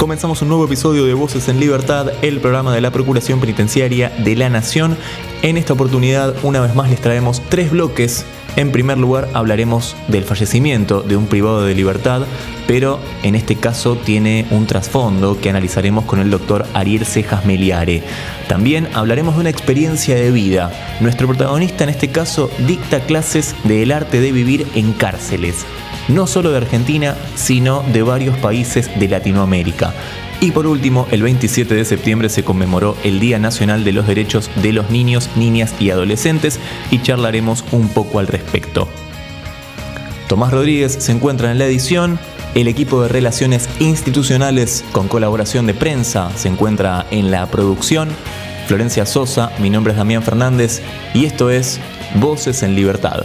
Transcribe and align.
Comenzamos 0.00 0.40
un 0.40 0.48
nuevo 0.48 0.64
episodio 0.64 1.04
de 1.04 1.12
Voces 1.12 1.48
en 1.48 1.60
Libertad, 1.60 2.10
el 2.22 2.40
programa 2.40 2.74
de 2.74 2.80
la 2.80 2.90
Procuración 2.90 3.38
Penitenciaria 3.38 4.08
de 4.08 4.34
la 4.34 4.48
Nación. 4.48 4.96
En 5.42 5.58
esta 5.58 5.74
oportunidad, 5.74 6.34
una 6.42 6.62
vez 6.62 6.74
más, 6.74 6.88
les 6.88 7.02
traemos 7.02 7.42
tres 7.50 7.70
bloques. 7.70 8.24
En 8.56 8.72
primer 8.72 8.96
lugar, 8.96 9.28
hablaremos 9.34 9.94
del 10.08 10.24
fallecimiento 10.24 11.02
de 11.02 11.18
un 11.18 11.26
privado 11.26 11.66
de 11.66 11.74
libertad, 11.74 12.22
pero 12.66 12.98
en 13.22 13.34
este 13.34 13.56
caso 13.56 13.94
tiene 13.94 14.46
un 14.50 14.66
trasfondo 14.66 15.38
que 15.38 15.50
analizaremos 15.50 16.06
con 16.06 16.18
el 16.20 16.30
doctor 16.30 16.64
Ariel 16.72 17.04
Cejas 17.04 17.44
Meliare. 17.44 18.02
También 18.48 18.88
hablaremos 18.94 19.34
de 19.34 19.42
una 19.42 19.50
experiencia 19.50 20.14
de 20.14 20.30
vida. 20.30 20.72
Nuestro 21.02 21.26
protagonista 21.26 21.84
en 21.84 21.90
este 21.90 22.08
caso 22.08 22.50
dicta 22.66 23.00
clases 23.00 23.54
del 23.64 23.92
arte 23.92 24.22
de 24.22 24.32
vivir 24.32 24.66
en 24.74 24.94
cárceles 24.94 25.66
no 26.08 26.26
solo 26.26 26.50
de 26.50 26.58
Argentina, 26.58 27.16
sino 27.34 27.82
de 27.92 28.02
varios 28.02 28.36
países 28.38 28.90
de 28.98 29.08
Latinoamérica. 29.08 29.94
Y 30.40 30.52
por 30.52 30.66
último, 30.66 31.06
el 31.10 31.22
27 31.22 31.74
de 31.74 31.84
septiembre 31.84 32.30
se 32.30 32.44
conmemoró 32.44 32.96
el 33.04 33.20
Día 33.20 33.38
Nacional 33.38 33.84
de 33.84 33.92
los 33.92 34.06
Derechos 34.06 34.50
de 34.56 34.72
los 34.72 34.90
Niños, 34.90 35.28
Niñas 35.36 35.74
y 35.78 35.90
Adolescentes 35.90 36.58
y 36.90 37.02
charlaremos 37.02 37.64
un 37.72 37.88
poco 37.88 38.18
al 38.18 38.26
respecto. 38.26 38.88
Tomás 40.28 40.52
Rodríguez 40.52 40.92
se 40.92 41.12
encuentra 41.12 41.50
en 41.50 41.58
la 41.58 41.66
edición, 41.66 42.18
el 42.54 42.68
equipo 42.68 43.02
de 43.02 43.08
relaciones 43.08 43.68
institucionales 43.80 44.84
con 44.92 45.08
colaboración 45.08 45.66
de 45.66 45.74
prensa 45.74 46.30
se 46.36 46.48
encuentra 46.48 47.06
en 47.10 47.30
la 47.30 47.46
producción, 47.46 48.08
Florencia 48.66 49.04
Sosa, 49.06 49.52
mi 49.58 49.70
nombre 49.70 49.92
es 49.92 49.98
Damián 49.98 50.22
Fernández 50.22 50.80
y 51.12 51.26
esto 51.26 51.50
es 51.50 51.80
Voces 52.14 52.62
en 52.62 52.76
Libertad. 52.76 53.24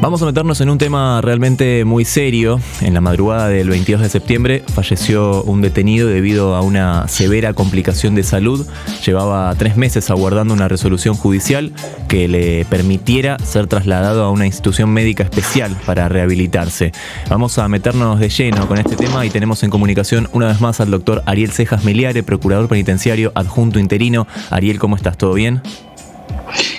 Vamos 0.00 0.22
a 0.22 0.24
meternos 0.24 0.62
en 0.62 0.70
un 0.70 0.78
tema 0.78 1.20
realmente 1.20 1.84
muy 1.84 2.06
serio. 2.06 2.58
En 2.80 2.94
la 2.94 3.02
madrugada 3.02 3.48
del 3.48 3.68
22 3.68 4.00
de 4.00 4.08
septiembre 4.08 4.64
falleció 4.72 5.42
un 5.42 5.60
detenido 5.60 6.08
debido 6.08 6.54
a 6.56 6.62
una 6.62 7.06
severa 7.06 7.52
complicación 7.52 8.14
de 8.14 8.22
salud. 8.22 8.66
Llevaba 9.04 9.54
tres 9.56 9.76
meses 9.76 10.08
aguardando 10.10 10.54
una 10.54 10.68
resolución 10.68 11.14
judicial 11.14 11.74
que 12.08 12.28
le 12.28 12.64
permitiera 12.64 13.38
ser 13.40 13.66
trasladado 13.66 14.24
a 14.24 14.30
una 14.30 14.46
institución 14.46 14.88
médica 14.88 15.22
especial 15.22 15.76
para 15.84 16.08
rehabilitarse. 16.08 16.92
Vamos 17.28 17.58
a 17.58 17.68
meternos 17.68 18.18
de 18.18 18.30
lleno 18.30 18.66
con 18.66 18.78
este 18.78 18.96
tema 18.96 19.26
y 19.26 19.30
tenemos 19.30 19.62
en 19.64 19.70
comunicación 19.70 20.30
una 20.32 20.46
vez 20.46 20.62
más 20.62 20.80
al 20.80 20.90
doctor 20.90 21.22
Ariel 21.26 21.52
Cejas 21.52 21.84
Meliare, 21.84 22.22
procurador 22.22 22.68
penitenciario 22.68 23.32
adjunto 23.34 23.78
interino. 23.78 24.26
Ariel, 24.48 24.78
¿cómo 24.78 24.96
estás? 24.96 25.18
¿Todo 25.18 25.34
bien? 25.34 25.60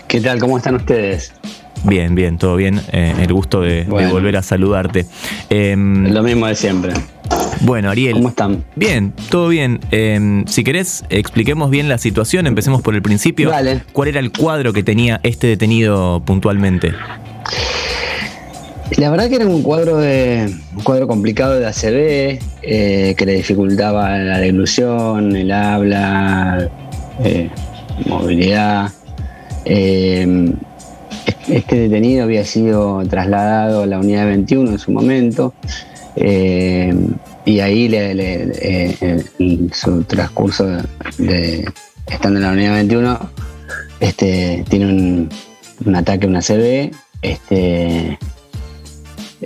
¿Qué 0.07 0.19
tal? 0.19 0.39
¿Cómo 0.39 0.57
están 0.57 0.75
ustedes? 0.75 1.31
Bien, 1.83 2.13
bien, 2.15 2.37
todo 2.37 2.55
bien. 2.55 2.81
Eh, 2.91 3.13
el 3.19 3.33
gusto 3.33 3.61
de, 3.61 3.83
volver 3.83 4.37
a 4.37 4.43
saludarte. 4.43 5.05
Em, 5.49 6.11
Lo 6.11 6.23
mismo 6.23 6.47
de 6.47 6.55
siempre. 6.55 6.93
Bueno, 7.61 7.89
Ariel. 7.89 8.13
¿Cómo 8.13 8.29
están? 8.29 8.63
Bien, 8.75 9.13
todo 9.29 9.47
bien. 9.47 9.79
Em, 9.91 10.45
si 10.47 10.63
querés, 10.63 11.03
expliquemos 11.09 11.69
bien 11.69 11.89
la 11.89 11.97
situación. 11.97 12.47
Empecemos 12.47 12.81
por 12.81 12.95
el 12.95 13.01
principio. 13.01 13.49
Vale. 13.49 13.81
¿Cuál 13.93 14.09
era 14.09 14.19
el 14.19 14.31
cuadro 14.31 14.73
que 14.73 14.83
tenía 14.83 15.19
este 15.23 15.47
detenido 15.47 16.21
puntualmente? 16.25 16.93
La 18.97 19.09
verdad 19.09 19.29
que 19.29 19.35
era 19.35 19.47
un 19.47 19.63
cuadro 19.63 19.97
de 19.97 20.53
un 20.75 20.83
cuadro 20.83 21.07
complicado 21.07 21.57
de 21.57 21.65
ACB 21.65 22.39
eh, 22.61 23.15
que 23.17 23.25
le 23.25 23.33
dificultaba 23.33 24.17
la 24.17 24.39
deglución, 24.39 25.35
el 25.35 25.51
habla, 25.51 26.69
eh, 27.23 27.49
movilidad. 28.05 28.91
Em, 29.63 30.55
este 31.47 31.75
detenido 31.75 32.23
había 32.23 32.45
sido 32.45 33.03
trasladado 33.07 33.83
a 33.83 33.85
la 33.85 33.99
unidad 33.99 34.25
21 34.25 34.71
en 34.71 34.79
su 34.79 34.91
momento 34.91 35.53
eh, 36.15 36.93
y 37.45 37.59
ahí 37.59 37.87
le, 37.87 38.11
en 39.39 39.73
su 39.73 40.03
transcurso 40.03 40.65
de, 41.17 41.67
estando 42.07 42.39
en 42.39 42.45
la 42.45 42.51
unidad 42.51 42.73
21 42.73 43.19
este, 43.99 44.65
tiene 44.69 44.85
un, 44.87 45.29
un 45.85 45.95
ataque, 45.95 46.27
una 46.27 46.41
CB, 46.41 46.91
este, 47.21 48.17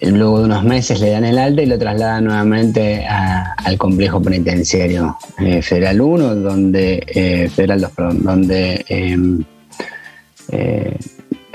luego 0.02 0.40
de 0.40 0.46
unos 0.46 0.64
meses 0.64 1.00
le 1.00 1.10
dan 1.10 1.26
el 1.26 1.38
alta 1.38 1.62
y 1.62 1.66
lo 1.66 1.78
trasladan 1.78 2.26
nuevamente 2.26 3.06
al 3.06 3.78
complejo 3.78 4.22
penitenciario 4.22 5.18
eh, 5.40 5.62
Federal 5.62 6.02
1, 6.02 6.36
donde, 6.36 7.04
eh, 7.08 7.50
Federal 7.50 7.82
2, 7.82 7.92
perdón, 7.92 8.24
donde 8.24 8.86
em, 8.88 9.44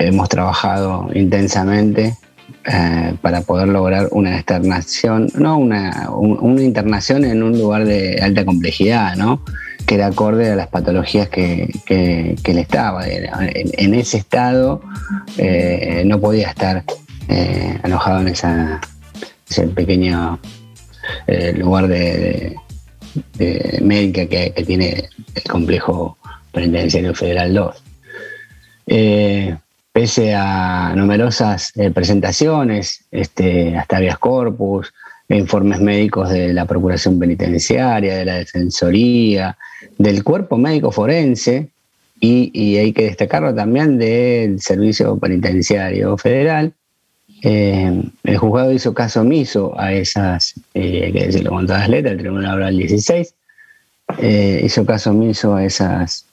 hemos 0.05 0.29
trabajado 0.29 1.09
intensamente 1.13 2.15
eh, 2.65 3.15
para 3.21 3.41
poder 3.41 3.69
lograr 3.69 4.09
una 4.11 4.35
externación, 4.35 5.29
no 5.35 5.57
una, 5.57 6.07
internación 6.59 7.25
en 7.25 7.41
un 7.41 7.57
lugar 7.57 7.85
de 7.85 8.19
alta 8.21 8.45
complejidad, 8.45 9.15
¿no? 9.15 9.43
que 9.85 9.95
era 9.95 10.07
acorde 10.07 10.51
a 10.51 10.55
las 10.55 10.67
patologías 10.67 11.27
que, 11.29 11.73
que, 11.85 12.35
él 12.43 12.57
estaba. 12.59 13.07
En, 13.07 13.93
ese 13.95 14.17
estado 14.17 14.81
eh, 15.37 16.03
no 16.05 16.19
podía 16.19 16.49
estar 16.49 16.83
eh, 17.29 17.79
alojado 17.81 18.21
en 18.21 18.27
ese 18.27 19.67
pequeño 19.73 20.39
lugar 21.55 21.87
de, 21.87 22.55
médica 23.81 24.27
que, 24.27 24.63
tiene 24.67 25.09
el 25.33 25.43
complejo 25.43 26.17
penitenciario 26.51 27.15
federal 27.15 27.53
2 27.53 27.83
pese 29.91 30.33
a 30.33 30.93
numerosas 30.95 31.75
eh, 31.75 31.91
presentaciones, 31.91 33.05
este, 33.11 33.77
hasta 33.77 33.97
habeas 33.97 34.17
corpus, 34.17 34.93
informes 35.27 35.79
médicos 35.79 36.29
de 36.29 36.53
la 36.53 36.65
Procuración 36.65 37.19
Penitenciaria, 37.19 38.17
de 38.17 38.25
la 38.25 38.35
Defensoría, 38.35 39.57
del 39.97 40.23
Cuerpo 40.23 40.57
Médico 40.57 40.91
Forense, 40.91 41.69
y, 42.23 42.77
hay 42.77 42.93
que 42.93 43.05
destacarlo 43.05 43.53
también 43.55 43.97
del 43.97 44.61
Servicio 44.61 45.17
Penitenciario 45.17 46.15
Federal. 46.17 46.71
Eh, 47.41 48.03
el 48.23 48.37
juzgado 48.37 48.71
hizo 48.71 48.93
caso 48.93 49.21
omiso 49.21 49.73
a 49.79 49.91
esas, 49.91 50.53
eh, 50.75 51.05
hay 51.05 51.11
que 51.11 51.25
decirlo 51.25 51.49
con 51.49 51.65
todas 51.65 51.81
las 51.81 51.89
letras, 51.89 52.11
el 52.11 52.19
Tribunal 52.19 52.55
Oral 52.57 52.77
16, 52.77 53.33
hizo 54.63 54.85
caso 54.85 55.09
omiso 55.09 55.55
a, 55.55 55.65
esas, 55.65 56.25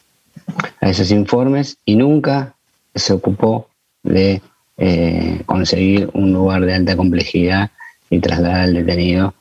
a 0.82 0.90
esos 0.90 1.10
informes 1.10 1.78
y 1.86 1.96
nunca 1.96 2.54
se 2.94 3.12
ocupó 3.12 3.68
de 4.02 4.42
eh, 4.76 5.42
conseguir 5.46 6.08
un 6.12 6.32
lugar 6.32 6.64
de 6.64 6.74
alta 6.74 6.96
complejidad 6.96 7.70
y 8.10 8.20
trasladar 8.20 8.60
al 8.60 8.74
detenido 8.74 9.34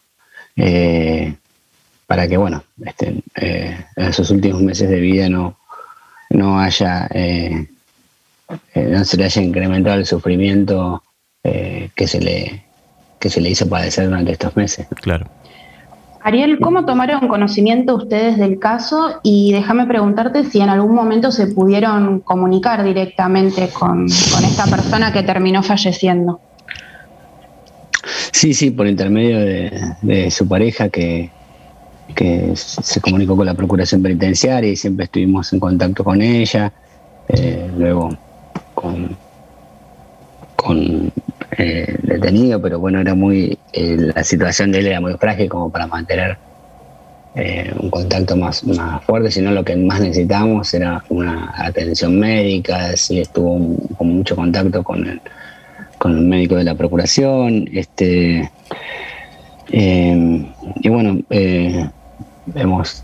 eh, 0.56 1.36
para 2.06 2.28
que, 2.28 2.38
bueno, 2.38 2.64
este, 2.84 3.22
eh, 3.36 3.86
en 3.96 4.06
esos 4.06 4.32
últimos 4.32 4.62
meses 4.62 4.90
de 4.90 5.00
vida 5.00 5.30
no, 5.30 5.60
no 6.30 6.60
haya, 6.60 7.08
no 8.76 9.06
se 9.06 9.18
le 9.18 9.26
haya 9.26 9.42
incrementado 9.42 9.98
el 9.98 10.06
sufrimiento 10.06 11.04
que, 11.44 12.08
se 12.08 12.20
le, 12.20 12.64
que 13.20 13.30
se 13.30 13.42
le 13.42 13.50
hizo 13.50 13.70
padecer 13.70 14.06
durante 14.06 14.32
estos 14.32 14.56
meses. 14.56 14.88
Claro. 15.02 15.30
Ariel, 16.28 16.60
¿cómo 16.60 16.84
tomaron 16.84 17.30
conocimiento 17.30 17.96
ustedes 17.96 18.38
del 18.38 18.60
caso? 18.60 19.22
Y 19.24 19.54
déjame 19.54 19.86
preguntarte 19.86 20.44
si 20.44 20.60
en 20.60 20.68
algún 20.68 20.94
momento 20.94 21.32
se 21.32 21.48
pudieron 21.48 22.20
comunicar 22.20 22.84
directamente 22.84 23.70
con, 23.70 24.08
esta 24.08 24.66
persona 24.66 25.14
que 25.14 25.24
terminó 25.24 25.64
falleciendo. 25.64 26.42
Sí, 28.34 28.54
sí, 28.54 28.72
por 28.72 28.88
intermedio 28.88 29.40
de, 29.40 30.30
su 30.30 30.46
pareja 30.46 30.90
que, 30.90 31.30
se 32.56 33.00
comunicó 33.00 33.38
con 33.38 33.46
la 33.46 33.54
Procuración 33.54 34.04
Penitenciaria 34.04 34.70
y 34.70 34.76
siempre 34.76 35.06
estuvimos 35.06 35.54
en 35.54 35.62
contacto 35.62 36.04
con 36.04 36.22
ella. 36.22 36.74
Eh, 37.30 37.72
luego 37.78 38.10
con, 38.74 39.16
con 40.58 41.10
eh, 41.60 41.98
detenido, 42.04 42.62
pero 42.62 42.80
bueno, 42.80 43.00
era 43.00 43.16
muy, 43.16 43.58
eh, 43.74 43.98
la 44.16 44.24
situación 44.24 44.72
de 44.72 44.78
él 44.80 44.88
era 44.88 45.02
muy 45.02 45.16
frágil 45.16 45.50
como 45.50 45.72
para 45.72 45.88
mantener 45.88 46.38
eh, 47.34 47.74
un 47.80 47.90
contacto 47.90 48.36
más, 48.36 48.64
más 48.64 49.04
fuerte, 49.06 49.32
sino 49.32 49.50
lo 49.50 49.66
que 49.66 49.76
más 49.76 50.00
necesitábamos 50.00 50.72
era 50.76 51.04
una 51.10 51.52
atención 51.58 52.20
médica, 52.20 52.96
sí 52.96 53.22
estuvo 53.22 53.76
con 53.98 54.18
mucho 54.18 54.36
contacto 54.36 54.84
con 54.84 55.08
el, 55.08 55.20
con 55.98 56.16
el 56.16 56.26
médico 56.26 56.56
de 56.58 56.64
la 56.64 56.76
procuración, 56.76 57.68
este 57.74 58.52
y 59.70 60.88
bueno, 60.88 61.20
hemos 62.56 63.04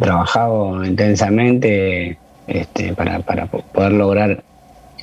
trabajado 0.00 0.82
intensamente 0.84 2.16
este, 2.46 2.94
para, 2.94 3.18
para 3.20 3.46
poder 3.46 3.92
lograr 3.92 4.42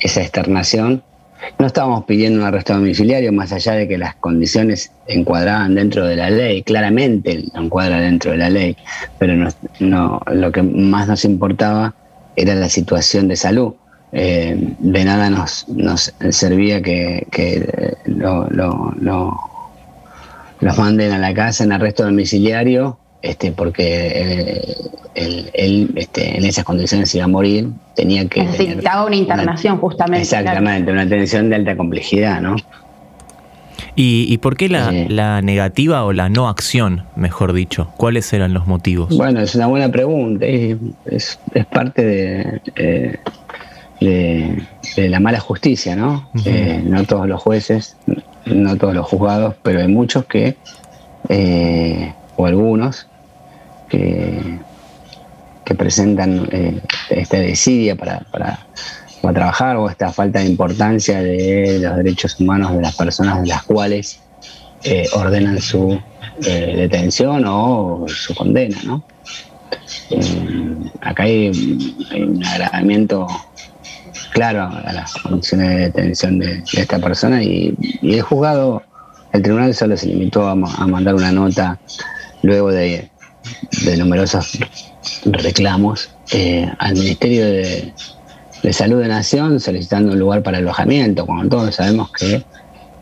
esa 0.00 0.22
externación 0.22 1.04
no 1.58 1.66
estábamos 1.66 2.04
pidiendo 2.04 2.40
un 2.40 2.46
arresto 2.46 2.74
domiciliario 2.74 3.32
más 3.32 3.52
allá 3.52 3.72
de 3.72 3.88
que 3.88 3.98
las 3.98 4.14
condiciones 4.16 4.92
encuadraban 5.06 5.74
dentro 5.74 6.06
de 6.06 6.16
la 6.16 6.30
ley, 6.30 6.62
claramente 6.62 7.44
encuadra 7.54 8.00
dentro 8.00 8.32
de 8.32 8.38
la 8.38 8.50
ley, 8.50 8.76
pero 9.18 9.34
no, 9.80 10.20
lo 10.32 10.52
que 10.52 10.62
más 10.62 11.08
nos 11.08 11.24
importaba 11.24 11.94
era 12.36 12.54
la 12.54 12.68
situación 12.68 13.28
de 13.28 13.36
salud. 13.36 13.74
Eh, 14.12 14.56
de 14.78 15.04
nada 15.04 15.30
nos, 15.30 15.68
nos 15.68 16.14
servía 16.30 16.80
que, 16.80 17.26
lo, 18.06 18.48
los 20.60 20.78
manden 20.78 21.12
a 21.12 21.18
la 21.18 21.34
casa 21.34 21.64
en 21.64 21.72
arresto 21.72 22.04
domiciliario 22.04 22.98
este, 23.26 23.52
porque 23.52 24.74
él, 25.14 25.92
este, 25.96 26.36
en 26.36 26.44
esas 26.44 26.64
condiciones 26.64 27.14
iba 27.14 27.24
a 27.24 27.28
morir, 27.28 27.70
tenía 27.94 28.26
que... 28.28 28.44
Necesitaba 28.44 29.04
una 29.06 29.16
internación 29.16 29.78
justamente. 29.78 30.22
Exactamente, 30.22 30.92
una 30.92 31.02
atención 31.02 31.48
de 31.48 31.56
alta 31.56 31.76
complejidad, 31.76 32.40
¿no? 32.40 32.56
¿Y, 33.98 34.36
por 34.38 34.58
qué 34.58 34.68
la, 34.68 35.40
negativa 35.40 36.04
o 36.04 36.12
la 36.12 36.28
no 36.28 36.48
acción, 36.48 37.04
mejor 37.16 37.54
dicho? 37.54 37.88
¿Cuáles 37.96 38.30
eran 38.34 38.52
los 38.52 38.66
motivos? 38.66 39.16
Bueno, 39.16 39.40
es 39.40 39.54
una 39.54 39.68
buena 39.68 39.90
pregunta. 39.90 40.44
Es, 40.46 41.38
parte 41.72 42.04
de, 42.04 42.60
eh, 44.00 44.58
de, 44.96 45.08
la 45.08 45.18
mala 45.18 45.40
justicia, 45.40 45.96
¿no? 45.96 46.28
Eh, 46.44 46.82
no 46.84 47.04
todos 47.04 47.26
los 47.26 47.40
jueces, 47.40 47.96
no 48.44 48.76
todos 48.76 48.94
los 48.94 49.06
juzgados, 49.06 49.54
pero 49.62 49.80
hay 49.80 49.88
muchos 49.88 50.26
que, 50.26 50.56
eh, 51.30 52.12
o 52.36 52.46
algunos, 52.46 53.08
que, 53.88 54.58
presentan 55.76 56.48
eh, 56.52 56.80
esta 57.10 57.38
desidia 57.38 57.96
para, 57.96 58.20
para, 58.30 58.58
trabajar 59.34 59.76
o 59.76 59.90
esta 59.90 60.12
falta 60.12 60.38
de 60.38 60.46
importancia 60.46 61.20
de 61.20 61.80
los 61.80 61.96
derechos 61.96 62.38
humanos 62.38 62.76
de 62.76 62.80
las 62.80 62.94
personas 62.94 63.42
de 63.42 63.48
las 63.48 63.64
cuales 63.64 64.20
eh, 64.84 65.08
ordenan 65.12 65.60
su 65.60 66.00
eh, 66.46 66.74
detención 66.76 67.44
o 67.44 68.06
su 68.06 68.36
condena. 68.36 68.78
¿no? 68.84 69.02
acá 71.00 71.24
hay, 71.24 71.48
un 72.14 72.44
agravamiento 72.44 73.26
claro 74.32 74.62
a 74.62 74.92
las 74.92 75.14
condiciones 75.14 75.70
de 75.70 75.76
detención 75.86 76.38
de, 76.38 76.62
esta 76.74 77.00
persona 77.00 77.42
y, 77.42 77.74
el 78.02 78.22
juzgado, 78.22 78.84
el 79.32 79.42
tribunal 79.42 79.74
solo 79.74 79.96
se 79.96 80.06
limitó 80.06 80.46
a 80.46 80.54
mandar 80.54 81.16
una 81.16 81.32
nota 81.32 81.80
luego 82.42 82.70
de 82.70 83.10
de 83.84 83.96
numerosos 83.96 84.58
reclamos 85.24 86.10
eh, 86.32 86.70
al 86.78 86.94
Ministerio 86.94 87.46
de, 87.46 87.92
Salud 88.72 89.00
de 89.00 89.08
Nación 89.08 89.60
solicitando 89.60 90.12
un 90.12 90.18
lugar 90.18 90.42
para 90.42 90.58
alojamiento, 90.58 91.24
cuando 91.24 91.56
todos 91.56 91.76
sabemos 91.76 92.10
que 92.10 92.42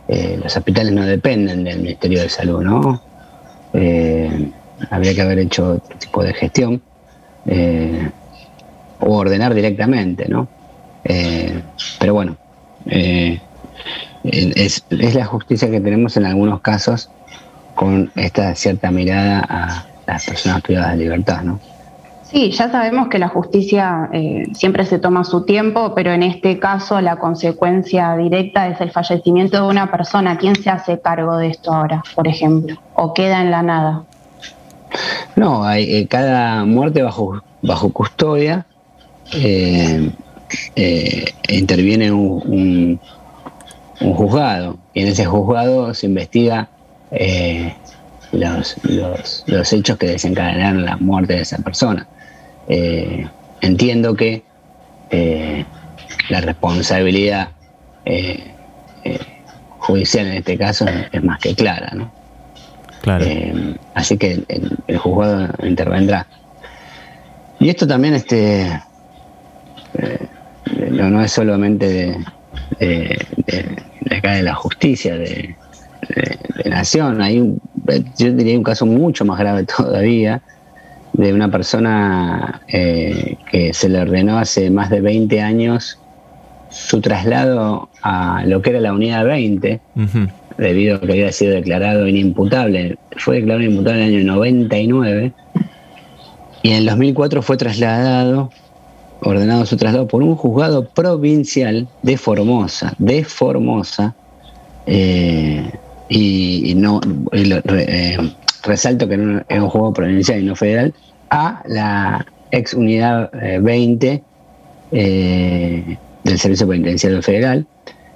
eh, 0.09 0.39
los 0.43 0.55
hospitales 0.55 0.93
no 0.93 1.07
dependen 1.07 1.65
del 1.65 1.81
Ministerio 1.81 2.21
de 2.21 2.29
Salud, 2.29 2.63
¿no? 2.63 3.01
Eh, 3.73 4.51
habría 4.91 5.15
que 5.15 5.23
haber 5.23 5.39
hecho 5.39 5.75
otro 5.77 5.97
tipo 5.97 6.23
de 6.23 6.35
gestión 6.35 6.83
o 9.01 9.17
ordenar 9.17 9.55
directamente, 9.55 10.29
¿no? 10.29 10.49
pero 11.99 12.15
bueno, 12.15 12.37
es, 12.87 14.85
es 14.91 15.15
la 15.15 15.25
justicia 15.27 15.71
que 15.71 15.81
tenemos 15.81 16.17
en 16.17 16.25
algunos 16.27 16.61
casos 16.61 17.11
con 17.75 18.11
esta 18.17 18.55
cierta 18.55 18.91
mirada 18.91 19.45
a 19.49 19.87
las 20.07 20.25
personas 20.27 20.63
privadas 20.63 20.93
de 20.93 20.97
libertad, 20.99 21.43
¿no? 21.43 21.61
Sí, 22.35 22.51
ya 22.51 22.69
sabemos 22.69 23.07
que 23.07 23.21
la 23.21 23.29
justicia 23.29 24.09
eh, 24.13 24.49
siempre 24.55 24.85
se 24.87 24.99
toma 24.99 25.23
su 25.23 25.45
tiempo, 25.45 25.95
pero 25.95 26.11
en 26.11 26.25
este 26.25 26.59
caso 26.59 27.01
la 27.01 27.15
consecuencia 27.15 28.17
directa 28.17 28.67
es 28.67 28.81
el 28.81 28.91
fallecimiento 28.91 29.63
de 29.63 29.69
una 29.69 29.89
persona. 29.91 30.37
¿Quién 30.37 30.57
se 30.57 30.69
hace 30.69 30.99
cargo 31.01 31.37
de 31.37 31.51
esto 31.51 31.73
ahora, 31.73 32.03
por 32.17 32.27
ejemplo? 32.27 32.77
¿O 32.95 33.15
queda 33.15 33.41
en 33.41 33.53
la 33.53 33.63
nada? 33.63 34.03
No, 35.37 35.65
hay, 35.65 35.85
eh, 35.95 36.09
cada 36.09 36.65
muerte 36.65 37.03
bajo, 37.03 37.41
bajo 37.63 37.93
custodia 37.93 38.67
eh, 39.33 40.11
interviene 41.49 42.11
un, 42.11 43.01
un, 44.01 44.15
juzgado 44.15 44.79
y 44.93 45.03
en 45.03 45.09
ese 45.09 45.25
juzgado 45.25 45.95
se 45.95 46.07
investiga 46.07 46.69
los, 48.39 48.77
los, 49.47 49.73
hechos 49.73 49.97
que 49.97 50.07
desencadenaron 50.07 50.85
la 50.85 50.97
muerte 50.97 51.35
de 51.35 51.43
esa 51.43 51.59
persona. 51.59 52.07
Eh, 52.69 53.27
entiendo 53.61 54.15
que 54.15 54.43
eh, 55.11 55.65
la 56.29 56.41
responsabilidad 56.41 57.51
eh, 58.05 58.53
judicial 59.79 60.27
en 60.27 60.35
este 60.35 60.59
caso 60.59 60.87
es, 61.13 61.23
más 61.23 61.39
que 61.41 61.55
clara, 61.55 61.93
¿no? 61.95 62.13
Claro. 63.03 63.27
así 63.95 64.17
que 64.17 64.43
el, 64.49 64.99
juzgado 64.99 65.49
intervendrá. 65.63 66.27
Y 67.61 67.69
esto 67.69 67.87
también 67.87 68.15
este, 68.15 68.81
no, 70.91 71.23
es 71.23 71.31
solamente 71.31 71.87
de, 71.87 72.25
de, 72.81 74.17
acá 74.17 74.33
de 74.33 74.43
la 74.43 74.55
justicia, 74.55 75.17
de, 75.17 75.55
de, 76.09 76.71
nación. 76.71 77.21
Hay 77.21 77.41
un, 77.41 77.61
yo 78.19 78.33
diría 78.33 78.57
un 78.57 78.65
caso 78.65 78.87
mucho 78.87 79.25
más 79.25 79.39
grave 79.39 79.65
todavía 79.77 80.43
de 81.13 81.33
una 81.33 81.51
persona 81.51 82.63
eh, 82.69 83.37
que 83.51 83.73
se 83.73 83.89
le 83.89 84.01
ordenó 84.01 84.39
hace 84.39 84.71
más 84.71 84.91
de 84.91 85.01
20 85.01 85.41
años 85.41 85.99
su 86.71 87.01
traslado 87.01 87.89
a 88.03 88.45
lo 88.47 88.61
que 88.61 88.71
era 88.71 88.81
la 88.81 88.93
unidad 88.93 89.25
20, 89.25 89.81
debido 90.59 90.97
a 90.97 91.01
que 91.01 91.13
había 91.13 91.31
sido 91.31 91.55
declarado 91.55 92.09
inimputable. 92.09 92.99
Fue 93.17 93.37
declarado 93.37 93.63
inimputable 93.63 94.03
en 94.03 94.09
el 94.09 94.21
año 94.23 94.33
99 94.35 95.33
y 96.65 96.71
en 96.71 96.77
el 96.79 96.87
2004 96.87 97.43
fue 97.43 97.59
trasladado, 97.59 98.51
ordenado 99.21 99.67
su 99.67 99.77
traslado 99.77 100.09
por 100.09 100.23
un 100.23 100.35
juzgado 100.35 100.89
provincial 100.89 101.87
de 102.03 102.17
Formosa, 102.17 102.95
de 102.99 103.23
Formosa, 103.23 104.15
eh, 104.87 105.71
y, 106.17 106.75
no 106.77 107.01
eh, 107.33 108.17
resalto 108.63 109.09
que 109.09 109.15
es 109.49 109.61
un 109.61 109.69
juego 109.69 109.93
provincial 109.93 110.41
y 110.41 110.45
no 110.45 110.55
federal, 110.55 110.95
a 111.31 111.63
la 111.67 112.25
ex 112.51 112.75
unidad 112.75 113.31
20 113.61 114.09
eh, 114.09 114.23
eh, 114.93 115.99
del 116.23 116.39
Servicio 116.39 116.69
Penitenciario 116.69 117.21
Federal. 117.21 117.67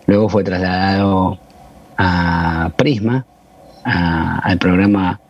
Luego 0.07 0.29
fue 0.29 0.45
trasladado 0.45 1.39
a 1.97 2.71
Prisma, 2.77 3.27
al 3.83 4.59
programa 4.59 5.21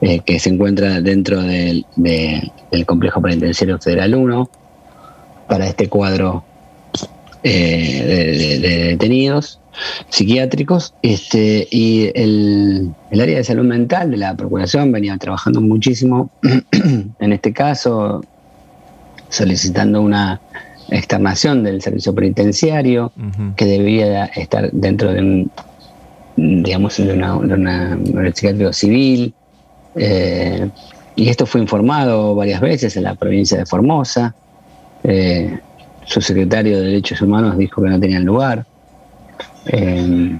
que 0.00 0.38
se 0.38 0.50
encuentra 0.50 1.00
dentro 1.00 1.42
del, 1.42 1.84
del 1.96 2.86
Complejo 2.86 3.20
Penitenciario 3.20 3.78
Federal 3.78 4.14
1 4.14 4.50
para 5.48 5.66
este 5.66 5.88
cuadro 5.88 6.44
de, 7.50 8.86
detenidos 8.90 9.60
psiquiátricos 10.08 10.94
este, 11.02 11.68
y 11.70 12.10
el, 12.14 12.94
área 13.12 13.38
de 13.38 13.44
salud 13.44 13.64
mental 13.64 14.10
de 14.10 14.16
la 14.16 14.34
Procuración 14.34 14.90
venía 14.90 15.16
trabajando 15.18 15.60
muchísimo 15.60 16.30
en 17.20 17.32
este 17.32 17.52
caso, 17.52 18.24
solicitando 19.28 20.00
una 20.00 20.40
externación 20.88 21.64
del 21.64 21.82
servicio 21.82 22.14
penitenciario 22.14 23.12
que 23.56 23.66
debía 23.66 24.26
estar 24.26 24.70
dentro 24.70 25.12
de 25.12 25.20
un 25.20 25.50
digamos 26.36 26.96
de 26.98 27.12
una, 27.12 27.96
de 27.96 28.32
psiquiátrico 28.32 28.72
civil. 28.72 29.34
Eh, 29.94 30.68
y 31.16 31.28
esto 31.28 31.46
fue 31.46 31.60
informado 31.62 32.34
varias 32.34 32.60
veces 32.60 32.96
en 32.96 33.04
la 33.04 33.14
provincia 33.14 33.56
de 33.58 33.66
Formosa. 33.66 34.34
Eh, 35.02 35.58
su 36.06 36.20
secretario 36.20 36.78
de 36.78 36.86
Derechos 36.86 37.20
Humanos 37.20 37.58
dijo 37.58 37.82
que 37.82 37.90
no 37.90 38.00
tenían 38.00 38.24
lugar 38.24 38.64
eh, 39.66 40.38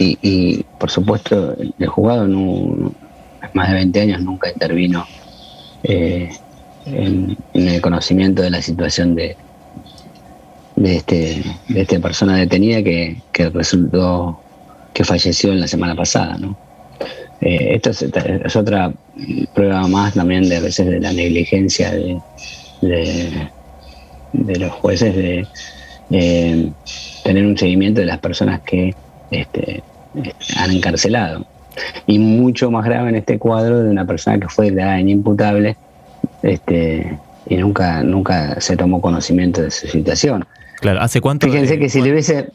y, 0.00 0.62
por 0.78 0.90
supuesto, 0.90 1.56
el 1.58 1.88
juzgado 1.88 2.28
no, 2.28 2.92
más 3.52 3.68
de 3.68 3.74
20 3.74 4.00
años 4.00 4.22
nunca 4.22 4.48
intervino 4.48 5.04
eh, 5.82 6.30
en, 6.86 7.36
el 7.52 7.80
conocimiento 7.80 8.42
de 8.42 8.50
la 8.50 8.62
situación 8.62 9.16
de, 9.16 9.36
este, 10.84 11.42
esta 11.74 11.98
persona 11.98 12.36
detenida 12.36 12.82
que, 12.82 13.20
resultó 13.52 14.40
que 14.94 15.04
falleció 15.04 15.52
en 15.52 15.60
la 15.60 15.66
semana 15.66 15.96
pasada. 15.96 16.38
¿no? 16.38 16.56
eh, 17.40 17.74
esto 17.74 17.90
es, 17.90 18.56
otra 18.56 18.92
prueba 19.54 19.86
más 19.88 20.14
también 20.14 20.48
de 20.48 20.56
a 20.56 20.60
veces 20.60 20.86
de 20.86 21.00
la 21.00 21.12
negligencia 21.12 21.90
de, 21.90 23.48
los 24.32 24.72
jueces 24.72 25.14
de 25.14 25.46
tener 27.22 27.44
un 27.44 27.58
seguimiento 27.58 28.00
de 28.00 28.06
las 28.06 28.18
personas 28.18 28.60
que 28.60 28.94
este, 29.30 29.82
han 30.56 30.70
encarcelado. 30.70 31.46
Y 32.06 32.18
mucho 32.18 32.70
más 32.70 32.84
grave 32.84 33.10
en 33.10 33.16
este 33.16 33.38
cuadro 33.38 33.82
de 33.82 33.90
una 33.90 34.04
persona 34.04 34.38
que 34.38 34.48
fue 34.48 34.66
declarada 34.66 35.00
inimputable 35.00 35.76
este, 36.42 37.18
y 37.46 37.56
nunca, 37.56 38.02
nunca 38.02 38.60
se 38.60 38.76
tomó 38.76 39.00
conocimiento 39.00 39.62
de 39.62 39.70
su 39.70 39.86
situación. 39.86 40.44
Claro, 40.80 41.00
¿hace 41.00 41.20
cuánto? 41.20 41.46
Fíjense 41.46 41.78
que 41.78 41.88
si 41.88 42.00
le 42.00 42.12
hubiese 42.12 42.50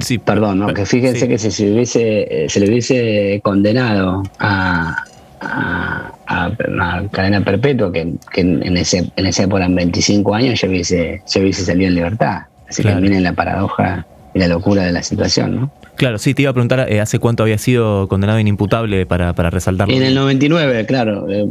Sí, 0.00 0.18
perdón, 0.18 0.60
¿no? 0.60 0.72
que 0.72 0.86
fíjense 0.86 1.28
que 1.28 1.36
si 1.36 1.50
se, 1.50 1.70
hubiese, 1.70 2.46
se 2.48 2.60
le 2.60 2.68
hubiese 2.70 3.40
condenado 3.44 4.22
a, 4.38 5.04
a, 5.42 6.12
cadena 7.10 7.42
perpetua, 7.42 7.92
que, 7.92 8.14
en, 8.36 8.76
ese, 8.76 9.10
en 9.16 9.26
esa 9.26 9.44
época 9.44 9.58
eran 9.58 9.74
25 9.74 10.34
años, 10.34 10.60
ya 10.60 10.68
hubiese, 10.68 11.22
ya 11.26 11.40
hubiese 11.40 11.64
salido 11.64 11.88
en 11.88 11.94
libertad. 11.96 12.42
Así 12.68 12.82
que 12.82 12.94
miren 12.94 13.22
la 13.22 13.34
paradoja 13.34 14.06
y 14.34 14.38
la 14.38 14.48
locura 14.48 14.84
de 14.84 14.92
la 14.92 15.02
situación, 15.02 15.56
¿no? 15.56 15.70
Claro, 15.96 16.18
sí, 16.18 16.32
te 16.32 16.42
iba 16.42 16.50
a 16.50 16.54
preguntar 16.54 16.90
eh, 16.90 17.00
hace 17.00 17.18
cuánto 17.18 17.42
había 17.42 17.58
sido 17.58 18.08
condenado 18.08 18.38
inimputable 18.38 19.04
para, 19.04 19.34
para 19.34 19.50
resaltarlo. 19.50 19.94
En 19.94 20.02
el 20.02 20.14
99, 20.14 20.86
claro. 20.86 21.28
Eh, 21.30 21.46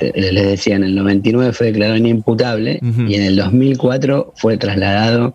les 0.00 0.46
decía, 0.46 0.76
en 0.76 0.84
el 0.84 0.94
99 0.94 1.52
fue 1.52 1.66
declarado 1.66 1.98
inimputable 1.98 2.80
y 2.82 3.14
en 3.14 3.22
el 3.22 3.36
2004 3.36 4.32
fue 4.34 4.56
trasladado 4.56 5.34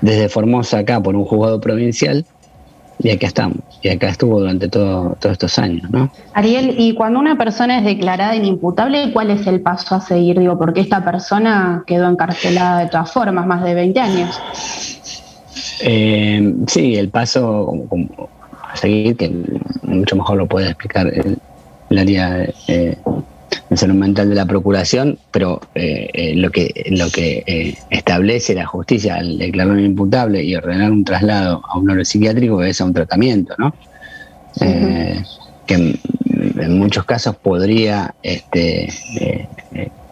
desde 0.00 0.28
Formosa 0.28 0.78
acá 0.78 1.02
por 1.02 1.16
un 1.16 1.24
juzgado 1.24 1.60
provincial 1.60 2.24
y 3.02 3.10
acá 3.10 3.26
estamos. 3.26 3.58
Y 3.82 3.88
acá 3.88 4.08
estuvo 4.08 4.40
durante 4.40 4.68
todo, 4.68 5.16
todos 5.18 5.32
estos 5.32 5.58
años, 5.58 5.90
¿no? 5.90 6.10
Ariel, 6.34 6.74
y 6.78 6.94
cuando 6.94 7.18
una 7.18 7.36
persona 7.36 7.78
es 7.78 7.84
declarada 7.84 8.36
inimputable, 8.36 9.12
¿cuál 9.12 9.30
es 9.30 9.46
el 9.46 9.60
paso 9.60 9.94
a 9.94 10.00
seguir? 10.00 10.38
Digo, 10.38 10.58
porque 10.58 10.80
esta 10.80 11.04
persona 11.04 11.82
quedó 11.86 12.08
encarcelada 12.08 12.80
de 12.80 12.86
todas 12.88 13.10
formas, 13.12 13.46
más 13.46 13.64
de 13.64 13.74
20 13.74 14.00
años. 14.00 14.40
Eh, 15.82 16.54
sí, 16.66 16.96
el 16.96 17.08
paso 17.08 17.72
a 18.70 18.76
seguir, 18.76 19.16
que 19.16 19.32
mucho 19.82 20.16
mejor 20.16 20.36
lo 20.36 20.46
puede 20.46 20.66
explicar 20.68 21.06
el, 21.06 21.38
área 21.98 22.46
eh, 22.68 22.96
de 23.68 23.76
salud 23.76 23.94
mental 23.94 24.28
de 24.28 24.34
la 24.34 24.46
Procuración, 24.46 25.18
pero 25.30 25.60
eh, 25.74 26.08
eh, 26.12 26.34
lo 26.34 26.50
que, 26.50 26.84
lo 26.90 27.08
que 27.10 27.76
establece 27.90 28.54
la 28.54 28.66
justicia 28.66 29.16
al 29.16 29.38
declarar 29.38 29.72
un 29.72 29.84
imputable 29.84 30.42
y 30.42 30.54
ordenar 30.56 30.90
un 30.90 31.04
traslado 31.04 31.62
a 31.66 31.78
un 31.78 31.86
neuropsiquiátrico 31.86 32.62
es 32.62 32.80
a 32.80 32.84
un 32.84 32.94
tratamiento, 32.94 33.54
¿no? 33.58 33.74
que 35.66 35.74
en, 35.74 36.78
muchos 36.78 37.04
casos 37.04 37.36
podría, 37.36 38.14
este, 38.22 38.88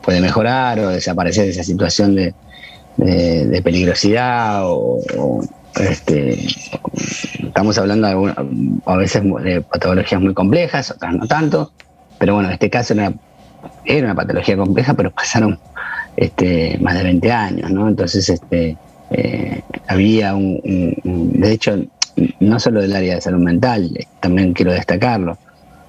puede 0.02 0.20
mejorar 0.20 0.78
o 0.78 0.88
desaparecer 0.90 1.48
esa 1.48 1.64
situación 1.64 2.14
de, 2.14 2.34
de, 2.98 3.62
peligrosidad 3.62 4.62
o, 4.64 5.42
este, 5.80 6.46
estamos 7.42 7.78
hablando 7.78 8.06
a 8.86 8.96
veces 8.96 9.22
de 9.42 9.60
patologías 9.62 10.20
muy 10.20 10.34
complejas, 10.34 10.90
otras 10.90 11.14
no 11.14 11.26
tanto, 11.26 11.72
pero 12.18 12.34
bueno, 12.34 12.48
en 12.48 12.54
este 12.54 12.70
caso 12.70 12.94
era, 12.94 13.12
una 13.96 14.14
patología 14.14 14.56
compleja, 14.56 14.94
pero 14.94 15.10
pasaron 15.10 15.58
este, 16.16 16.78
más 16.80 16.94
de 16.94 17.02
20 17.04 17.32
años, 17.32 17.70
¿no? 17.70 17.88
Entonces, 17.88 18.28
este, 18.28 18.76
eh, 19.10 19.62
había 19.86 20.34
un, 20.34 21.00
de 21.04 21.52
hecho, 21.52 21.78
no 22.40 22.60
solo 22.60 22.80
del 22.80 22.94
área 22.94 23.14
de 23.14 23.20
salud 23.20 23.40
mental, 23.40 23.90
también 24.20 24.52
quiero 24.52 24.72
destacarlo, 24.72 25.38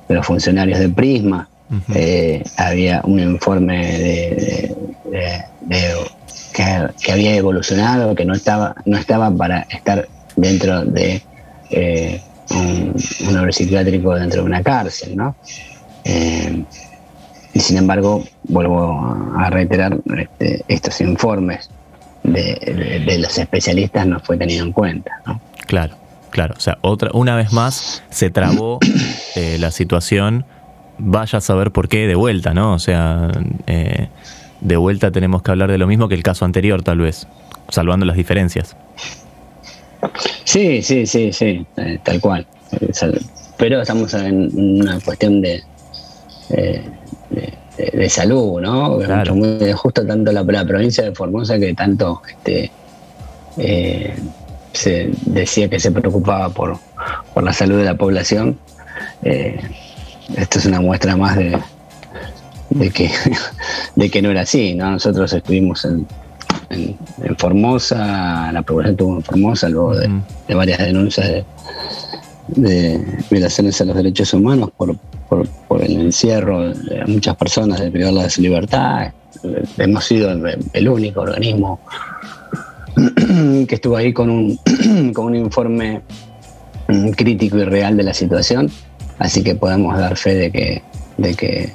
de 0.08 0.16
los 0.16 0.26
funcionarios 0.26 0.80
de 0.80 0.90
Prisma, 0.90 1.50
eh, 1.94 2.44
había 2.58 3.02
un 3.04 3.20
informe 3.20 3.86
de 3.86 4.76
que, 6.54 7.12
había 7.12 7.36
evolucionado, 7.36 8.16
que 8.16 8.26
no 8.26 8.34
estaba, 8.34 8.76
no 8.86 8.98
estaba 8.98 9.30
para 9.32 9.62
estar 9.70 10.08
dentro 10.36 10.84
de 10.86 11.22
eh, 11.70 12.22
un, 12.52 12.96
un 13.28 13.54
psiquiátrico 13.54 14.16
dentro 14.16 14.42
de 14.42 14.48
una 14.48 14.64
cárcel, 14.64 15.16
¿no? 15.16 15.36
Eh, 17.54 17.58
y 17.58 17.60
sin 17.60 17.78
embargo, 17.78 18.24
vuelvo 18.44 19.18
a 19.38 19.50
reiterar, 19.50 19.98
este, 20.18 20.64
estos 20.68 21.02
informes 21.02 21.70
de, 22.24 23.18
los 23.20 23.38
especialistas 23.38 24.06
no 24.06 24.20
fue 24.20 24.38
tenido 24.38 24.66
en 24.66 24.72
cuenta, 24.72 25.12
¿no? 25.26 25.42
Claro, 25.66 25.96
claro. 26.30 26.56
O 26.58 26.60
sea, 26.60 26.78
otra, 26.82 27.12
una 27.14 27.36
vez 27.36 27.54
más 27.54 28.04
se 28.10 28.30
trabó 28.30 28.80
eh, 29.36 29.58
la 29.60 29.72
situación. 29.72 30.46
Vaya 30.98 31.38
a 31.38 31.42
saber 31.42 31.72
por 31.72 31.88
qué 31.88 32.08
de 32.08 32.16
vuelta, 32.16 32.54
¿no? 32.54 32.74
O 32.74 32.80
sea, 32.80 33.32
de 34.62 34.78
vuelta 34.78 35.12
tenemos 35.12 35.42
que 35.42 35.52
hablar 35.52 35.72
de 35.72 35.78
lo 35.78 35.88
mismo 35.88 36.10
que 36.10 36.16
el 36.16 36.24
caso 36.24 36.44
anterior, 36.44 36.84
tal 36.84 37.00
vez, 37.00 37.26
salvando 37.70 38.06
las 38.06 38.18
diferencias. 38.18 38.76
Sí, 40.44 40.82
sí, 40.82 41.06
sí, 41.06 41.32
sí, 41.32 41.66
eh, 41.78 42.00
tal 42.04 42.20
cual. 42.20 42.48
Pero 43.58 43.82
estamos 43.82 44.14
en 44.14 44.82
una 44.82 45.00
cuestión 45.00 45.42
de, 45.42 45.62
eh, 46.50 46.84
de, 47.30 48.10
salud, 48.10 48.60
¿no? 48.62 48.98
Claro. 48.98 49.36
Muy 49.36 49.72
justo 49.74 50.06
tanto 50.06 50.32
la, 50.32 50.66
provincia 50.66 51.04
de 51.04 51.14
Formosa 51.14 51.58
que 51.60 51.74
tanto 51.74 52.22
este, 52.28 52.72
eh, 53.58 54.16
se 54.74 55.12
decía 55.26 55.70
que 55.70 55.80
se 55.80 55.92
preocupaba 55.92 56.50
por, 56.50 56.78
por 57.34 57.44
la 57.44 57.54
salud 57.54 57.78
de 57.78 57.86
la 57.86 57.96
población. 57.96 58.58
esto 59.22 60.60
es 60.60 60.66
una 60.66 60.82
muestra 60.82 61.16
más 61.16 61.38
de, 61.38 61.58
de 62.70 62.92
que, 62.92 63.12
de 63.96 64.10
que 64.10 64.22
no 64.22 64.32
era 64.32 64.42
así. 64.42 64.76
¿no? 64.76 64.92
Nosotros 64.92 65.32
estuvimos 65.34 65.86
en, 65.86 66.08
en, 66.70 66.98
Formosa, 67.38 68.52
la 68.52 68.62
Procuración 68.62 68.94
estuvo 68.94 69.16
en 69.18 69.24
Formosa, 69.24 69.70
luego 69.70 69.96
de, 69.96 70.56
varias 70.56 70.80
denuncias 70.80 71.28
de, 71.28 71.46
de, 72.56 73.04
violaciones 73.30 73.80
a 73.82 73.86
los 73.86 73.96
derechos 73.96 74.34
humanos 74.34 74.72
por, 74.76 74.96
por, 75.28 75.84
el 75.84 76.00
encierro 76.00 76.74
de 76.74 77.06
muchas 77.08 77.36
personas, 77.36 77.80
de 77.80 77.92
privarlas 77.92 78.26
de 78.26 78.30
su 78.30 78.42
libertad. 78.42 79.14
Hemos 79.78 80.06
sido 80.06 80.32
el, 80.74 80.90
único 80.90 81.22
organismo 81.22 81.80
que 83.68 83.76
estuvo 83.76 83.96
ahí 83.96 84.12
con 84.12 84.30
un, 84.30 84.60
con 85.14 85.26
un 85.26 85.36
informe 85.36 86.02
crítico 87.16 87.58
y 87.58 87.64
real 87.64 87.96
de 87.96 88.04
la 88.04 88.14
situación, 88.14 88.70
así 89.20 89.44
que 89.44 89.56
podemos 89.56 89.98
dar 89.98 90.18
fe 90.18 90.34
de 90.34 90.52
que, 90.52 90.82
de 91.18 91.36
que 91.36 91.74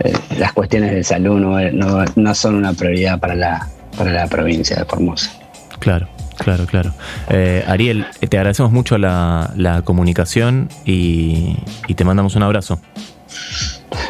eh, 0.00 0.12
las 0.38 0.52
cuestiones 0.52 0.92
de 0.92 1.04
salud 1.04 1.38
no, 1.38 2.04
no, 2.16 2.34
son 2.34 2.54
una 2.54 2.72
prioridad 2.72 3.20
para 3.20 3.34
la, 3.34 3.68
para 3.96 4.12
la 4.12 4.26
provincia 4.26 4.76
de 4.76 4.84
Formosa. 4.84 5.30
Claro. 5.78 6.08
Claro, 6.40 6.66
claro. 6.66 6.94
Eh, 7.28 7.62
Ariel, 7.66 8.06
te 8.28 8.38
agradecemos 8.38 8.72
mucho 8.72 8.96
la, 8.98 9.52
la 9.56 9.82
comunicación 9.82 10.68
y, 10.84 11.56
te 11.94 12.04
mandamos 12.04 12.34
un 12.34 12.42
abrazo. 12.42 12.80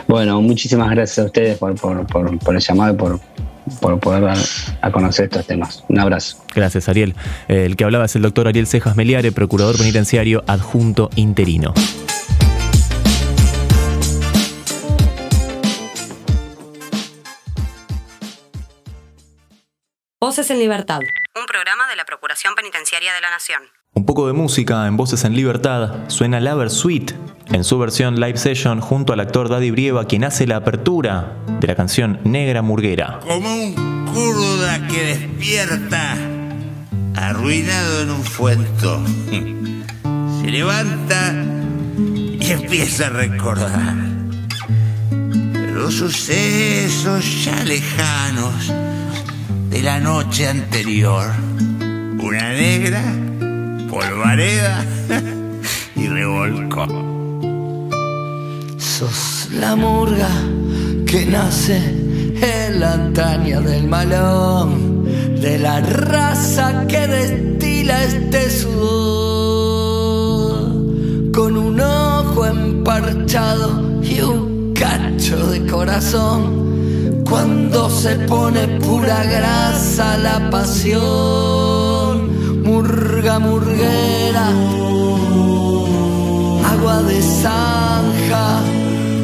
Bueno, 0.06 0.40
muchísimas 0.40 0.90
gracias 0.90 1.18
a 1.18 1.24
ustedes 1.26 1.58
por, 1.58 1.74
por, 1.74 2.06
por, 2.06 2.54
el 2.54 2.60
llamado 2.60 2.94
y 2.94 2.96
por, 2.96 3.20
por 3.80 3.98
poder 3.98 4.22
dar 4.22 4.38
a 4.80 4.90
conocer 4.92 5.24
estos 5.24 5.46
temas. 5.46 5.84
Un 5.88 5.98
abrazo. 5.98 6.38
Gracias, 6.54 6.88
Ariel. 6.88 7.14
Eh, 7.48 7.64
el 7.66 7.76
que 7.76 7.84
hablaba 7.84 8.04
es 8.04 8.14
el 8.14 8.22
doctor 8.22 8.46
Ariel 8.46 8.66
Cejas 8.66 8.96
Meliare, 8.96 9.32
procurador 9.32 9.76
penitenciario 9.76 10.44
adjunto 10.46 11.10
interino. 11.16 11.74
Voces 20.30 20.50
en 20.52 20.60
Libertad. 20.60 21.00
Un 21.34 21.46
programa 21.46 21.88
de 21.88 21.96
la 21.96 22.04
Procuración 22.04 22.54
Penitenciaria 22.54 23.12
de 23.12 23.20
la 23.20 23.30
Nación. 23.30 23.62
Un 23.94 24.06
poco 24.06 24.28
de 24.28 24.32
música 24.32 24.86
en 24.86 24.96
Voces 24.96 25.24
en 25.24 25.34
Libertad. 25.34 26.08
Suena 26.08 26.38
Lover 26.38 26.70
Suite 26.70 27.16
en 27.46 27.64
su 27.64 27.80
versión 27.80 28.20
live 28.20 28.38
session 28.38 28.80
junto 28.80 29.12
al 29.12 29.18
actor 29.18 29.48
Daddy 29.48 29.72
Brieva, 29.72 30.04
quien 30.04 30.22
hace 30.22 30.46
la 30.46 30.58
apertura 30.58 31.36
de 31.58 31.66
la 31.66 31.74
canción 31.74 32.20
Negra 32.22 32.62
Murguera. 32.62 33.18
Como 33.26 33.52
un 33.52 34.06
kurda 34.14 34.86
que 34.86 35.02
despierta, 35.02 36.16
arruinado 37.16 38.02
en 38.02 38.10
un 38.10 38.22
fuento. 38.22 39.02
Se 40.40 40.48
levanta 40.48 41.32
y 41.98 42.52
empieza 42.52 43.08
a 43.08 43.10
recordar 43.10 43.96
los 45.74 45.92
sucesos 45.92 47.44
ya 47.44 47.64
lejanos 47.64 48.72
de 49.70 49.82
la 49.82 49.98
noche 50.00 50.48
anterior. 50.48 51.26
Una 52.22 52.52
negra, 52.52 53.02
polvareda 53.88 54.84
y 55.96 56.06
revolcó. 56.08 56.86
Sos 58.76 59.48
la 59.52 59.76
murga 59.76 60.28
que 61.06 61.24
nace 61.24 61.76
en 61.76 62.80
la 62.80 62.94
antaña 62.94 63.60
del 63.60 63.86
malón, 63.86 65.04
de 65.40 65.58
la 65.58 65.80
raza 65.80 66.86
que 66.88 67.06
destila 67.06 68.04
este 68.04 68.50
sudor, 68.50 69.30
con 71.32 71.56
un 71.56 71.80
ojo 71.80 72.46
en 72.46 72.84
parte 72.84 73.10
corazón 75.70 76.69
cuando 77.30 77.88
se 77.88 78.16
pone 78.26 78.66
pura 78.80 79.22
grasa 79.24 80.18
la 80.18 80.50
pasión. 80.50 82.28
Murga, 82.64 83.38
murguera, 83.38 84.48
agua 86.72 87.02
de 87.02 87.22
zanja, 87.22 88.60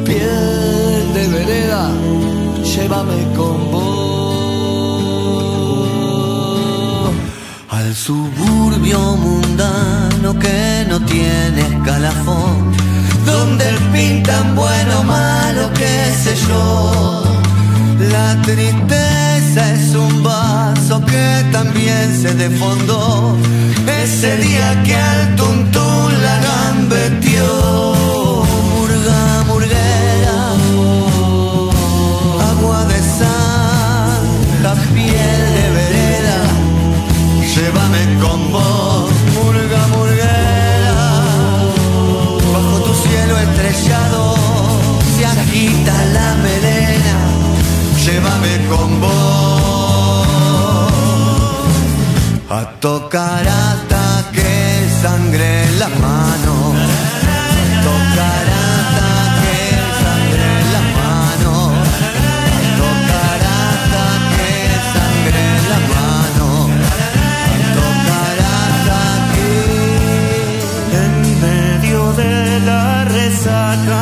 piel 0.05 1.13
de 1.13 1.27
vereda, 1.27 1.91
llévame 2.63 3.19
con 3.35 3.71
vos 3.71 3.97
al 7.69 7.93
suburbio 7.93 8.99
mundano 9.17 10.39
que 10.39 10.85
no 10.89 10.99
tiene 11.01 11.61
escalafón 11.61 12.73
donde 13.25 13.65
pintan 13.93 14.55
bueno 14.55 15.03
malo, 15.03 15.69
qué 15.73 16.13
sé 16.23 16.35
yo. 16.47 17.36
La 17.99 18.39
tristeza 18.43 19.73
es 19.73 19.95
un 19.95 20.23
vaso 20.23 21.03
que 21.05 21.45
también 21.51 22.15
se 22.21 22.33
defondó 22.35 23.35
ese 24.03 24.37
día 24.37 24.83
que 24.83 24.95
al 24.95 25.35
tuntún 25.35 26.21
la 26.21 26.39
gambetió. 26.39 27.43
Murga, 28.75 29.43
murguera, 29.47 30.39
agua 32.51 32.85
de 32.85 32.99
sal, 33.17 34.77
piel 34.93 35.41
de 35.57 35.67
vereda, 35.79 36.39
llévame 37.55 38.19
con 38.21 38.51
vos. 38.51 39.11
Murga, 39.33 39.87
murguera, 39.87 40.95
bajo 42.53 42.79
tu 42.81 42.93
cielo 42.93 43.39
estrellado 43.39 44.37
se 45.17 45.25
agita 45.25 46.05
la 46.13 46.35
melena, 46.35 47.15
llévame 48.07 48.53
con 48.69 48.89
vos. 49.01 50.27
A 52.49 52.61
tocar 52.79 53.45
hasta 53.47 54.03
que 54.35 54.51
sangre 55.01 55.47
en 55.65 55.79
las 55.79 55.93
manos, 56.07 56.67
a 57.59 57.65
tocar 57.87 58.45
hasta 58.65 59.09
que 59.41 59.57
sangre 60.03 60.45
en 60.61 60.67
las 60.75 60.87
manos, 61.01 61.63
a 62.47 62.61
tocar 62.83 63.41
hasta 63.59 64.05
que 64.35 64.51
sangre 64.95 65.39
en 65.57 65.63
las 65.71 65.83
manos, 65.95 66.59
a 67.43 67.59
tocar 67.79 68.37
hasta 68.57 69.01
que 69.33 69.51
en 71.03 71.13
medio 71.47 72.01
de 72.21 72.35
la 72.69 72.85
resaca 73.17 73.99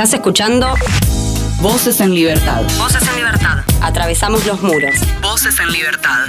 Estás 0.00 0.14
escuchando 0.14 0.66
Voces 1.60 2.00
en 2.00 2.14
libertad. 2.14 2.62
Voces 2.78 3.06
en 3.06 3.16
libertad. 3.16 3.58
Atravesamos 3.82 4.46
los 4.46 4.62
muros. 4.62 4.94
Voces 5.20 5.60
en 5.60 5.70
libertad. 5.70 6.24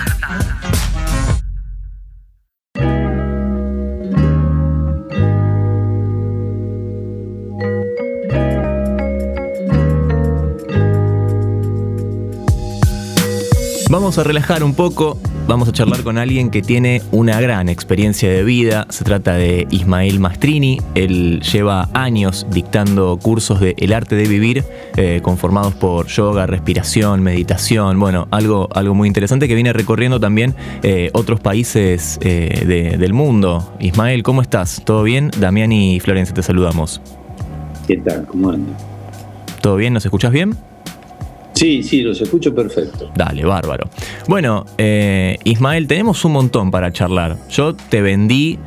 Vamos 13.90 14.18
a 14.18 14.24
relajar 14.26 14.66
un 14.66 14.76
poco, 14.76 15.18
vamos 15.52 15.68
a 15.68 15.74
charlar 15.74 16.02
con 16.04 16.18
alguien 16.18 16.50
que 16.50 16.62
tiene 16.62 17.02
una 17.12 17.42
gran 17.42 17.68
experiencia 17.68 18.30
de 18.32 18.42
vida. 18.42 18.88
Se 18.90 19.04
trata 19.04 19.34
de 19.34 19.68
Ismael 19.70 20.18
Mastrini. 20.18 20.80
Él 20.96 21.42
lleva 21.42 21.90
años 21.94 22.48
dictando 22.50 23.20
cursos 23.22 23.60
de 23.60 23.76
El 23.78 23.92
arte 23.92 24.16
de 24.16 24.30
vivir, 24.30 24.64
eh, 24.96 25.20
conformados 25.22 25.74
por 25.74 26.08
yoga, 26.08 26.48
respiración, 26.48 27.22
meditación. 27.22 28.00
Bueno, 28.00 28.30
algo, 28.32 28.70
algo 28.74 28.96
muy 28.96 29.10
interesante 29.10 29.50
que 29.50 29.56
viene 29.56 29.74
recorriendo 29.74 30.22
también 30.22 30.56
eh, 30.84 31.10
otros 31.14 31.42
países 31.42 32.18
eh, 32.22 32.64
de- 32.66 32.98
del 32.98 33.12
mundo. 33.14 33.74
Ismael, 33.82 34.24
¿cómo 34.24 34.42
estás? 34.42 34.82
¿Todo 34.86 35.04
bien? 35.04 35.32
Damián 35.38 35.74
y 35.74 36.00
Florencia, 36.00 36.34
te 36.34 36.44
saludamos. 36.44 37.02
¿Qué 37.90 37.98
tal? 37.98 38.26
¿Cómo 38.26 38.52
andan? 38.52 38.78
¿Todo 39.60 39.76
bien? 39.76 39.92
¿Nos 39.92 40.06
escuchas 40.06 40.32
bien? 40.32 40.56
Sí, 41.62 41.84
sí, 41.84 42.02
los 42.02 42.20
escucho 42.20 42.56
perfecto. 42.56 43.12
Dale, 43.16 43.46
bárbaro. 43.46 43.88
Bueno, 44.28 44.66
eh, 44.80 45.38
Ismael, 45.44 45.86
tenemos 45.86 46.26
un 46.26 46.32
montón 46.32 46.72
para 46.72 46.92
charlar. 46.92 47.38
Yo 47.52 47.76
te 47.76 48.02
vendí, 48.02 48.58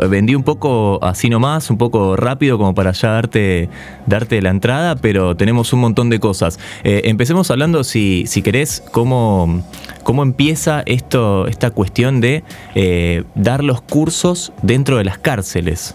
eh, 0.00 0.06
vendí 0.06 0.34
un 0.34 0.44
poco 0.44 0.98
así 1.04 1.28
nomás, 1.28 1.68
un 1.68 1.76
poco 1.76 2.16
rápido 2.16 2.56
como 2.56 2.74
para 2.74 2.92
ya 2.92 3.10
darte, 3.10 3.68
darte 4.06 4.40
la 4.40 4.48
entrada, 4.48 4.96
pero 4.96 5.36
tenemos 5.36 5.74
un 5.74 5.80
montón 5.80 6.08
de 6.08 6.20
cosas. 6.20 6.58
Eh, 6.84 7.02
empecemos 7.04 7.50
hablando, 7.50 7.84
si, 7.84 8.24
si 8.26 8.40
querés, 8.40 8.82
cómo, 8.92 9.62
cómo 10.02 10.22
empieza 10.22 10.82
esto, 10.86 11.48
esta 11.48 11.70
cuestión 11.70 12.22
de 12.22 12.44
eh, 12.74 13.24
dar 13.34 13.62
los 13.62 13.82
cursos 13.82 14.54
dentro 14.62 14.96
de 14.96 15.04
las 15.04 15.18
cárceles. 15.18 15.94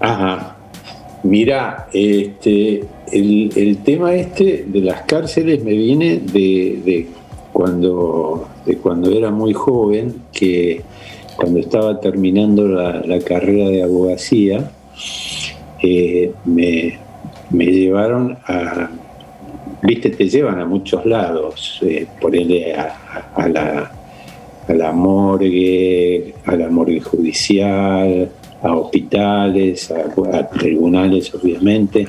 Ajá. 0.00 0.54
Mira, 1.24 1.88
este, 1.92 2.86
el, 3.12 3.78
tema 3.84 4.14
este 4.14 4.64
de 4.66 4.80
las 4.80 5.02
cárceles 5.02 5.62
me 5.64 5.72
viene 5.72 6.18
de, 6.18 6.80
de 6.84 7.06
cuando, 7.52 8.48
de 8.66 8.76
cuando 8.76 9.10
era 9.10 9.30
muy 9.30 9.52
joven, 9.52 10.14
que 10.32 10.82
cuando 11.36 11.60
estaba 11.60 12.00
terminando 12.00 12.66
la, 12.68 13.18
carrera 13.20 13.68
de 13.70 13.82
abogacía, 13.82 14.70
eh, 15.82 16.32
me, 16.44 16.98
me 17.50 17.66
llevaron 17.66 18.36
a, 18.46 18.90
viste, 19.82 20.10
te 20.10 20.28
llevan 20.28 20.60
a 20.60 20.64
muchos 20.64 21.04
lados, 21.06 21.78
eh, 21.82 22.06
ponerle 22.20 22.74
a- 22.74 23.30
a 23.34 23.48
la, 23.48 23.92
a 24.68 24.72
la 24.74 24.92
morgue, 24.92 26.34
a 26.44 26.56
la 26.56 26.68
morgue 26.68 27.00
judicial, 27.00 28.28
a 28.62 28.74
hospitales, 28.74 29.90
a, 29.92 30.36
a 30.36 30.48
tribunales, 30.50 31.32
obviamente. 31.34 32.06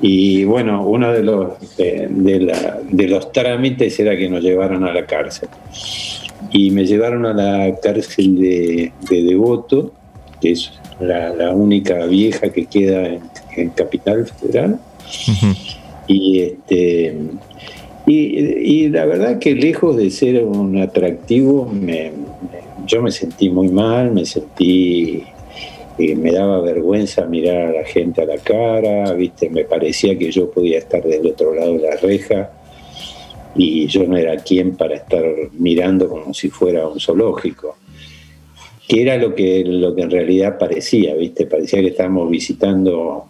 Y 0.00 0.44
bueno, 0.44 0.86
uno 0.86 1.12
de 1.12 1.22
los, 1.22 1.76
de, 1.76 2.06
de 2.10 2.40
la- 2.40 2.80
de 2.90 3.08
los 3.08 3.32
trámites 3.32 3.98
era 4.00 4.16
que 4.16 4.28
nos 4.28 4.42
llevaran 4.42 4.84
a 4.84 4.92
la 4.92 5.04
cárcel. 5.06 5.48
Y 6.52 6.70
me 6.70 6.86
llevaron 6.86 7.26
a 7.26 7.32
la 7.34 7.74
cárcel 7.80 8.36
de, 8.38 8.92
de 9.10 9.22
Devoto, 9.22 9.92
que 10.40 10.52
es 10.52 10.72
la, 11.00 11.30
la 11.34 11.50
única 11.54 12.06
vieja 12.06 12.50
que 12.50 12.66
queda 12.66 13.06
en, 13.06 13.20
en 13.56 13.70
Capital 13.70 14.26
Federal. 14.26 14.78
Y 16.06 16.40
este 16.40 17.16
y, 18.06 18.14
y 18.14 18.88
la 18.88 19.04
verdad 19.04 19.38
que 19.40 19.54
lejos 19.54 19.96
de 19.96 20.10
ser 20.10 20.44
un 20.44 20.78
atractivo, 20.80 21.66
me- 21.66 22.12
me- 22.12 22.12
yo 22.86 23.02
me 23.02 23.10
sentí 23.10 23.50
muy 23.50 23.68
mal, 23.68 24.12
me 24.12 24.24
sentí, 24.24 25.24
eh, 25.98 26.14
me 26.16 26.32
daba 26.32 26.60
vergüenza 26.60 27.26
mirar 27.26 27.68
a 27.68 27.72
la 27.72 27.84
gente 27.84 28.22
a 28.22 28.26
la 28.26 28.38
cara, 28.38 29.12
viste, 29.12 29.48
me 29.50 29.64
parecía 29.64 30.16
que 30.18 30.30
yo 30.30 30.50
podía 30.50 30.78
estar 30.78 31.02
del 31.02 31.26
otro 31.26 31.54
lado 31.54 31.74
de 31.74 31.88
la 31.88 31.96
reja 31.96 32.50
y 33.54 33.86
yo 33.86 34.04
no 34.04 34.16
era 34.16 34.36
quien 34.36 34.76
para 34.76 34.96
estar 34.96 35.24
mirando 35.52 36.08
como 36.08 36.34
si 36.34 36.50
fuera 36.50 36.86
un 36.86 37.00
zoológico 37.00 37.76
que 38.86 39.02
era 39.02 39.16
lo 39.16 39.34
que, 39.34 39.64
lo 39.64 39.94
que 39.94 40.02
en 40.02 40.10
realidad 40.10 40.58
parecía, 40.58 41.14
¿viste? 41.14 41.46
Parecía 41.46 41.80
que 41.80 41.88
estábamos 41.88 42.30
visitando 42.30 43.26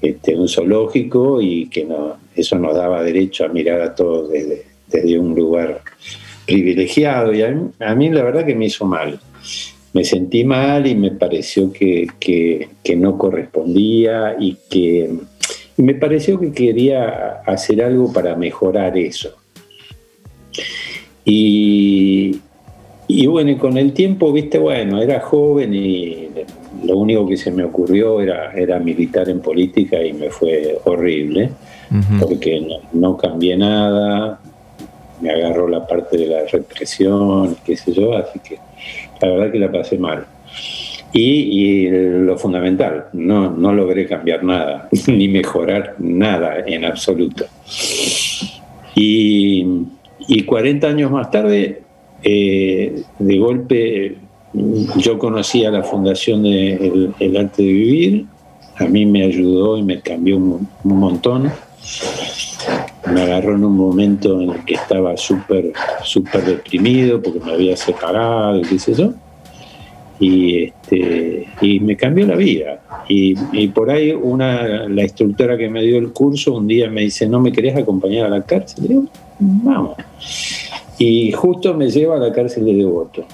este, 0.00 0.36
un 0.36 0.48
zoológico 0.48 1.40
y 1.40 1.68
que 1.68 1.84
no, 1.84 2.16
eso 2.34 2.58
nos 2.58 2.74
daba 2.74 3.02
derecho 3.02 3.44
a 3.44 3.48
mirar 3.48 3.80
a 3.82 3.94
todos 3.94 4.30
desde, 4.30 4.64
desde 4.88 5.18
un 5.18 5.34
lugar 5.34 5.82
privilegiado. 6.46 7.34
Y 7.34 7.42
a 7.42 7.50
mí, 7.50 7.70
a 7.80 7.94
mí 7.94 8.10
la 8.10 8.22
verdad 8.22 8.46
que 8.46 8.54
me 8.54 8.66
hizo 8.66 8.86
mal. 8.86 9.20
Me 9.92 10.04
sentí 10.04 10.44
mal 10.44 10.86
y 10.86 10.94
me 10.94 11.10
pareció 11.12 11.72
que, 11.72 12.06
que- 12.20 12.68
que 12.82 12.96
no 12.96 13.16
correspondía 13.16 14.36
y 14.38 14.56
que 14.68 15.10
y 15.78 15.82
me 15.82 15.94
pareció 15.94 16.40
que 16.40 16.52
quería 16.52 17.42
hacer 17.46 17.82
algo 17.82 18.10
para 18.12 18.34
mejorar 18.34 18.96
eso. 18.96 19.34
Y, 21.24 22.36
y 23.08 23.26
bueno, 23.26 23.58
con 23.58 23.76
el 23.76 23.92
tiempo, 23.92 24.32
viste, 24.32 24.58
bueno, 24.58 25.02
era 25.02 25.20
joven 25.20 25.74
y 25.74 26.28
lo 26.84 26.96
único 26.98 27.26
que 27.26 27.36
se 27.36 27.50
me 27.50 27.64
ocurrió 27.64 28.20
era, 28.20 28.52
era 28.52 28.78
militar 28.78 29.28
en 29.28 29.40
política 29.40 30.02
y 30.02 30.12
me 30.12 30.30
fue 30.30 30.78
horrible, 30.84 31.50
porque 32.20 32.60
no, 32.60 32.76
no 32.92 33.16
cambié 33.16 33.56
nada, 33.56 34.40
me 35.20 35.30
agarró 35.30 35.68
la 35.68 35.86
parte 35.86 36.16
de 36.18 36.26
la 36.26 36.44
represión, 36.46 37.56
qué 37.64 37.76
sé 37.76 37.92
yo, 37.92 38.14
así 38.16 38.38
que 38.40 38.58
la 39.20 39.28
verdad 39.28 39.52
que 39.52 39.58
la 39.58 39.72
pasé 39.72 39.98
mal. 39.98 40.26
Y, 41.12 41.88
lo 41.88 42.36
fundamental, 42.36 43.06
no, 43.14 43.50
no 43.50 43.72
logré 43.72 44.06
cambiar 44.06 44.44
nada, 44.44 44.88
ni 45.06 45.28
mejorar 45.28 45.94
nada 45.98 46.58
en 46.66 46.84
absoluto. 46.84 47.46
Y, 48.94 49.66
y 50.28 50.42
40 50.42 50.86
años 50.86 51.10
más 51.10 51.30
tarde, 51.30 51.82
eh, 52.22 53.02
de 53.18 53.38
golpe, 53.38 54.16
yo 54.96 55.18
conocí 55.18 55.64
a 55.64 55.70
la 55.70 55.82
fundación 55.82 56.42
de 56.42 57.12
El, 57.18 57.36
Arte 57.36 57.62
de 57.62 57.72
Vivir, 57.72 58.26
a 58.76 58.84
mí 58.84 59.06
me 59.06 59.24
ayudó 59.24 59.78
y 59.78 59.82
me 59.82 60.00
cambió 60.00 60.36
un 60.36 60.68
montón. 60.84 61.50
Me 63.12 63.22
agarró 63.22 63.54
en 63.54 63.64
un 63.64 63.76
momento 63.76 64.40
en 64.40 64.50
el 64.50 64.64
que 64.64 64.74
estaba 64.74 65.16
súper, 65.16 65.72
súper 66.02 66.44
deprimido 66.44 67.22
porque 67.22 67.40
me 67.40 67.52
había 67.52 67.76
separado 67.76 68.58
y 68.58 68.62
qué 68.62 68.78
sé 68.78 68.94
yo. 68.94 69.12
Y, 70.18 70.64
este, 70.64 71.46
y 71.60 71.80
me 71.80 71.96
cambió 71.96 72.26
la 72.26 72.36
vida. 72.36 72.80
Y, 73.08 73.36
y 73.52 73.68
por 73.68 73.90
ahí 73.90 74.12
una, 74.12 74.88
la 74.88 75.02
instructora 75.02 75.56
que 75.56 75.68
me 75.68 75.82
dio 75.82 75.98
el 75.98 76.12
curso 76.12 76.54
un 76.54 76.66
día 76.66 76.90
me 76.90 77.02
dice, 77.02 77.28
¿no 77.28 77.38
me 77.38 77.52
querés 77.52 77.76
acompañar 77.76 78.26
a 78.26 78.30
la 78.30 78.42
cárcel? 78.42 78.84
Le 78.84 78.88
digo, 78.88 79.04
vamos. 79.38 79.96
Y 80.98 81.32
justo 81.32 81.74
me 81.74 81.90
lleva 81.90 82.16
a 82.16 82.18
la 82.18 82.32
cárcel 82.32 82.64
de 82.64 82.74
Devoto, 82.74 83.24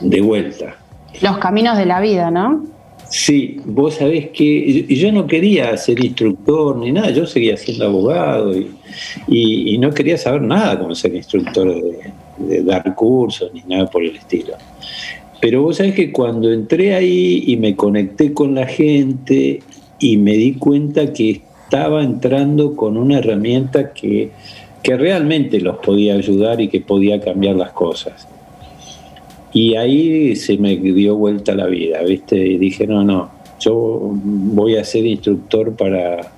de 0.00 0.20
vuelta. 0.20 0.74
Los 1.22 1.38
caminos 1.38 1.78
de 1.78 1.86
la 1.86 2.00
vida, 2.00 2.30
¿no? 2.30 2.64
Sí, 3.10 3.56
vos 3.64 3.94
sabés 3.94 4.28
que 4.30 4.84
yo- 4.88 5.10
no 5.12 5.26
quería 5.26 5.76
ser 5.76 6.02
instructor 6.04 6.76
ni 6.76 6.92
nada, 6.92 7.10
yo 7.10 7.26
seguía 7.26 7.56
siendo 7.56 7.86
abogado 7.86 8.54
y 9.28 9.76
no 9.78 9.90
quería 9.90 10.16
saber 10.16 10.42
nada 10.42 10.78
como 10.78 10.94
ser 10.94 11.14
instructor 11.16 11.74
de, 11.74 12.12
de 12.38 12.62
dar 12.62 12.94
cursos 12.94 13.50
ni 13.52 13.62
nada 13.62 13.90
por 13.90 14.04
el 14.04 14.14
estilo. 14.16 14.54
Pero 15.40 15.62
vos 15.62 15.78
sabés 15.78 15.94
que 15.94 16.12
cuando 16.12 16.52
entré 16.52 16.94
ahí 16.94 17.44
y 17.46 17.56
me 17.56 17.74
conecté 17.74 18.32
con 18.32 18.54
la 18.54 18.66
gente 18.66 19.60
y 19.98 20.16
me 20.16 20.34
di 20.36 20.52
cuenta 20.54 21.12
que 21.12 21.42
estaba 21.64 22.02
entrando 22.04 22.76
con 22.76 22.96
una 22.96 23.18
herramienta 23.18 23.92
que, 23.92 24.30
que 24.82 24.96
realmente 24.96 25.60
los 25.60 25.78
podía 25.78 26.14
ayudar 26.14 26.60
y 26.60 26.68
que 26.68 26.80
podía 26.80 27.20
cambiar 27.20 27.56
las 27.56 27.72
cosas. 27.72 28.28
Y 29.52 29.74
ahí 29.74 30.36
se 30.36 30.56
me 30.58 30.76
dio 30.76 31.16
vuelta 31.16 31.54
la 31.54 31.66
vida, 31.66 32.02
¿viste? 32.02 32.36
Y 32.36 32.56
dije, 32.58 32.86
no, 32.86 33.02
no, 33.04 33.30
yo 33.58 34.00
voy 34.12 34.76
a 34.76 34.84
ser 34.84 35.04
instructor 35.04 35.74
para, 35.74 36.30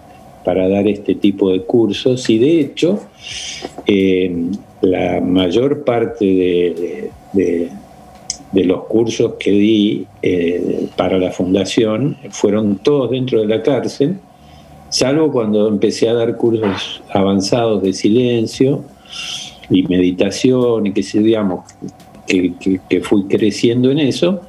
para 0.45 0.69
dar 0.69 0.89
este 0.89 1.15
tipo 1.15 1.51
de 1.51 1.61
cursos. 1.63 2.29
Y 2.31 2.39
de 2.39 2.61
hecho, 2.61 3.01
eh, 3.87 4.35
la 4.81 5.21
mayor 5.21 5.85
parte 5.85 6.25
de, 6.25 7.11
de- 7.33 7.71
los 8.65 8.85
cursos 8.85 9.35
que 9.41 9.51
di 9.51 10.07
eh, 10.21 10.87
para 10.97 11.19
la 11.19 11.31
fundación 11.31 12.17
fueron 12.31 12.77
todos 12.79 13.11
dentro 13.11 13.41
de 13.41 13.47
la 13.47 13.63
cárcel, 13.63 14.19
salvo 14.91 15.33
cuando 15.33 15.69
empecé 15.69 16.09
a 16.11 16.13
dar 16.15 16.37
cursos 16.37 17.03
avanzados 17.11 17.83
de 17.83 17.95
silencio 17.95 18.85
y 19.71 19.85
meditación 19.85 20.87
y 20.87 20.93
que 20.93 21.03
se 21.03 21.21
digamos 21.21 21.65
que, 22.27 23.01
fui 23.03 23.25
creciendo 23.25 23.91
en 23.91 23.99
eso, 23.99 24.43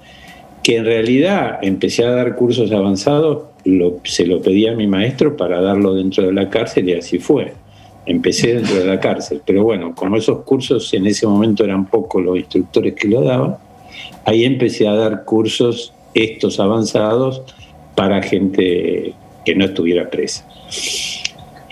que 0.61 0.77
en 0.77 0.85
realidad 0.85 1.59
empecé 1.61 2.05
a 2.05 2.11
dar 2.11 2.35
cursos 2.35 2.71
avanzados, 2.71 3.43
se 4.03 4.25
lo 4.25 4.41
pedí 4.41 4.67
a 4.67 4.75
mi 4.75 4.87
maestro 4.87 5.35
para 5.37 5.61
darlo 5.61 5.93
dentro 5.93 6.25
de 6.25 6.33
la 6.33 6.49
cárcel 6.49 6.89
y 6.89 6.93
así 6.93 7.19
fue. 7.19 7.53
Empecé 8.05 8.55
dentro 8.55 8.75
de 8.75 8.85
la 8.85 8.99
cárcel, 8.99 9.41
pero 9.45 9.63
bueno, 9.63 9.95
como 9.95 10.17
esos 10.17 10.39
cursos 10.43 10.93
en 10.93 11.07
ese 11.07 11.25
momento 11.25 11.63
eran 11.63 11.85
pocos 11.85 12.23
los 12.23 12.37
instructores 12.37 12.93
que 12.95 13.07
lo 13.07 13.21
daban, 13.21 13.55
ahí 14.25 14.43
empecé 14.43 14.87
a 14.87 14.93
dar 14.93 15.23
cursos 15.23 15.93
estos 16.13 16.59
avanzados 16.59 17.41
para 17.95 18.21
gente 18.21 19.13
que 19.45 19.55
no 19.55 19.65
estuviera 19.65 20.09
presa. 20.09 20.45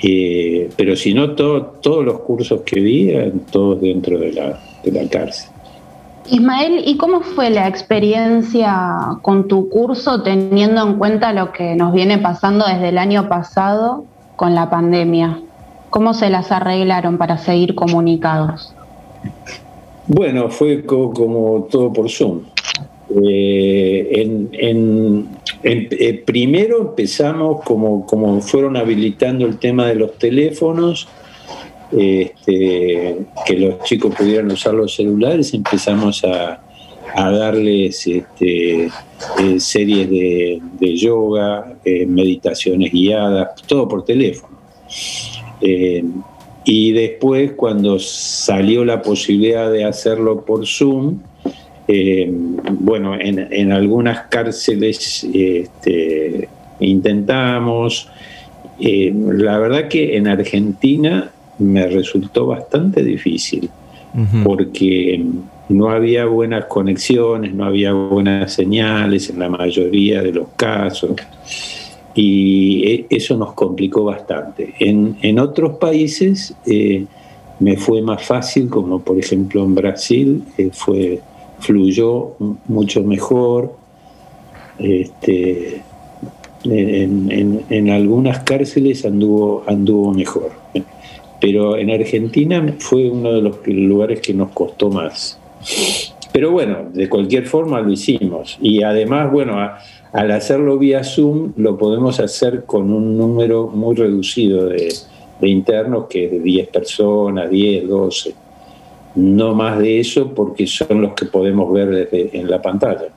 Eh, 0.03 0.69
pero 0.75 0.95
si 0.95 1.13
no, 1.13 1.31
todo- 1.35 1.77
todos 1.81 2.03
los 2.03 2.19
cursos 2.21 2.61
que 2.61 2.79
di 2.79 3.09
eran 3.11 3.41
todos 3.51 3.81
dentro 3.81 4.17
de 4.17 4.33
la, 4.33 4.59
de 4.83 4.91
la 4.91 5.07
cárcel. 5.09 5.50
Ismael, 6.29 6.83
¿y 6.85 6.97
cómo 6.97 7.21
fue 7.21 7.49
la 7.49 7.67
experiencia 7.67 9.17
con 9.21 9.47
tu 9.47 9.69
curso 9.69 10.21
teniendo 10.21 10.81
en 10.87 10.95
cuenta 10.97 11.33
lo 11.33 11.51
que 11.51 11.75
nos 11.75 11.93
viene 11.93 12.17
pasando 12.19 12.65
desde 12.65 12.89
el 12.89 12.97
año 12.97 13.27
pasado 13.27 14.05
con 14.35 14.55
la 14.55 14.69
pandemia? 14.69 15.39
¿Cómo 15.89 16.13
se 16.13 16.29
las 16.29 16.51
arreglaron 16.51 17.17
para 17.17 17.37
seguir 17.37 17.75
comunicados? 17.75 18.73
Bueno, 20.07 20.49
fue 20.49 20.85
co- 20.85 21.11
como 21.11 21.67
todo 21.69 21.91
por 21.91 22.09
Zoom. 22.09 22.41
Eh, 23.23 24.09
en- 24.21 24.49
en- 24.53 25.29
eh, 25.63 26.23
primero 26.25 26.79
empezamos 26.81 27.61
como, 27.65 28.05
como 28.05 28.39
fueron 28.41 28.77
habilitando 28.77 29.45
el 29.45 29.57
tema 29.57 29.85
de 29.87 29.95
los 29.95 30.17
teléfonos, 30.17 31.09
este, 31.91 33.17
que 33.45 33.53
los 33.57 33.83
chicos 33.83 34.15
pudieran 34.15 34.51
usar 34.51 34.73
los 34.73 34.95
celulares, 34.95 35.53
empezamos 35.53 36.23
a, 36.23 36.61
a 37.15 37.31
darles 37.31 38.07
este, 38.07 38.85
eh, 38.85 39.59
series 39.59 40.09
de, 40.09 40.97
yoga, 40.97 41.75
eh, 41.83 42.05
meditaciones 42.05 42.91
guiadas, 42.91 43.55
todo 43.67 43.87
por 43.87 44.05
teléfono. 44.05 44.57
Eh, 45.61 46.03
y 46.63 46.91
después, 46.91 47.53
cuando 47.53 47.99
salió 47.99 48.85
la 48.85 49.01
posibilidad 49.01 49.71
de 49.71 49.83
hacerlo 49.83 50.45
por 50.45 50.65
Zoom, 50.65 51.19
bueno, 52.79 53.15
en, 53.19 53.71
algunas 53.73 54.27
cárceles 54.27 55.27
este, 55.33 56.47
intentamos. 56.79 58.07
La 58.79 59.57
verdad 59.57 59.89
que 59.89 60.15
en 60.15 60.27
Argentina 60.27 61.31
me 61.61 61.87
resultó 61.87 62.47
bastante 62.47 63.03
difícil 63.03 63.69
porque 64.43 65.23
no 65.69 65.89
había 65.89 66.25
buenas 66.25 66.65
conexiones, 66.65 67.53
no 67.53 67.63
había 67.63 67.93
buenas 67.93 68.51
señales 68.51 69.29
en 69.29 69.39
la 69.39 69.47
mayoría 69.49 70.21
de 70.21 70.33
los 70.33 70.49
casos 70.57 71.11
y 72.13 72.83
e- 72.85 73.05
eso 73.09 73.37
nos 73.37 73.53
complicó 73.53 74.03
bastante. 74.03 74.73
En, 74.79 75.15
en 75.21 75.39
otros 75.39 75.77
países 75.77 76.53
eh, 76.65 77.05
me 77.61 77.77
fue 77.77 78.01
más 78.01 78.21
fácil, 78.25 78.67
como 78.67 78.99
por 79.01 79.17
ejemplo 79.17 79.63
en 79.63 79.75
Brasil, 79.75 80.43
eh, 80.57 80.71
fue, 80.73 81.21
fluyó 81.59 82.33
mucho 82.67 83.01
mejor. 83.03 83.73
Este, 84.77 85.81
en, 86.63 87.31
en- 87.31 87.61
en 87.69 87.89
algunas 87.89 88.39
cárceles 88.39 89.05
anduvo, 89.05 89.63
anduvo 89.67 90.11
mejor. 90.13 90.51
Pero 91.41 91.75
en 91.75 91.89
Argentina 91.89 92.75
fue 92.79 93.09
uno 93.09 93.33
de 93.33 93.41
los 93.41 93.67
lugares 93.67 94.21
que 94.21 94.33
nos 94.33 94.51
costó 94.51 94.89
más. 94.89 95.37
Pero 96.31 96.51
bueno, 96.51 96.89
de 96.93 97.09
cualquier 97.09 97.45
forma 97.45 97.81
lo 97.81 97.91
hicimos. 97.91 98.57
Y 98.61 98.83
además, 98.83 99.31
bueno, 99.31 99.57
al 100.13 100.31
hacerlo 100.31 100.77
vía 100.77 101.03
Zoom, 101.03 101.53
lo 101.57 101.77
podemos 101.77 102.19
hacer 102.19 102.63
con 102.65 102.93
un 102.93 103.17
número 103.17 103.67
muy 103.67 103.95
reducido 103.95 104.67
de, 104.67 104.93
de 105.41 105.49
internos, 105.49 106.05
que 106.07 106.25
es 106.25 106.31
de 106.31 106.39
10 106.39 106.67
personas, 106.69 107.49
10, 107.49 107.87
12. 107.87 108.35
No 109.15 109.53
más 109.53 109.79
de 109.79 109.99
eso, 109.99 110.33
porque 110.33 110.67
son 110.67 111.01
los 111.01 111.13
que 111.13 111.25
podemos 111.25 111.73
ver 111.73 111.89
desde, 111.89 112.37
en 112.37 112.49
la 112.49 112.61
pantalla. 112.61 113.09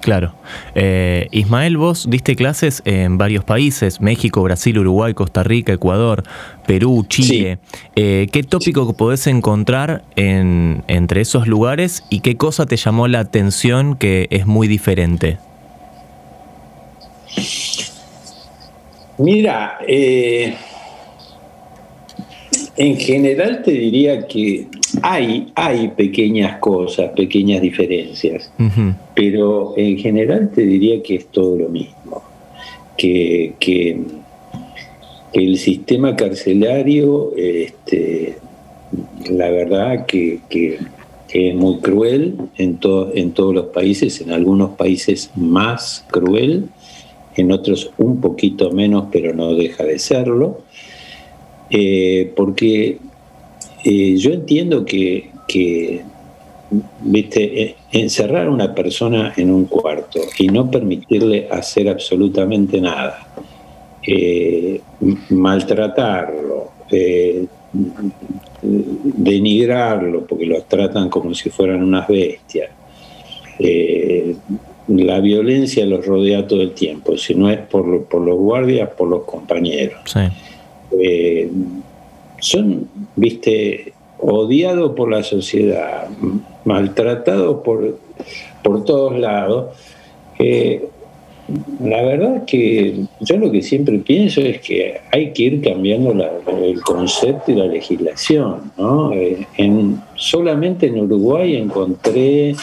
Claro. 0.00 0.34
Eh, 0.74 1.28
Ismael, 1.32 1.76
vos 1.76 2.08
diste 2.08 2.36
clases 2.36 2.82
en 2.84 3.18
varios 3.18 3.44
países, 3.44 4.00
México, 4.00 4.42
Brasil, 4.42 4.78
Uruguay, 4.78 5.14
Costa 5.14 5.42
Rica, 5.42 5.72
Ecuador, 5.72 6.22
Perú, 6.66 7.04
Chile. 7.08 7.58
Eh, 7.96 8.28
¿Qué 8.32 8.42
tópico 8.42 8.92
podés 8.96 9.26
encontrar 9.26 10.04
en, 10.16 10.84
entre 10.86 11.20
esos 11.20 11.46
lugares 11.48 12.04
y 12.10 12.20
qué 12.20 12.36
cosa 12.36 12.66
te 12.66 12.76
llamó 12.76 13.08
la 13.08 13.20
atención 13.20 13.96
que 13.96 14.28
es 14.30 14.46
muy 14.46 14.68
diferente? 14.68 15.38
Mira, 19.18 19.78
eh, 19.86 20.54
en 22.76 22.96
general 22.96 23.62
te 23.64 23.72
diría 23.72 24.28
que 24.28 24.68
hay, 25.02 25.52
hay 25.54 25.88
pequeñas 25.88 26.58
cosas, 26.58 27.10
pequeñas 27.16 27.60
diferencias, 27.62 28.50
pero 29.14 29.74
en 29.76 29.96
general 29.98 30.50
te 30.54 30.62
diría 30.62 31.02
que 31.02 31.16
es 31.16 31.26
todo 31.28 31.56
lo 31.56 31.68
mismo. 31.68 32.22
Que, 32.96 33.54
que- 33.60 34.00
que 35.32 35.44
el 35.44 35.56
sistema 35.58 36.16
carcelario, 36.16 37.32
este, 37.36 38.36
la 39.30 39.50
verdad 39.50 40.06
que, 40.06 40.40
que- 40.48 40.78
que 41.28 41.50
es 41.50 41.54
muy 41.54 41.76
cruel 41.80 42.34
en, 42.56 42.78
to- 42.78 43.12
en 43.14 43.32
todos 43.32 43.54
los 43.54 43.66
países, 43.66 44.20
en 44.22 44.32
algunos 44.32 44.70
países 44.70 45.30
más 45.36 46.04
cruel, 46.10 46.64
en 47.36 47.52
otros 47.52 47.90
un 47.98 48.20
poquito 48.20 48.70
menos, 48.72 49.04
pero 49.12 49.34
no 49.34 49.54
deja 49.54 49.84
de 49.84 49.98
serlo, 49.98 50.60
Eh, 51.70 52.32
porque 52.34 52.96
eh, 53.90 54.16
yo 54.16 54.32
entiendo 54.32 54.84
que, 54.84 55.30
que, 55.46 56.02
viste, 57.00 57.62
eh, 57.62 57.76
encerrar 57.92 58.46
a 58.46 58.50
una 58.50 58.74
persona 58.74 59.32
en 59.36 59.50
un 59.50 59.64
cuarto 59.64 60.20
y 60.38 60.48
no 60.48 60.70
permitirle 60.70 61.48
hacer 61.50 61.88
absolutamente 61.88 62.80
nada, 62.80 63.26
eh, 64.06 64.80
maltratarlo, 65.30 66.70
eh, 66.90 67.46
denigrarlo 68.62 70.26
porque 70.26 70.46
los 70.46 70.66
tratan 70.66 71.08
como 71.08 71.34
si 71.34 71.50
fueran 71.50 71.82
unas 71.82 72.08
bestias. 72.08 72.70
Eh, 73.58 74.34
la 74.88 75.20
violencia 75.20 75.84
los 75.84 76.04
rodea 76.06 76.46
todo 76.46 76.62
el 76.62 76.72
tiempo, 76.72 77.16
si 77.18 77.34
no 77.34 77.50
es 77.50 77.58
por, 77.58 77.86
lo- 77.86 78.04
por 78.04 78.22
los 78.22 78.36
guardias, 78.38 78.88
por 78.96 79.08
los 79.08 79.24
compañeros. 79.24 80.00
Sí. 80.06 80.20
Son, 82.40 82.88
viste, 83.16 83.92
odiados 84.20 84.92
por 84.94 85.10
la 85.10 85.22
sociedad, 85.22 86.08
maltratados 86.64 87.62
por, 87.62 87.98
por 88.62 88.84
todos 88.84 89.18
lados. 89.18 89.74
La 91.80 92.02
verdad 92.02 92.44
que 92.44 93.04
yo 93.20 93.36
lo 93.38 93.50
que 93.50 93.62
siempre 93.62 93.98
pienso 94.00 94.42
es 94.42 94.60
que 94.60 95.00
hay 95.10 95.32
que 95.32 95.42
ir 95.44 95.62
cambiando 95.62 96.12
la- 96.12 96.30
el 96.62 96.80
concepto 96.82 97.50
y 97.52 97.54
la 97.54 97.64
legislación. 97.66 98.70
¿no? 98.76 99.12
Eh, 99.14 99.46
en, 99.56 99.98
solamente 100.14 100.86
en 100.88 101.00
Uruguay 101.00 101.56
encontré 101.56 102.54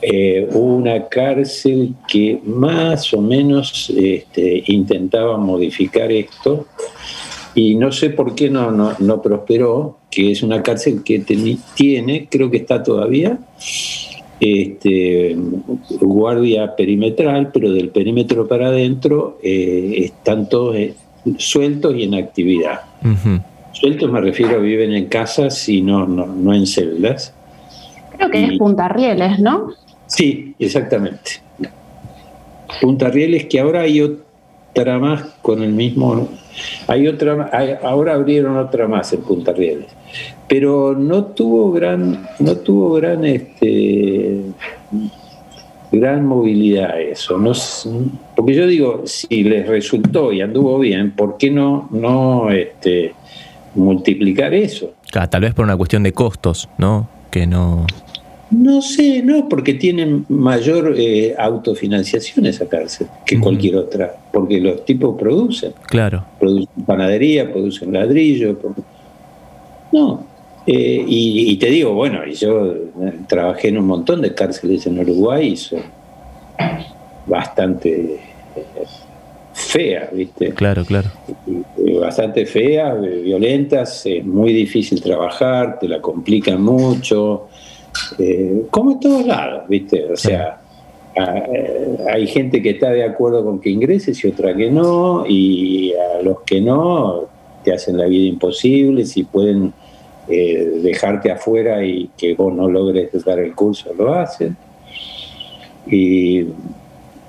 eh, 0.00 0.48
una 0.54 1.06
cárcel 1.08 1.92
que 2.08 2.40
más 2.44 3.12
o 3.12 3.20
menos 3.20 3.92
este, 3.94 4.64
intentaba 4.68 5.36
modificar 5.36 6.10
esto 6.10 6.66
y 7.56 7.74
no 7.74 7.90
sé 7.90 8.10
por 8.10 8.36
qué 8.36 8.50
no, 8.50 8.70
no, 8.70 8.92
no 9.00 9.20
prosperó, 9.22 9.98
que 10.10 10.30
es 10.30 10.42
una 10.44 10.62
cárcel 10.62 11.02
que 11.02 11.24
teni- 11.24 11.58
tiene, 11.74 12.28
creo 12.30 12.50
que 12.50 12.58
está 12.58 12.82
todavía, 12.82 13.38
este, 14.38 15.34
guardia 16.00 16.76
perimetral, 16.76 17.50
pero 17.52 17.72
del 17.72 17.88
perímetro 17.88 18.46
para 18.46 18.68
adentro 18.68 19.38
eh, 19.42 19.94
están 20.04 20.48
todos 20.50 20.76
eh, 20.76 20.94
sueltos 21.38 21.96
y 21.96 22.02
en 22.02 22.14
actividad. 22.14 22.82
Sueltos 23.72 24.12
me 24.12 24.20
refiero 24.20 24.56
a 24.56 24.58
viven 24.58 24.92
en 24.92 25.06
casas 25.06 25.66
y 25.68 25.80
no, 25.80 26.06
no, 26.06 26.26
no 26.26 26.54
en 26.54 26.66
celdas. 26.66 27.32
Creo 28.16 28.30
que 28.30 28.44
es 28.44 28.58
Punta 28.58 28.88
Rieles, 28.88 29.38
¿no? 29.38 29.72
Sí, 30.06 30.54
exactamente. 30.58 31.40
Punta 32.80 33.08
Rieles 33.08 33.46
que 33.46 33.60
ahora 33.60 33.80
hay 33.80 34.02
otra 34.02 34.98
más 34.98 35.22
con 35.40 35.62
el 35.62 35.72
mismo... 35.72 36.28
Hay 36.86 37.06
otra, 37.08 37.50
ahora 37.82 38.14
abrieron 38.14 38.56
otra 38.56 38.88
más 38.88 39.12
en 39.12 39.22
Punta 39.22 39.52
Rieles, 39.52 39.86
pero 40.48 40.94
no 40.94 41.26
tuvo 41.26 41.72
gran, 41.72 42.28
no 42.38 42.56
tuvo 42.56 42.94
gran, 42.94 43.24
este, 43.24 44.40
gran 45.92 46.26
movilidad 46.26 47.00
eso. 47.00 47.38
No, 47.38 47.52
porque 48.34 48.54
yo 48.54 48.66
digo, 48.66 49.02
si 49.04 49.44
les 49.44 49.66
resultó 49.66 50.32
y 50.32 50.40
anduvo 50.40 50.78
bien, 50.78 51.12
¿por 51.12 51.36
qué 51.36 51.50
no, 51.50 51.88
no 51.90 52.50
este, 52.50 53.14
multiplicar 53.74 54.54
eso? 54.54 54.92
Tal 55.10 55.40
vez 55.40 55.54
por 55.54 55.64
una 55.64 55.76
cuestión 55.76 56.02
de 56.02 56.12
costos, 56.12 56.68
¿no? 56.78 57.08
Que 57.30 57.46
no. 57.46 57.86
No 58.50 58.80
sé, 58.80 59.22
no, 59.24 59.48
porque 59.48 59.74
tienen 59.74 60.24
mayor 60.28 60.94
eh, 60.96 61.34
autofinanciación 61.36 62.46
esa 62.46 62.66
cárcel 62.68 63.08
que 63.24 63.40
cualquier 63.40 63.76
otra, 63.76 64.14
porque 64.32 64.60
los 64.60 64.84
tipos 64.84 65.18
producen, 65.18 65.72
Claro. 65.88 66.24
producen 66.38 66.84
panadería, 66.86 67.50
producen 67.50 67.92
ladrillo. 67.92 68.56
No, 69.92 70.24
eh, 70.66 71.04
y, 71.06 71.50
y 71.50 71.56
te 71.56 71.66
digo, 71.70 71.92
bueno, 71.94 72.24
yo 72.26 72.72
eh, 72.72 72.82
trabajé 73.26 73.68
en 73.68 73.78
un 73.78 73.86
montón 73.86 74.22
de 74.22 74.32
cárceles 74.32 74.86
en 74.86 74.98
Uruguay 75.00 75.48
y 75.48 75.56
son 75.56 75.80
bastante 77.26 78.14
eh, 78.54 78.64
feas, 79.52 80.12
¿viste? 80.12 80.50
Claro, 80.54 80.84
claro. 80.84 81.08
Eh, 81.28 81.98
Bastante 81.98 82.46
feas, 82.46 83.00
violentas, 83.00 84.04
es 84.06 84.24
muy 84.24 84.52
difícil 84.52 85.00
trabajar, 85.02 85.78
te 85.80 85.88
la 85.88 86.00
complican 86.00 86.62
mucho, 86.62 87.48
eh, 88.18 88.66
como 88.70 88.92
en 88.92 89.00
todos 89.00 89.26
lados, 89.26 89.68
¿viste? 89.68 90.04
O 90.10 90.16
sea, 90.16 90.60
eh, 91.14 91.96
hay 92.08 92.26
gente 92.26 92.62
que 92.62 92.70
está 92.70 92.90
de 92.90 93.04
acuerdo 93.04 93.44
con 93.44 93.60
que 93.60 93.70
ingreses 93.70 94.22
y 94.24 94.28
otra 94.28 94.54
que 94.54 94.70
no, 94.70 95.24
y 95.26 95.92
a 95.94 96.22
los 96.22 96.42
que 96.42 96.60
no 96.60 97.26
te 97.64 97.72
hacen 97.72 97.96
la 97.96 98.06
vida 98.06 98.26
imposible, 98.26 99.04
si 99.04 99.24
pueden 99.24 99.72
eh, 100.28 100.80
dejarte 100.82 101.30
afuera 101.30 101.84
y 101.84 102.10
que 102.16 102.34
vos 102.34 102.52
no 102.52 102.68
logres 102.68 103.12
dar 103.24 103.38
el 103.38 103.54
curso, 103.54 103.92
lo 103.96 104.14
hacen. 104.14 104.56
Y, 105.86 106.44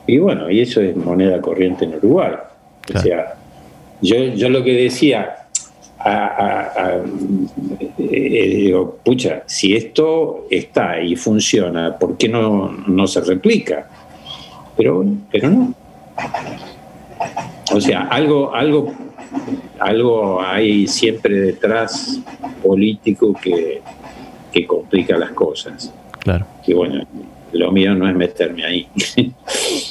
y 0.05 0.17
bueno, 0.17 0.49
y 0.49 0.61
eso 0.61 0.81
es 0.81 0.95
moneda 0.95 1.39
corriente 1.41 1.85
en 1.85 1.95
Uruguay. 1.95 2.33
O 2.93 2.99
sea, 2.99 3.35
yo, 4.01 4.17
yo 4.33 4.49
lo 4.49 4.63
que 4.63 4.73
decía, 4.73 5.36
a- 6.07 6.27
a- 6.27 6.61
a- 6.85 7.01
eh, 7.99 8.53
digo, 8.55 8.97
pucha, 9.03 9.43
si 9.45 9.75
esto 9.75 10.45
está 10.49 10.99
y 11.01 11.15
funciona, 11.15 11.97
¿por 11.97 12.17
qué 12.17 12.29
no, 12.29 12.71
no 12.87 13.07
se 13.07 13.21
replica? 13.21 13.89
Pero, 14.75 15.03
pero 15.31 15.49
no. 15.49 15.73
O 17.73 17.81
sea, 17.81 18.01
algo, 18.09 18.53
algo, 18.53 18.93
algo 19.79 20.41
hay 20.41 20.87
siempre 20.87 21.35
detrás 21.35 22.19
político 22.63 23.33
que, 23.33 23.81
que 24.51 24.65
complica 24.65 25.17
las 25.17 25.31
cosas. 25.31 25.93
Claro. 26.19 26.45
Y 26.65 26.73
bueno, 26.73 27.03
lo 27.51 27.71
mío 27.71 27.95
no 27.95 28.07
es 28.09 28.15
meterme 28.15 28.65
ahí. 28.65 28.87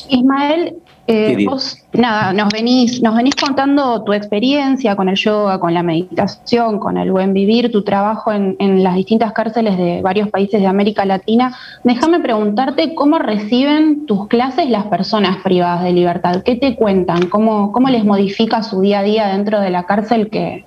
Ismael, 0.09 0.77
eh, 1.09 1.45
vos 1.47 1.79
nada, 1.93 2.33
nos 2.33 2.49
venís, 2.49 3.01
nos 3.01 3.15
venís 3.15 3.37
contando 3.37 4.03
tu 4.03 4.13
experiencia 4.13 4.97
con 4.97 5.09
el 5.09 5.15
yoga, 5.15 5.61
con 5.61 5.73
la 5.73 5.85
meditación, 5.85 6.81
con 6.81 6.97
el 6.97 7.13
buen 7.13 7.33
vivir, 7.33 7.71
tu 7.71 7.83
trabajo 7.83 8.33
en, 8.33 8.57
en 8.59 8.83
las 8.83 8.97
distintas 8.97 9.33
cárceles 9.33 9.79
de 9.79 10.03
varios 10.03 10.29
países 10.31 10.61
de 10.61 10.67
América 10.67 11.05
Latina. 11.05 11.57
Déjame 11.85 12.19
preguntarte 12.19 12.95
cómo 12.95 13.19
reciben 13.19 14.07
tus 14.07 14.27
clases 14.27 14.69
las 14.69 14.87
personas 14.87 15.39
privadas 15.45 15.85
de 15.85 15.93
libertad. 15.93 16.43
¿Qué 16.43 16.57
te 16.57 16.75
cuentan? 16.75 17.29
¿Cómo, 17.29 17.71
cómo 17.71 17.89
les 17.89 18.05
modifica 18.05 18.65
su 18.65 18.81
día 18.81 19.01
a 19.01 19.03
día 19.05 19.29
dentro 19.29 19.61
de 19.61 19.71
la 19.71 19.85
cárcel 19.85 20.29
que 20.29 20.65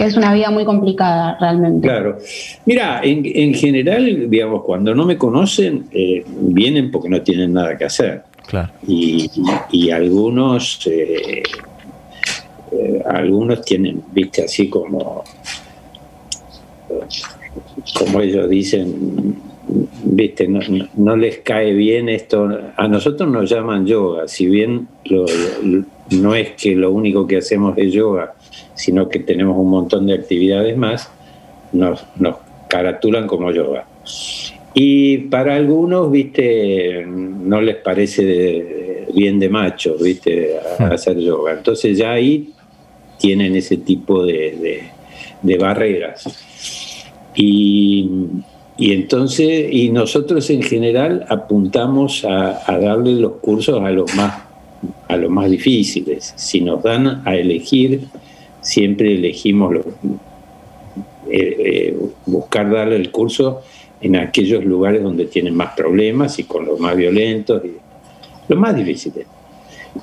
es 0.00 0.16
una 0.16 0.32
vida 0.34 0.50
muy 0.50 0.64
complicada 0.64 1.36
realmente? 1.40 1.86
Claro. 1.86 2.18
Mira, 2.66 3.00
en, 3.02 3.22
en 3.24 3.54
general, 3.54 4.28
digamos, 4.30 4.62
cuando 4.64 4.94
no 4.94 5.04
me 5.06 5.16
conocen, 5.16 5.86
eh, 5.92 6.24
vienen 6.26 6.90
porque 6.90 7.08
no 7.08 7.22
tienen 7.22 7.52
nada 7.52 7.76
que 7.76 7.84
hacer. 7.84 8.22
Claro. 8.46 8.70
Y, 8.86 9.30
y 9.70 9.90
algunos, 9.90 10.86
eh, 10.86 11.42
eh, 12.72 13.02
algunos 13.06 13.62
tienen, 13.64 14.02
viste, 14.12 14.44
así 14.44 14.68
como, 14.68 15.24
como 17.98 18.20
ellos 18.20 18.48
dicen, 18.48 19.36
viste, 20.04 20.46
no, 20.48 20.60
no- 20.68 20.88
no 20.94 21.16
les 21.16 21.38
cae 21.38 21.72
bien 21.72 22.08
esto. 22.08 22.48
A 22.76 22.88
nosotros 22.88 23.30
nos 23.30 23.48
llaman 23.50 23.86
yoga, 23.86 24.28
si 24.28 24.46
bien 24.46 24.88
lo- 25.04 25.26
lo- 25.62 25.84
no 26.10 26.34
es 26.34 26.50
que 26.52 26.74
lo 26.74 26.90
único 26.92 27.26
que 27.26 27.38
hacemos 27.38 27.76
es 27.78 27.92
yoga, 27.92 28.34
sino 28.74 29.08
que 29.08 29.18
tenemos 29.20 29.56
un 29.56 29.70
montón 29.70 30.06
de 30.06 30.14
actividades 30.14 30.76
más, 30.76 31.10
nos, 31.72 32.04
nos 32.16 32.36
caratulan 32.68 33.26
como 33.26 33.50
yoga. 33.52 33.86
Y 34.74 35.18
para 35.18 35.54
algunos, 35.56 36.10
viste, 36.10 37.04
no 37.06 37.60
les 37.60 37.76
parece 37.76 38.24
de- 38.24 39.08
bien 39.14 39.38
de 39.38 39.48
macho, 39.48 39.96
viste, 40.00 40.56
a- 40.78 40.88
hacer 40.88 41.18
yoga. 41.18 41.52
Entonces 41.52 41.96
ya 41.96 42.12
ahí 42.12 42.50
tienen 43.18 43.54
ese 43.54 43.76
tipo 43.76 44.24
de, 44.24 44.32
de- 44.60 44.82
de 45.42 45.58
barreras. 45.58 46.24
Y, 47.36 48.08
y 48.76 48.92
entonces, 48.92 49.72
y 49.72 49.90
nosotros 49.90 50.48
en 50.50 50.62
general 50.62 51.24
apuntamos 51.28 52.24
a, 52.24 52.60
a 52.70 52.78
darle 52.78 53.12
los 53.14 53.32
cursos 53.34 53.80
a 53.82 53.90
los 53.90 54.14
más 54.14 54.42
a 55.08 55.16
los 55.16 55.30
más 55.30 55.50
difíciles. 55.50 56.34
Si 56.36 56.60
nos 56.60 56.82
dan 56.82 57.22
a 57.24 57.36
elegir, 57.36 58.02
siempre 58.64 59.14
elegimos 59.14 59.76
eh, 59.76 59.82
eh, 61.30 61.96
buscar 62.26 62.70
darle 62.70 62.96
el 62.96 63.10
curso 63.10 63.60
en 64.00 64.16
aquellos 64.16 64.64
lugares 64.64 65.02
donde 65.02 65.26
tienen 65.26 65.54
más 65.54 65.74
problemas 65.74 66.38
y 66.38 66.44
con 66.44 66.64
los 66.64 66.80
más 66.80 66.96
violentos 66.96 67.62
y 67.64 67.72
los 68.48 68.58
más 68.58 68.74
difíciles. 68.74 69.26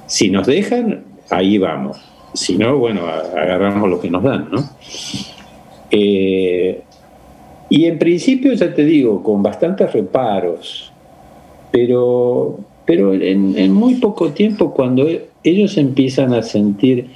Si 0.05 0.29
nos 0.29 0.47
dejan, 0.47 1.03
ahí 1.29 1.57
vamos. 1.57 1.97
Si 2.33 2.57
no, 2.57 2.77
bueno, 2.77 3.01
agarramos 3.07 3.89
lo 3.89 3.99
que 3.99 4.09
nos 4.09 4.23
dan, 4.23 4.49
¿no? 4.51 4.69
Eh, 5.89 6.81
y 7.69 7.85
en 7.85 7.99
principio, 7.99 8.53
ya 8.53 8.73
te 8.73 8.85
digo, 8.85 9.21
con 9.23 9.43
bastantes 9.43 9.91
reparos, 9.91 10.91
pero, 11.71 12.59
pero 12.85 13.13
en, 13.13 13.57
en 13.57 13.73
muy 13.73 13.95
poco 13.95 14.29
tiempo, 14.29 14.73
cuando 14.73 15.07
e- 15.07 15.27
ellos 15.43 15.77
empiezan 15.77 16.33
a 16.33 16.43
sentir, 16.43 17.07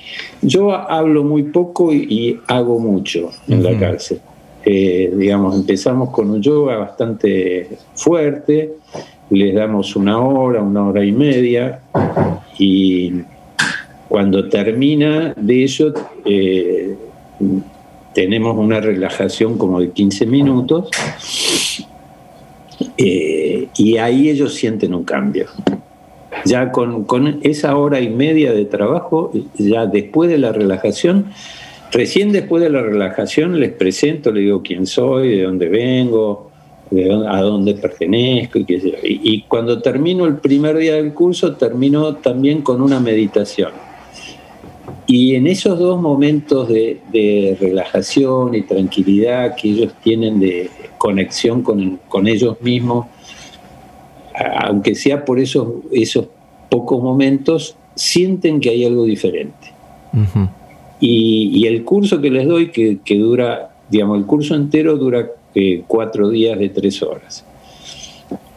yo 0.41 0.73
hablo 0.73 1.23
muy 1.23 1.43
poco 1.43 1.93
y, 1.93 2.07
y 2.09 2.39
hago 2.47 2.79
mucho 2.79 3.31
en 3.47 3.63
la 3.63 3.77
cárcel. 3.77 4.19
Eh, 4.65 5.13
digamos, 5.15 5.55
empezamos 5.55 6.09
con 6.09 6.31
un 6.31 6.41
yoga 6.41 6.77
bastante 6.77 7.69
fuerte, 7.93 8.73
les 9.29 9.53
damos 9.53 9.95
una 9.95 10.19
hora, 10.19 10.61
una 10.61 10.87
hora 10.87 11.05
y 11.05 11.11
media, 11.11 11.81
y 12.57 13.11
cuando 14.07 14.49
termina 14.49 15.33
de 15.35 15.63
eso, 15.63 15.93
eh, 16.25 16.95
tenemos 18.13 18.57
una 18.57 18.79
relajación 18.79 19.57
como 19.57 19.79
de 19.81 19.91
15 19.91 20.25
minutos 20.25 20.89
eh, 22.97 23.67
y 23.77 23.97
ahí 23.97 24.29
ellos 24.29 24.53
sienten 24.53 24.93
un 24.93 25.03
cambio. 25.03 25.47
Ya 26.45 26.71
con, 26.71 27.05
con 27.05 27.39
esa 27.43 27.77
hora 27.77 28.01
y 28.01 28.09
media 28.09 28.51
de 28.53 28.65
trabajo, 28.65 29.31
ya 29.57 29.85
después 29.85 30.29
de 30.29 30.37
la 30.37 30.51
relajación, 30.51 31.27
recién 31.91 32.31
después 32.31 32.61
de 32.61 32.69
la 32.69 32.81
relajación 32.81 33.59
les 33.59 33.71
presento, 33.71 34.31
les 34.31 34.43
digo 34.43 34.61
quién 34.61 34.85
soy, 34.85 35.37
de 35.37 35.43
dónde 35.43 35.69
vengo, 35.69 36.51
de 36.91 37.05
dónde- 37.05 37.27
a 37.29 37.41
dónde 37.41 37.73
pertenezco 37.75 38.59
y 38.59 38.65
qué 38.65 38.79
sé 38.81 38.91
yo. 38.91 38.97
Y, 39.03 39.21
y 39.23 39.41
cuando 39.43 39.81
termino 39.81 40.25
el 40.25 40.37
primer 40.37 40.77
día 40.77 40.95
del 40.95 41.13
curso, 41.13 41.55
termino 41.55 42.15
también 42.17 42.61
con 42.61 42.81
una 42.81 42.99
meditación. 42.99 43.71
Y 45.07 45.35
en 45.35 45.45
esos 45.45 45.77
dos 45.77 46.01
momentos 46.01 46.67
de, 46.67 46.99
de 47.11 47.57
relajación 47.59 48.55
y 48.55 48.63
tranquilidad 48.63 49.55
que 49.55 49.69
ellos 49.69 49.93
tienen 50.03 50.39
de 50.39 50.69
conexión 50.97 51.61
con, 51.61 51.99
con 52.07 52.27
ellos 52.27 52.59
mismos, 52.61 53.05
aunque 54.61 54.95
sea 54.95 55.23
por 55.23 55.39
esos, 55.39 55.67
esos 55.91 56.27
pocos 56.69 57.01
momentos, 57.01 57.75
sienten 57.93 58.59
que 58.59 58.71
hay 58.71 58.83
algo 58.83 59.05
diferente. 59.05 59.73
Y, 60.99 61.51
y 61.53 61.67
el 61.67 61.83
curso 61.83 62.19
que 62.19 62.31
les 62.31 62.47
doy, 62.47 62.71
que, 62.71 62.99
que 63.05 63.17
dura, 63.17 63.75
digamos, 63.89 64.17
el 64.17 64.25
curso 64.25 64.55
entero 64.55 64.97
dura 64.97 65.29
eh, 65.53 65.83
cuatro 65.87 66.29
días 66.29 66.57
de 66.57 66.69
tres 66.69 67.03
horas. 67.03 67.45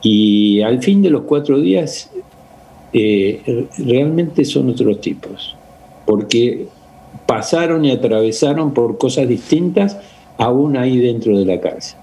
Y 0.03 0.63
al 0.63 0.83
fin 0.83 1.03
de 1.03 1.11
los 1.11 1.23
cuatro 1.25 1.61
días, 1.61 2.11
eh, 2.93 3.67
realmente 3.79 4.45
son 4.45 4.71
otros 4.71 5.01
tipos, 5.01 5.57
porque 6.09 6.67
pasaron 7.27 7.85
y 7.85 7.91
atravesaron 7.91 8.73
por 8.73 8.97
cosas 8.97 9.29
distintas 9.29 9.99
aún 10.39 10.79
ahí 10.79 10.97
dentro 10.97 11.37
de 11.39 11.45
la 11.45 11.61
cárcel. 11.61 11.99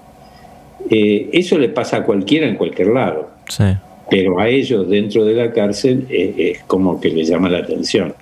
Eh, 0.88 1.28
eso 1.32 1.58
le 1.58 1.68
pasa 1.70 1.96
a 1.98 2.04
cualquiera 2.04 2.46
en 2.46 2.54
cualquier 2.54 2.88
lado, 2.88 3.30
Sí. 3.48 3.64
pero 4.08 4.38
a 4.38 4.48
ellos 4.48 4.88
dentro 4.88 5.24
de 5.24 5.34
la 5.34 5.52
cárcel 5.52 6.06
es 6.08 6.62
como 6.68 7.00
que 7.00 7.08
les 7.08 7.28
llama 7.28 7.48
la 7.48 7.58
atención, 7.58 8.14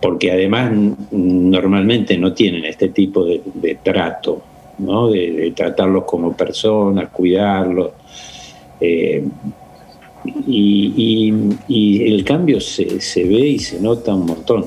porque 0.00 0.30
además 0.30 0.70
normalmente 1.10 2.16
no 2.16 2.32
tienen 2.32 2.64
este 2.64 2.90
tipo 2.90 3.24
de, 3.24 3.40
de 3.54 3.74
trato, 3.82 4.40
¿no? 4.78 5.08
de, 5.10 5.32
de 5.32 5.50
tratarlos 5.50 6.04
como 6.04 6.36
personas, 6.36 7.08
cuidarlos. 7.08 7.90
eh, 8.80 9.24
y, 10.46 10.92
y- 10.96 11.56
y 11.66 12.12
el 12.14 12.24
cambio 12.24 12.60
se, 12.60 13.00
se 13.00 13.24
ve 13.24 13.40
y 13.40 13.58
se 13.58 13.80
nota 13.80 14.14
un 14.14 14.26
montón. 14.26 14.66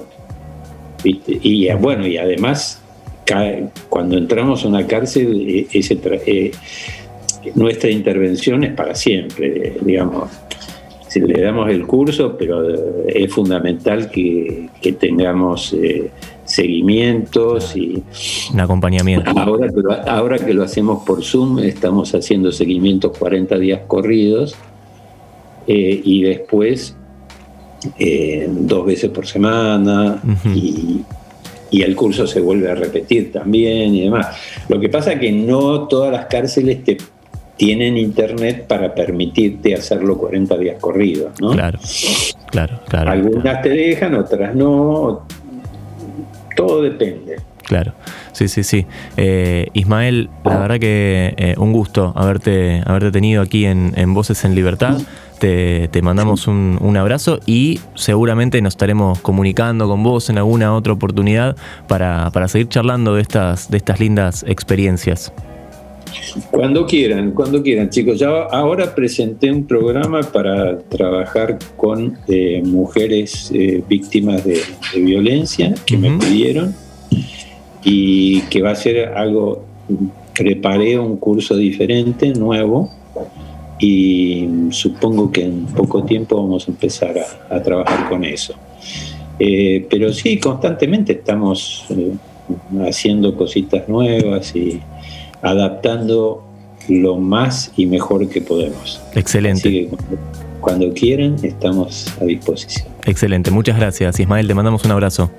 ¿Viste? 1.03 1.39
Y 1.41 1.67
eh, 1.67 1.75
bueno, 1.75 2.07
y 2.07 2.17
además, 2.17 2.81
cuando 3.89 4.17
entramos 4.17 4.63
a 4.63 4.67
una 4.67 4.85
cárcel, 4.85 5.45
eh, 5.47 5.67
ese 5.71 5.99
eh, 6.25 6.51
nuestra 7.55 7.89
intervención 7.89 8.63
es 8.63 8.73
para 8.73 8.95
siempre, 8.95 9.77
digamos. 9.81 10.29
Si 11.07 11.19
le 11.19 11.41
damos 11.41 11.69
el 11.69 11.85
curso, 11.85 12.35
pero 12.35 13.05
es 13.07 13.31
fundamental 13.31 14.09
que, 14.09 14.69
que 14.81 14.93
tengamos 14.93 15.71
eh, 15.73 16.09
seguimientos 16.45 17.75
y 17.75 18.03
Un 18.51 18.59
acompañamiento. 18.59 19.29
ahora 19.35 19.69
que, 19.69 19.81
lo, 19.81 19.93
ahora 19.93 20.39
que 20.39 20.53
lo 20.53 20.63
hacemos 20.63 21.03
por 21.03 21.23
Zoom, 21.23 21.59
estamos 21.59 22.13
haciendo 22.13 22.51
seguimientos 22.51 23.17
40 23.17 23.57
días 23.59 23.81
corridos 23.87 24.55
eh, 25.67 26.01
y 26.03 26.23
después 26.23 26.97
eh, 27.97 28.47
dos 28.49 28.85
veces 28.85 29.09
por 29.09 29.25
semana 29.27 30.21
y, 30.53 31.01
y 31.71 31.81
el 31.81 31.95
curso 31.95 32.27
se 32.27 32.39
vuelve 32.39 32.69
a 32.69 32.75
repetir 32.75 33.31
también 33.31 33.95
y 33.95 34.01
demás. 34.01 34.27
Lo 34.69 34.79
que 34.79 34.89
pasa 34.89 35.13
es 35.13 35.19
que 35.19 35.31
no 35.31 35.87
todas 35.87 36.11
las 36.11 36.25
cárceles 36.25 36.83
te 36.83 36.97
tienen 37.57 37.97
internet 37.97 38.65
para 38.67 38.93
permitirte 38.93 39.73
hacerlo 39.75 40.17
40 40.17 40.57
días 40.57 40.77
corridos, 40.79 41.31
¿no? 41.39 41.51
Claro, 41.51 41.79
claro, 42.47 42.79
claro. 42.87 43.11
Algunas 43.11 43.61
te 43.61 43.69
dejan, 43.69 44.15
otras 44.15 44.55
no. 44.55 45.25
Todo 46.55 46.81
depende. 46.81 47.37
Claro, 47.63 47.93
sí, 48.33 48.47
sí, 48.47 48.63
sí. 48.63 48.85
Eh, 49.17 49.67
Ismael, 49.73 50.29
la 50.43 50.57
verdad 50.57 50.79
que 50.79 51.33
eh, 51.37 51.55
un 51.57 51.73
gusto 51.73 52.11
haberte, 52.15 52.83
haberte 52.85 53.11
tenido 53.11 53.41
aquí 53.41 53.65
en, 53.65 53.93
en 53.95 54.13
Voces 54.13 54.43
en 54.45 54.53
Libertad. 54.53 54.97
Te, 55.43 55.89
te 55.89 56.01
mandamos 56.01 56.47
un, 56.47 56.77
un 56.79 56.95
abrazo 56.95 57.41
y 57.45 57.81
seguramente 57.95 58.61
nos 58.61 58.75
estaremos 58.75 59.19
comunicando 59.19 59.89
con 59.89 60.01
vos 60.01 60.29
en 60.29 60.37
alguna 60.37 60.73
otra 60.73 60.93
oportunidad 60.93 61.57
para, 61.89 62.31
para 62.31 62.47
seguir 62.47 62.69
charlando 62.69 63.15
de 63.15 63.23
estas, 63.23 63.69
de 63.69 63.75
estas 63.75 63.99
lindas 63.99 64.45
experiencias. 64.47 65.33
Cuando 66.49 66.85
quieran, 66.85 67.31
cuando 67.31 67.61
quieran, 67.61 67.89
chicos. 67.89 68.19
Ya 68.19 68.29
ahora 68.29 68.95
presenté 68.95 69.51
un 69.51 69.67
programa 69.67 70.21
para 70.21 70.79
trabajar 70.79 71.59
con 71.75 72.17
eh, 72.29 72.63
mujeres 72.65 73.51
eh, 73.53 73.83
víctimas 73.85 74.45
de, 74.45 74.61
de 74.93 75.01
violencia 75.01 75.75
que 75.85 75.97
me 75.97 76.17
pidieron 76.19 76.73
y 77.83 78.39
que 78.43 78.61
va 78.61 78.71
a 78.71 78.75
ser 78.75 79.09
algo. 79.09 79.65
Preparé 80.33 80.97
un 80.97 81.17
curso 81.17 81.57
diferente, 81.57 82.31
nuevo, 82.31 82.89
y 83.83 84.47
supongo 84.69 85.29
que 85.29 85.43
en 85.43 85.65
poco 85.65 86.03
tiempo 86.03 86.37
vamos 86.37 86.69
a 86.69 86.71
empezar 86.71 87.15
a, 87.19 87.53
a 87.53 87.61
trabajar 87.61 88.07
con 88.07 88.23
eso. 88.23 88.53
Eh, 89.39 89.85
pero 89.89 90.13
sí, 90.13 90.39
constantemente 90.39 91.11
estamos 91.11 91.83
eh, 91.89 92.13
haciendo 92.87 93.35
cositas 93.35 93.89
nuevas 93.89 94.55
y 94.55 94.79
adaptando 95.41 96.45
lo 96.87 97.17
más 97.17 97.73
y 97.75 97.85
mejor 97.85 98.29
que 98.29 98.39
podemos. 98.39 99.01
Excelente. 99.15 99.67
Así 99.67 99.71
que 99.71 99.87
cuando, 99.87 100.17
cuando 100.61 100.93
quieran, 100.93 101.35
estamos 101.43 102.07
a 102.21 102.23
disposición. 102.23 102.87
Excelente, 103.05 103.51
muchas 103.51 103.77
gracias 103.77 104.17
Ismael, 104.17 104.47
te 104.47 104.53
mandamos 104.53 104.85
un 104.85 104.91
abrazo. 104.91 105.29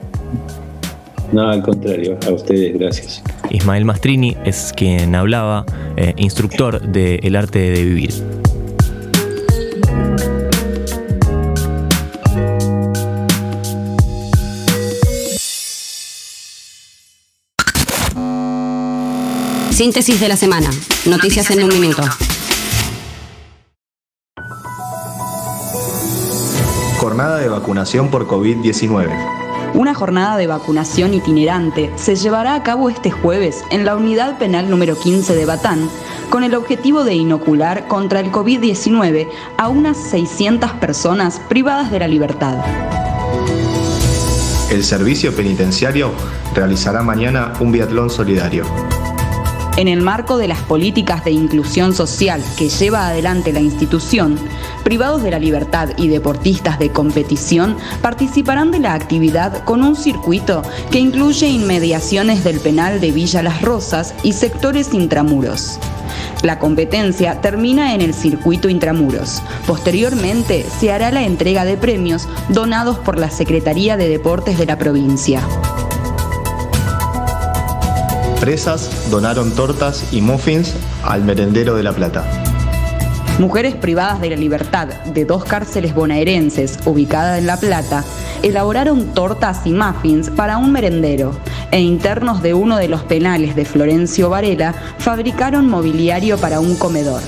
No, 1.34 1.48
al 1.48 1.62
contrario, 1.62 2.16
a 2.24 2.30
ustedes, 2.30 2.78
gracias. 2.78 3.20
Ismael 3.50 3.84
Mastrini 3.84 4.36
es 4.44 4.72
quien 4.72 5.16
hablaba, 5.16 5.66
eh, 5.96 6.14
instructor 6.16 6.80
de 6.80 7.16
El 7.24 7.34
Arte 7.34 7.58
de 7.58 7.82
Vivir. 7.82 8.12
Síntesis 19.72 20.20
de 20.20 20.28
la 20.28 20.36
semana. 20.36 20.70
Noticias 21.04 21.50
en 21.50 21.64
un 21.64 21.68
minuto. 21.80 22.02
Jornada 27.00 27.38
de 27.40 27.48
vacunación 27.48 28.08
por 28.08 28.28
COVID-19. 28.28 29.43
Una 29.74 29.92
jornada 29.92 30.36
de 30.36 30.46
vacunación 30.46 31.14
itinerante 31.14 31.90
se 31.96 32.14
llevará 32.14 32.54
a 32.54 32.62
cabo 32.62 32.88
este 32.90 33.10
jueves 33.10 33.64
en 33.70 33.84
la 33.84 33.96
unidad 33.96 34.38
penal 34.38 34.70
número 34.70 34.96
15 34.96 35.34
de 35.34 35.46
Batán, 35.46 35.90
con 36.30 36.44
el 36.44 36.54
objetivo 36.54 37.02
de 37.02 37.14
inocular 37.14 37.88
contra 37.88 38.20
el 38.20 38.30
COVID-19 38.30 39.28
a 39.58 39.68
unas 39.68 39.96
600 39.96 40.70
personas 40.74 41.40
privadas 41.48 41.90
de 41.90 41.98
la 41.98 42.06
libertad. 42.06 42.58
El 44.70 44.84
servicio 44.84 45.34
penitenciario 45.34 46.12
realizará 46.54 47.02
mañana 47.02 47.52
un 47.58 47.72
biatlón 47.72 48.10
solidario. 48.10 48.64
En 49.76 49.88
el 49.88 50.02
marco 50.02 50.38
de 50.38 50.46
las 50.46 50.60
políticas 50.60 51.24
de 51.24 51.32
inclusión 51.32 51.94
social 51.94 52.40
que 52.56 52.68
lleva 52.68 53.08
adelante 53.08 53.52
la 53.52 53.58
institución, 53.58 54.38
privados 54.84 55.24
de 55.24 55.32
la 55.32 55.40
libertad 55.40 55.88
y 55.96 56.06
deportistas 56.06 56.78
de 56.78 56.92
competición 56.92 57.76
participarán 58.00 58.70
de 58.70 58.78
la 58.78 58.94
actividad 58.94 59.64
con 59.64 59.82
un 59.82 59.96
circuito 59.96 60.62
que 60.92 61.00
incluye 61.00 61.48
inmediaciones 61.48 62.44
del 62.44 62.60
penal 62.60 63.00
de 63.00 63.10
Villa 63.10 63.42
Las 63.42 63.62
Rosas 63.62 64.14
y 64.22 64.34
sectores 64.34 64.94
intramuros. 64.94 65.80
La 66.44 66.60
competencia 66.60 67.40
termina 67.40 67.94
en 67.94 68.00
el 68.00 68.14
circuito 68.14 68.68
intramuros. 68.68 69.42
Posteriormente 69.66 70.64
se 70.78 70.92
hará 70.92 71.10
la 71.10 71.24
entrega 71.24 71.64
de 71.64 71.76
premios 71.76 72.28
donados 72.48 72.98
por 72.98 73.18
la 73.18 73.30
Secretaría 73.30 73.96
de 73.96 74.08
Deportes 74.08 74.56
de 74.56 74.66
la 74.66 74.78
provincia. 74.78 75.42
Presas 78.44 79.10
donaron 79.10 79.52
tortas 79.52 80.12
y 80.12 80.20
muffins 80.20 80.74
al 81.02 81.24
merendero 81.24 81.76
de 81.76 81.82
La 81.82 81.94
Plata. 81.94 82.26
Mujeres 83.38 83.74
privadas 83.74 84.20
de 84.20 84.28
la 84.28 84.36
libertad 84.36 84.88
de 84.88 85.24
dos 85.24 85.46
cárceles 85.46 85.94
bonaerenses 85.94 86.78
ubicadas 86.84 87.38
en 87.38 87.46
La 87.46 87.56
Plata 87.56 88.04
elaboraron 88.42 89.14
tortas 89.14 89.62
y 89.64 89.72
muffins 89.72 90.28
para 90.28 90.58
un 90.58 90.72
merendero 90.72 91.32
e 91.70 91.80
internos 91.80 92.42
de 92.42 92.52
uno 92.52 92.76
de 92.76 92.88
los 92.88 93.02
penales 93.04 93.56
de 93.56 93.64
Florencio 93.64 94.28
Varela 94.28 94.74
fabricaron 94.98 95.66
mobiliario 95.66 96.36
para 96.36 96.60
un 96.60 96.76
comedor. 96.76 97.22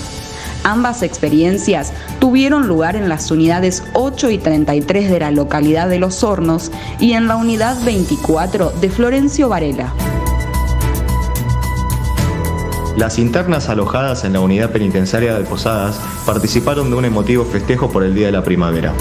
Ambas 0.64 1.02
experiencias 1.02 1.94
tuvieron 2.18 2.68
lugar 2.68 2.94
en 2.94 3.08
las 3.08 3.30
unidades 3.30 3.84
8 3.94 4.28
y 4.32 4.36
33 4.36 5.10
de 5.10 5.20
la 5.20 5.30
localidad 5.30 5.88
de 5.88 5.98
Los 5.98 6.22
Hornos 6.22 6.70
y 7.00 7.12
en 7.12 7.26
la 7.26 7.36
unidad 7.36 7.82
24 7.86 8.72
de 8.82 8.90
Florencio 8.90 9.48
Varela. 9.48 9.94
Las 12.96 13.18
internas 13.18 13.68
alojadas 13.68 14.24
en 14.24 14.32
la 14.32 14.40
unidad 14.40 14.70
penitenciaria 14.70 15.34
de 15.38 15.44
Posadas 15.44 16.00
participaron 16.24 16.88
de 16.88 16.96
un 16.96 17.04
emotivo 17.04 17.44
festejo 17.44 17.90
por 17.90 18.02
el 18.02 18.14
Día 18.14 18.26
de 18.26 18.32
la 18.32 18.42
Primavera. 18.42 18.94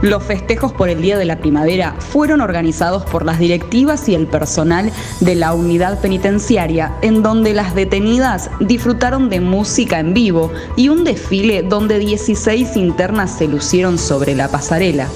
Los 0.00 0.22
festejos 0.22 0.72
por 0.72 0.88
el 0.88 1.02
Día 1.02 1.18
de 1.18 1.24
la 1.24 1.40
Primavera 1.40 1.96
fueron 1.98 2.40
organizados 2.40 3.04
por 3.04 3.24
las 3.24 3.40
directivas 3.40 4.08
y 4.08 4.14
el 4.14 4.28
personal 4.28 4.92
de 5.18 5.34
la 5.34 5.54
unidad 5.54 6.00
penitenciaria, 6.00 6.94
en 7.02 7.24
donde 7.24 7.52
las 7.52 7.74
detenidas 7.74 8.48
disfrutaron 8.60 9.28
de 9.28 9.40
música 9.40 9.98
en 9.98 10.14
vivo 10.14 10.52
y 10.76 10.88
un 10.88 11.02
desfile 11.02 11.64
donde 11.64 11.98
16 11.98 12.76
internas 12.76 13.32
se 13.36 13.48
lucieron 13.48 13.98
sobre 13.98 14.36
la 14.36 14.46
pasarela, 14.46 15.08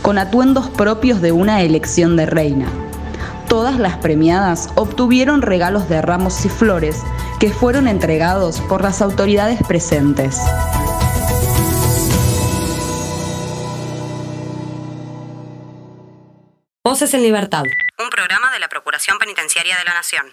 con 0.00 0.18
atuendos 0.18 0.70
propios 0.70 1.20
de 1.20 1.32
una 1.32 1.62
elección 1.62 2.14
de 2.14 2.26
reina. 2.26 2.85
Todas 3.48 3.78
las 3.78 3.96
premiadas 3.98 4.70
obtuvieron 4.74 5.40
regalos 5.40 5.88
de 5.88 6.02
ramos 6.02 6.44
y 6.44 6.48
flores 6.48 7.02
que 7.38 7.50
fueron 7.50 7.86
entregados 7.86 8.60
por 8.62 8.82
las 8.82 9.00
autoridades 9.00 9.60
presentes. 9.66 10.40
Voces 16.84 17.14
en 17.14 17.22
Libertad. 17.22 17.62
Un 17.98 18.10
programa 18.10 18.50
de 18.52 18.58
la 18.58 18.68
Procuración 18.68 19.18
Penitenciaria 19.18 19.76
de 19.76 19.84
la 19.84 19.94
Nación. 19.94 20.26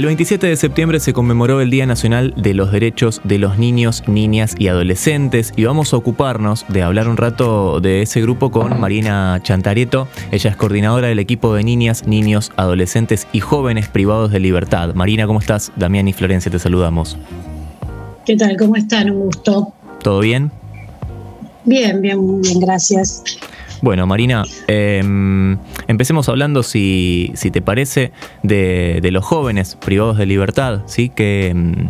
El 0.00 0.06
27 0.06 0.46
de 0.46 0.56
septiembre 0.56 0.98
se 0.98 1.12
conmemoró 1.12 1.60
el 1.60 1.68
Día 1.68 1.84
Nacional 1.84 2.32
de 2.34 2.54
los 2.54 2.72
Derechos 2.72 3.20
de 3.22 3.36
los 3.36 3.58
Niños, 3.58 4.02
Niñas 4.06 4.54
y 4.58 4.68
Adolescentes 4.68 5.52
y 5.56 5.64
vamos 5.64 5.92
a 5.92 5.98
ocuparnos 5.98 6.64
de 6.68 6.82
hablar 6.82 7.06
un 7.06 7.18
rato 7.18 7.80
de 7.80 8.00
ese 8.00 8.22
grupo 8.22 8.50
con 8.50 8.80
Marina 8.80 9.38
Chantarieto. 9.42 10.08
Ella 10.30 10.48
es 10.48 10.56
coordinadora 10.56 11.08
del 11.08 11.18
equipo 11.18 11.52
de 11.52 11.64
niñas, 11.64 12.06
niños, 12.06 12.50
adolescentes 12.56 13.26
y 13.34 13.40
jóvenes 13.40 13.88
privados 13.88 14.32
de 14.32 14.40
libertad. 14.40 14.94
Marina, 14.94 15.26
¿cómo 15.26 15.38
estás? 15.38 15.70
Damián 15.76 16.08
y 16.08 16.14
Florencia, 16.14 16.50
te 16.50 16.58
saludamos. 16.58 17.18
¿Qué 18.24 18.38
tal? 18.38 18.56
¿Cómo 18.56 18.76
están? 18.76 19.10
Un 19.10 19.26
gusto. 19.26 19.74
¿Todo 20.02 20.20
bien? 20.20 20.50
Bien, 21.66 22.00
bien, 22.00 22.16
muy 22.16 22.40
bien, 22.40 22.58
gracias. 22.58 23.22
Bueno, 23.82 24.06
Marina, 24.06 24.44
eh, 24.68 25.00
empecemos 25.88 26.28
hablando, 26.28 26.62
si, 26.62 27.32
si 27.34 27.50
te 27.50 27.62
parece, 27.62 28.12
de, 28.42 29.00
de, 29.00 29.10
los 29.10 29.24
jóvenes 29.24 29.76
privados 29.76 30.18
de 30.18 30.26
libertad, 30.26 30.82
¿sí? 30.86 31.08
Que 31.08 31.52
mm, 31.54 31.88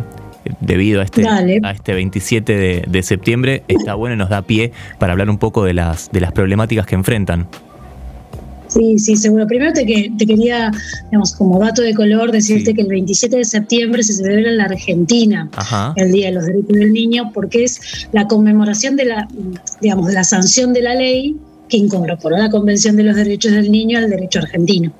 debido 0.61 1.01
a 1.01 1.03
este, 1.03 1.27
a 1.27 1.71
este 1.71 1.93
27 1.93 2.55
de, 2.55 2.85
de, 2.87 3.03
septiembre 3.03 3.63
está 3.67 3.95
bueno 3.95 4.15
y 4.15 4.17
nos 4.17 4.29
da 4.29 4.41
pie 4.41 4.71
para 4.99 5.11
hablar 5.11 5.29
un 5.29 5.37
poco 5.37 5.63
de 5.63 5.73
las, 5.73 6.11
de 6.11 6.21
las 6.21 6.31
problemáticas 6.31 6.85
que 6.85 6.95
enfrentan. 6.95 7.47
Sí, 8.67 8.97
sí, 8.99 9.17
seguro. 9.17 9.45
Primero 9.47 9.73
te, 9.73 9.85
que, 9.85 10.11
te 10.17 10.25
quería, 10.25 10.71
digamos, 11.05 11.35
como 11.35 11.59
dato 11.59 11.81
de 11.81 11.93
color, 11.93 12.31
decirte 12.31 12.71
sí. 12.71 12.73
que 12.73 12.81
el 12.83 12.87
27 12.87 13.35
de 13.35 13.43
septiembre 13.43 14.01
se 14.01 14.13
celebra 14.13 14.49
en 14.49 14.57
la 14.57 14.63
Argentina 14.63 15.49
Ajá. 15.57 15.93
el 15.97 16.13
Día 16.13 16.27
de 16.27 16.33
los 16.33 16.45
Derechos 16.45 16.77
del 16.77 16.93
Niño, 16.93 17.31
porque 17.33 17.65
es 17.65 18.07
la 18.13 18.27
conmemoración 18.27 18.95
de 18.95 19.05
la, 19.05 19.27
digamos, 19.81 20.07
de 20.07 20.13
la 20.13 20.23
sanción 20.23 20.71
de 20.71 20.83
la 20.83 20.95
ley 20.95 21.35
que 21.71 21.77
incorporó 21.77 22.37
la 22.37 22.49
Convención 22.49 22.95
de 22.97 23.03
los 23.03 23.15
Derechos 23.15 23.53
del 23.53 23.71
Niño 23.71 23.97
al 23.97 24.09
derecho 24.09 24.39
argentino. 24.39 24.91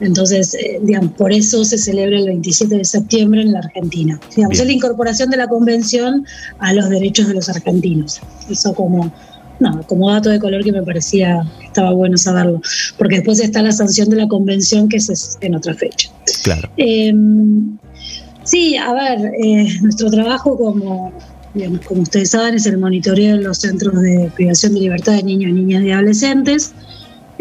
Entonces, 0.00 0.54
eh, 0.54 0.80
digamos, 0.82 1.12
por 1.12 1.30
eso 1.30 1.62
se 1.62 1.76
celebra 1.76 2.18
el 2.18 2.24
27 2.24 2.74
de 2.74 2.84
septiembre 2.86 3.42
en 3.42 3.52
la 3.52 3.58
Argentina. 3.58 4.18
Digamos, 4.34 4.56
Bien. 4.56 4.62
es 4.62 4.66
la 4.66 4.72
incorporación 4.72 5.30
de 5.30 5.36
la 5.36 5.46
convención 5.46 6.26
a 6.58 6.72
los 6.72 6.88
derechos 6.88 7.28
de 7.28 7.34
los 7.34 7.50
argentinos. 7.50 8.18
Eso 8.48 8.74
como, 8.74 9.12
no, 9.60 9.82
como 9.86 10.10
dato 10.10 10.30
de 10.30 10.40
color 10.40 10.64
que 10.64 10.72
me 10.72 10.82
parecía 10.82 11.46
estaba 11.62 11.92
bueno 11.92 12.16
saberlo. 12.16 12.62
Porque 12.96 13.16
después 13.16 13.40
está 13.40 13.60
la 13.60 13.72
sanción 13.72 14.08
de 14.08 14.16
la 14.16 14.26
convención 14.26 14.88
que 14.88 14.96
es 14.96 15.38
en 15.42 15.54
otra 15.54 15.74
fecha. 15.74 16.10
Claro. 16.44 16.70
Eh, 16.78 17.12
sí, 18.44 18.78
a 18.78 18.94
ver, 18.94 19.32
eh, 19.44 19.68
nuestro 19.82 20.10
trabajo 20.10 20.56
como, 20.56 21.12
digamos, 21.54 21.80
como 21.86 22.02
ustedes 22.02 22.30
saben 22.30 22.54
es 22.54 22.66
el 22.66 22.78
monitoreo 22.78 23.36
de 23.36 23.42
los 23.42 23.58
centros 23.58 24.00
de 24.00 24.30
privación 24.34 24.74
de 24.74 24.80
libertad 24.80 25.14
de 25.14 25.22
niños, 25.24 25.52
niñas 25.52 25.82
y 25.84 25.90
adolescentes. 25.90 26.72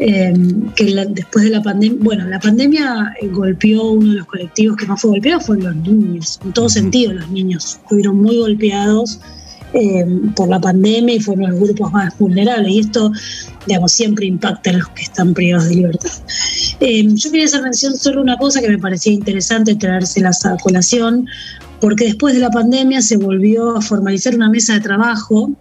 eh, 0.02 0.34
que 0.78 0.92
la- 0.92 1.04
después 1.04 1.44
de 1.44 1.52
la 1.52 1.62
pandemia, 1.62 1.98
bueno, 2.02 2.26
la 2.30 2.40
pandemia 2.40 3.14
eh, 3.22 3.28
golpeó 3.28 3.92
uno 3.92 4.12
de 4.12 4.18
los 4.20 4.28
colectivos 4.28 4.78
que 4.78 4.86
más 4.86 5.02
fue 5.02 5.10
golpeado 5.12 5.42
fueron 5.42 5.66
los 5.66 5.76
niños, 5.76 6.40
en 6.46 6.54
todo 6.54 6.70
sentido 6.70 7.12
los 7.12 7.30
niños 7.30 7.80
estuvieron 7.84 8.16
muy 8.22 8.38
golpeados 8.38 9.20
eh, 9.74 10.06
por 10.38 10.48
la 10.48 10.58
pandemia 10.62 11.16
y 11.16 11.20
fueron 11.20 11.52
los 11.52 11.60
grupos 11.60 11.92
más 11.92 12.18
vulnerables 12.18 12.72
y 12.72 12.80
esto, 12.80 13.12
digamos, 13.68 13.92
siempre 13.92 14.26
impacta 14.26 14.70
a 14.70 14.74
los 14.74 14.88
que 14.90 15.02
están 15.04 15.34
privados 15.34 15.68
de 15.68 15.76
libertad. 15.76 16.12
Eh, 16.80 17.06
yo 17.14 17.30
quería 17.30 17.46
hacer 17.48 17.62
mención 17.62 17.98
solo 17.98 18.22
una 18.22 18.38
cosa 18.38 18.62
que 18.62 18.70
me 18.70 18.78
parecía 18.80 19.12
interesante 19.12 19.76
traérselas 19.76 20.46
a 20.46 20.56
colación, 20.58 21.28
porque 21.82 22.06
después 22.06 22.34
de 22.34 22.42
la 22.42 22.50
pandemia 22.50 23.02
se 23.02 23.18
volvió 23.18 23.78
a 23.78 23.82
formalizar 23.82 24.36
una 24.36 24.50
mesa 24.50 24.74
de 24.74 24.82
trabajo 24.82 25.52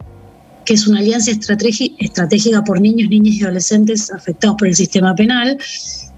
que 0.69 0.75
es 0.75 0.87
una 0.87 0.99
alianza 0.99 1.31
estratégica 1.31 2.63
por 2.63 2.79
niños, 2.79 3.09
niñas 3.09 3.37
y 3.37 3.43
adolescentes 3.43 4.13
afectados 4.13 4.57
por 4.59 4.69
el 4.69 4.75
sistema 4.75 5.15
penal, 5.15 5.57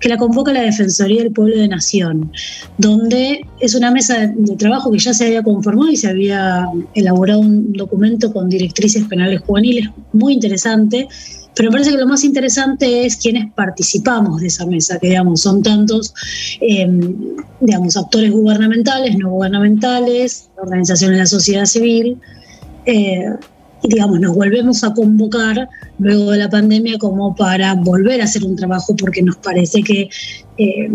que 0.01 0.09
la 0.09 0.16
convoca 0.16 0.53
la 0.53 0.62
Defensoría 0.62 1.22
del 1.22 1.30
Pueblo 1.30 1.57
de 1.57 1.68
Nación, 1.68 2.32
donde 2.76 3.42
es 3.61 3.76
una 3.76 3.92
mesa 3.92 4.18
de, 4.18 4.32
de 4.34 4.57
trabajo 4.57 4.90
que 4.90 4.98
ya 4.98 5.14
se 5.14 5.26
había 5.26 5.44
conformado 5.44 5.88
y 5.92 5.96
se 5.96 6.09
había 6.09 6.66
elaborado 6.94 7.38
un 7.38 7.72
documento 7.74 8.32
con 8.32 8.48
directrices 8.48 9.05
penales 9.05 9.40
juveniles 9.46 9.88
muy 10.12 10.32
interesante, 10.32 11.07
pero 11.55 11.70
me 11.70 11.72
parece 11.72 11.90
que 11.90 11.98
lo 11.98 12.07
más 12.07 12.24
interesante 12.24 13.07
es 13.07 13.16
quienes 13.16 13.53
participamos 13.53 14.40
de 14.40 14.46
esa 14.48 14.66
mesa, 14.66 14.98
que 14.98 15.09
digamos, 15.09 15.40
son 15.40 15.62
tantos 15.62 16.14
eh, 16.61 16.88
digamos, 17.61 17.96
actores 17.96 18.30
gubernamentales, 18.30 19.16
no 19.16 19.30
gubernamentales, 19.30 20.51
organizaciones 20.57 21.16
de 21.16 21.22
la 21.22 21.26
sociedad 21.26 21.64
civil, 21.64 22.18
eh, 22.86 23.26
y 23.82 23.88
digamos, 23.88 24.20
nos 24.20 24.34
volvemos 24.34 24.84
a 24.84 24.92
convocar 24.92 25.68
luego 25.98 26.30
de 26.32 26.38
la 26.38 26.51
pandemia 26.51 26.98
como 26.98 27.34
para 27.34 27.74
volver 27.74 28.20
a 28.20 28.24
hacer 28.24 28.44
un 28.44 28.57
trabajo 28.57 28.94
porque 28.94 29.22
nos 29.22 29.36
parece 29.36 29.82
que 29.82 30.09
eh, 30.59 30.90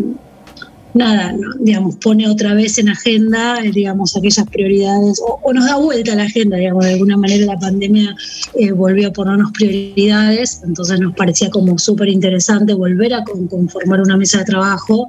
nada, 0.95 1.35
digamos, 1.59 1.97
pone 1.97 2.27
otra 2.27 2.53
vez 2.53 2.77
en 2.77 2.89
agenda, 2.89 3.59
eh, 3.63 3.71
digamos, 3.71 4.15
aquellas 4.15 4.47
prioridades, 4.47 5.21
o, 5.21 5.53
nos 5.53 5.65
da 5.65 5.75
vuelta 5.75 6.13
a 6.13 6.15
la 6.15 6.23
agenda, 6.23 6.57
digamos, 6.57 6.85
de 6.85 6.93
alguna 6.93 7.17
manera 7.17 7.45
la 7.45 7.59
pandemia 7.59 8.15
eh, 8.55 8.71
volvió 8.71 9.09
a 9.09 9.13
ponernos 9.13 9.51
prioridades, 9.51 10.61
entonces 10.63 10.99
nos 10.99 11.13
parecía 11.13 11.49
como 11.49 11.77
súper 11.77 12.09
interesante 12.09 12.73
volver 12.73 13.13
a 13.13 13.23
con- 13.23 13.47
conformar 13.47 14.01
una 14.01 14.17
mesa 14.17 14.39
de 14.39 14.45
trabajo 14.45 15.07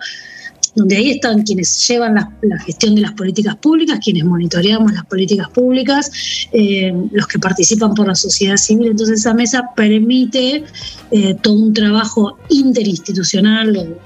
donde 0.76 0.97
ahí 0.97 1.11
están 1.12 1.43
quienes 1.43 1.89
llevan 1.89 2.14
la, 2.14 2.59
gestión 2.66 2.95
de 2.95 3.01
las 3.01 3.12
políticas 3.12 3.57
públicas, 3.57 3.99
quienes 4.03 4.24
monitoreamos 4.24 4.93
las 4.93 5.07
políticas 5.07 5.49
públicas, 5.49 6.11
eh, 6.53 6.93
los 7.12 7.26
que 7.26 7.39
participan 7.39 7.95
por 7.95 8.07
la 8.07 8.14
sociedad 8.14 8.57
civil. 8.57 8.89
Entonces 8.89 9.20
esa 9.20 9.32
mesa 9.32 9.70
permite 9.74 10.64
eh, 11.11 11.34
todo 11.43 11.55
un 11.55 11.72
trabajo 11.72 12.37
interinstitucional, 12.51 13.97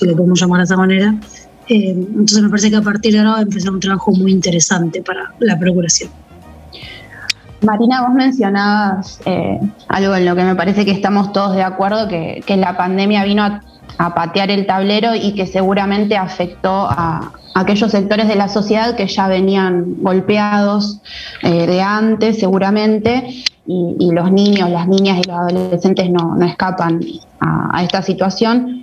si 0.00 0.06
lo 0.06 0.16
podemos 0.16 0.40
llamar 0.40 0.58
de 0.58 0.64
esa 0.64 0.76
manera. 0.76 1.14
Eh, 1.68 1.90
entonces 1.90 2.42
me 2.42 2.48
parece 2.48 2.70
que 2.70 2.76
a 2.76 2.82
partir 2.82 3.12
de 3.12 3.18
ahora 3.20 3.30
va 3.32 3.38
a 3.40 3.70
un 3.70 3.80
trabajo 3.80 4.12
muy 4.12 4.32
interesante 4.32 5.02
para 5.02 5.32
la 5.38 5.58
Procuración. 5.58 6.10
Marina, 7.62 8.02
vos 8.02 8.14
mencionabas 8.14 9.20
eh, 9.26 9.60
algo 9.88 10.14
en 10.14 10.24
lo 10.24 10.34
que 10.34 10.44
me 10.44 10.54
parece 10.54 10.84
que 10.84 10.92
estamos 10.92 11.32
todos 11.32 11.54
de 11.54 11.62
acuerdo, 11.62 12.08
que, 12.08 12.42
que 12.46 12.56
la 12.56 12.76
pandemia 12.76 13.22
vino 13.24 13.44
a, 13.44 13.62
patear 14.14 14.50
el 14.50 14.64
tablero 14.64 15.14
y 15.14 15.34
que 15.34 15.46
seguramente 15.46 16.16
afectó 16.16 16.88
a, 16.88 17.32
aquellos 17.54 17.90
sectores 17.90 18.28
de 18.28 18.34
la 18.34 18.48
sociedad 18.48 18.96
que 18.96 19.06
ya 19.06 19.28
venían 19.28 19.96
golpeados 19.98 21.02
eh, 21.42 21.66
de 21.66 21.82
antes, 21.82 22.38
seguramente, 22.38 23.44
y, 23.66 24.10
los 24.10 24.32
niños, 24.32 24.70
las 24.70 24.88
niñas 24.88 25.18
y 25.18 25.28
los 25.28 25.36
adolescentes 25.36 26.10
no, 26.10 26.34
no 26.34 26.46
escapan 26.46 27.00
a, 27.40 27.82
esta 27.82 28.02
situación. 28.02 28.82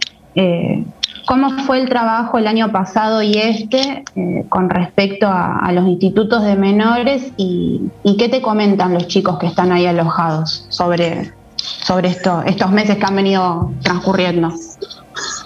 ¿Cómo 1.27 1.49
fue 1.65 1.81
el 1.81 1.89
trabajo 1.89 2.37
el 2.37 2.47
año 2.47 2.71
pasado 2.71 3.21
y 3.21 3.33
este 3.33 4.05
eh, 4.15 4.45
con 4.47 4.69
respecto 4.69 5.27
a, 5.27 5.69
los 5.73 5.85
institutos 5.85 6.41
de 6.41 6.55
menores 6.55 7.33
y, 7.35 7.81
y 8.03 8.15
qué 8.15 8.29
te 8.29 8.41
comentan 8.41 8.93
los 8.93 9.07
chicos 9.07 9.37
que 9.37 9.47
están 9.47 9.73
ahí 9.73 9.85
alojados 9.85 10.65
sobre, 10.69 11.33
sobre 11.57 12.07
esto, 12.07 12.43
estos 12.43 12.71
meses 12.71 12.95
que 12.95 13.05
han 13.05 13.17
venido 13.17 13.73
transcurriendo? 13.83 14.53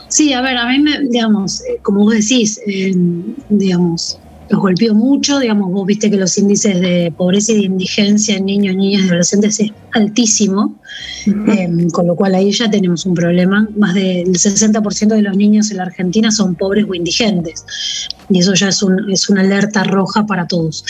Sí, 0.08 0.34
a 0.34 0.42
ver, 0.42 0.56
a 0.56 0.68
mí, 0.68 0.78
me, 0.78 1.00
digamos, 1.00 1.62
eh, 1.62 1.80
como 1.82 2.02
vos 2.02 2.14
decís, 2.14 2.62
eh, 2.68 2.94
digamos, 3.50 4.20
los 4.52 4.60
golpeó 4.60 4.94
mucho, 4.94 5.40
digamos, 5.40 5.72
vos 5.72 5.86
viste 5.86 6.12
que 6.12 6.18
los 6.18 6.38
índices 6.38 6.80
de 6.82 7.14
pobreza 7.16 7.54
y 7.54 7.56
de 7.56 7.62
indigencia 7.64 8.36
en 8.36 8.46
niños, 8.46 8.76
niñas 8.76 9.04
y 9.04 9.08
adolescentes 9.08 9.60
es 9.62 9.72
altísimo, 9.94 10.78
eh, 11.26 11.70
con 11.94 12.08
lo 12.08 12.16
cual 12.16 12.36
ahí 12.36 12.52
ya 12.52 12.70
tenemos 12.70 13.06
un 13.06 13.14
problema. 13.14 13.68
Más 13.78 13.94
del 13.94 14.28
60% 14.28 15.08
de 15.08 15.22
los 15.22 15.38
niños 15.38 15.72
en 15.72 15.78
la 15.78 15.84
Argentina 15.84 16.32
son 16.32 16.56
pobres 16.56 16.86
o 16.88 16.94
indigentes, 16.94 17.64
y 18.30 18.40
eso 18.40 18.54
ya 18.54 18.68
es, 18.68 18.84
un, 18.84 19.10
es 19.10 19.30
una 19.30 19.42
alerta 19.42 19.86
roja 19.86 20.26
para 20.26 20.46
todos. 20.48 20.84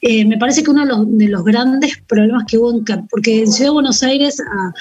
Eh, 0.00 0.24
me 0.24 0.38
parece 0.38 0.62
que 0.62 0.70
uno 0.70 0.82
de 0.82 0.88
los, 0.88 1.18
de 1.18 1.28
los 1.28 1.44
grandes 1.44 1.98
problemas 2.06 2.44
que 2.46 2.56
hubo, 2.56 2.70
en, 2.70 2.84
porque 3.08 3.40
en 3.40 3.50
Ciudad 3.50 3.70
de 3.70 3.74
Buenos 3.74 4.02
Aires, 4.04 4.36
a, 4.40 4.72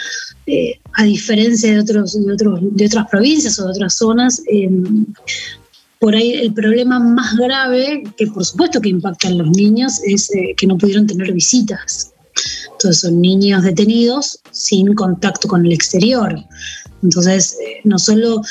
eh, 0.45 0.79
a 0.93 1.03
diferencia 1.05 1.71
de, 1.71 1.79
otros, 1.79 2.23
de, 2.23 2.33
otros, 2.33 2.59
de 2.61 2.85
otras 2.85 3.07
provincias 3.09 3.57
o 3.59 3.65
de 3.65 3.71
otras 3.71 3.95
zonas, 3.95 4.43
eh, 4.47 4.69
por 5.99 6.15
ahí 6.15 6.33
el 6.33 6.53
problema 6.53 6.99
más 6.99 7.35
grave, 7.37 8.03
que 8.17 8.27
por 8.27 8.45
supuesto 8.45 8.81
que 8.81 8.89
impacta 8.89 9.27
en 9.29 9.39
los 9.39 9.49
niños, 9.49 9.99
es 10.03 10.29
eh, 10.35 10.53
que 10.55 10.67
no 10.67 10.77
pudieron 10.77 11.07
tener 11.07 11.31
visitas. 11.31 12.13
Entonces 12.71 13.01
son 13.01 13.19
niños 13.19 13.63
detenidos 13.63 14.39
sin 14.51 14.93
contacto 14.93 15.47
con 15.47 15.65
el 15.65 15.73
exterior. 15.73 16.35
Entonces, 17.01 17.57
eh, 17.61 17.81
no 17.83 17.97
solo 17.97 18.41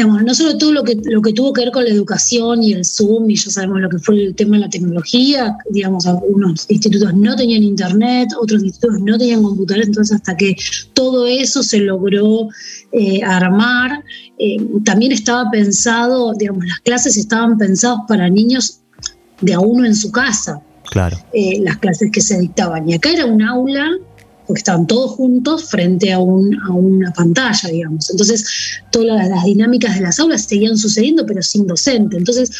digamos, 0.00 0.22
no 0.22 0.34
solo 0.34 0.56
todo 0.56 0.72
lo 0.72 0.82
que, 0.82 0.96
lo 1.04 1.20
que 1.20 1.34
tuvo 1.34 1.52
que 1.52 1.60
ver 1.60 1.72
con 1.72 1.84
la 1.84 1.90
educación 1.90 2.62
y 2.62 2.72
el 2.72 2.86
Zoom, 2.86 3.28
y 3.28 3.36
ya 3.36 3.50
sabemos 3.50 3.82
lo 3.82 3.90
que 3.90 3.98
fue 3.98 4.14
el 4.14 4.34
tema 4.34 4.56
de 4.56 4.62
la 4.62 4.70
tecnología, 4.70 5.58
digamos, 5.68 6.06
algunos 6.06 6.64
institutos 6.70 7.12
no 7.12 7.36
tenían 7.36 7.62
internet, 7.62 8.30
otros 8.40 8.64
institutos 8.64 8.98
no 9.02 9.18
tenían 9.18 9.42
computadores, 9.42 9.88
entonces 9.88 10.16
hasta 10.16 10.34
que 10.38 10.56
todo 10.94 11.26
eso 11.26 11.62
se 11.62 11.80
logró 11.80 12.48
eh, 12.92 13.22
armar, 13.22 14.02
eh, 14.38 14.56
también 14.86 15.12
estaba 15.12 15.50
pensado, 15.50 16.32
digamos, 16.32 16.64
las 16.64 16.80
clases 16.80 17.18
estaban 17.18 17.58
pensadas 17.58 17.98
para 18.08 18.30
niños 18.30 18.80
de 19.42 19.52
a 19.52 19.60
uno 19.60 19.84
en 19.84 19.94
su 19.94 20.10
casa, 20.10 20.62
Claro. 20.90 21.18
eh, 21.34 21.60
las 21.60 21.76
clases 21.76 22.10
que 22.10 22.22
se 22.22 22.38
dictaban. 22.38 22.88
Y 22.88 22.94
acá 22.94 23.10
era 23.10 23.26
un 23.26 23.42
aula, 23.42 23.86
porque 24.50 24.62
estaban 24.62 24.84
todos 24.88 25.12
juntos 25.12 25.70
frente 25.70 26.12
a, 26.12 26.18
un, 26.18 26.58
a 26.62 26.72
una 26.72 27.12
pantalla, 27.12 27.68
digamos. 27.68 28.10
Entonces, 28.10 28.44
todas 28.90 29.28
las 29.28 29.44
dinámicas 29.44 29.94
de 29.94 30.00
las 30.00 30.18
aulas 30.18 30.42
seguían 30.42 30.76
sucediendo, 30.76 31.24
pero 31.24 31.40
sin 31.40 31.68
docente. 31.68 32.16
Entonces, 32.16 32.50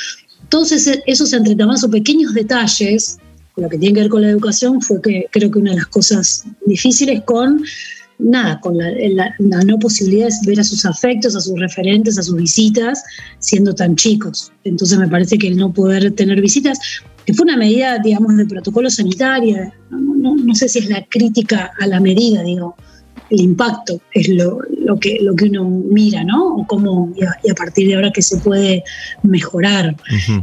todos 0.51 0.70
esos 0.70 1.32
entretamazos, 1.32 1.91
pequeños 1.91 2.32
detalles, 2.32 3.18
lo 3.57 3.68
que 3.68 3.76
tiene 3.76 3.97
que 3.97 4.01
ver 4.03 4.09
con 4.09 4.22
la 4.22 4.30
educación, 4.30 4.80
fue 4.80 5.03
que 5.03 5.26
creo 5.32 5.51
que 5.51 5.59
una 5.59 5.72
de 5.72 5.78
las 5.78 5.88
cosas 5.88 6.45
difíciles 6.64 7.22
con 7.24 7.64
nada, 8.20 8.61
con 8.61 8.78
la, 8.78 9.34
no 9.64 9.78
posibilidad 9.80 10.28
de 10.28 10.49
ver 10.49 10.61
a 10.61 10.64
sus 10.64 10.84
afectos, 10.84 11.34
a 11.34 11.41
sus 11.41 11.59
referentes, 11.59 12.20
a 12.20 12.22
sus 12.22 12.36
visitas, 12.36 13.03
siendo 13.41 13.74
tan 13.74 13.97
chicos. 13.97 14.53
Entonces 14.62 14.97
me 14.97 15.09
parece 15.09 15.38
que 15.38 15.49
el 15.49 15.57
no 15.57 15.72
poder 15.72 16.12
tener 16.12 16.41
visitas, 16.41 16.78
que 17.26 17.34
fue 17.34 17.47
una 17.47 17.57
medida, 17.57 17.99
digamos, 17.99 18.36
de 18.36 18.47
protocolo 18.47 18.88
sanitario, 18.91 19.72
no, 20.21 20.37
no- 20.37 20.55
sé 20.55 20.68
si 20.68 20.79
es 20.81 20.89
la 20.89 21.05
crítica 21.09 21.71
a 21.81 21.87
la 21.87 22.01
medida, 22.01 22.43
digo, 22.43 22.75
el 23.31 23.41
impacto 23.41 24.01
es 24.12 24.29
lo, 24.29 24.59
lo 24.85 24.99
que, 24.99 25.18
lo 25.23 25.35
que 25.37 25.45
uno 25.45 25.64
mira, 25.64 26.25
¿no? 26.25 26.57
O 26.57 26.66
cómo, 26.66 27.12
y 27.16 27.23
a, 27.25 27.37
y 27.45 27.51
a 27.51 27.55
partir 27.55 27.87
de 27.89 27.95
ahora 27.95 28.11
que 28.11 28.23
se 28.23 28.39
puede 28.39 28.83
mejorar. 29.23 29.95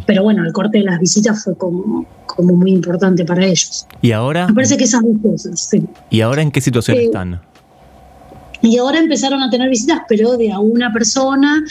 Pero 0.05 0.23
bueno, 0.23 0.45
el 0.45 0.53
corte 0.53 0.77
de 0.77 0.85
las 0.85 0.97
visitas 0.99 1.43
fue 1.43 1.57
como, 1.57 2.05
como 2.25 2.55
muy 2.55 2.71
importante 2.71 3.25
para 3.25 3.45
ellos. 3.45 3.85
¿Y 4.01 4.11
ahora? 4.13 4.47
Me 4.47 4.53
parece 4.53 4.77
que 4.77 4.85
esas 4.85 5.01
dos 5.03 5.17
cosas, 5.21 5.59
sí. 5.69 5.83
¿Y 6.09 6.21
ahora 6.21 6.41
en 6.41 6.51
qué 6.51 6.61
situación 6.61 6.97
Eh, 6.97 7.05
están? 7.05 7.41
Y 8.61 8.77
ahora 8.77 8.99
empezaron 8.99 9.41
a 9.43 9.49
tener 9.49 9.69
visitas, 9.69 9.99
pero 10.07 10.37
de 10.37 10.51
a 10.51 10.59
una 10.59 10.91
persona, 10.91 11.63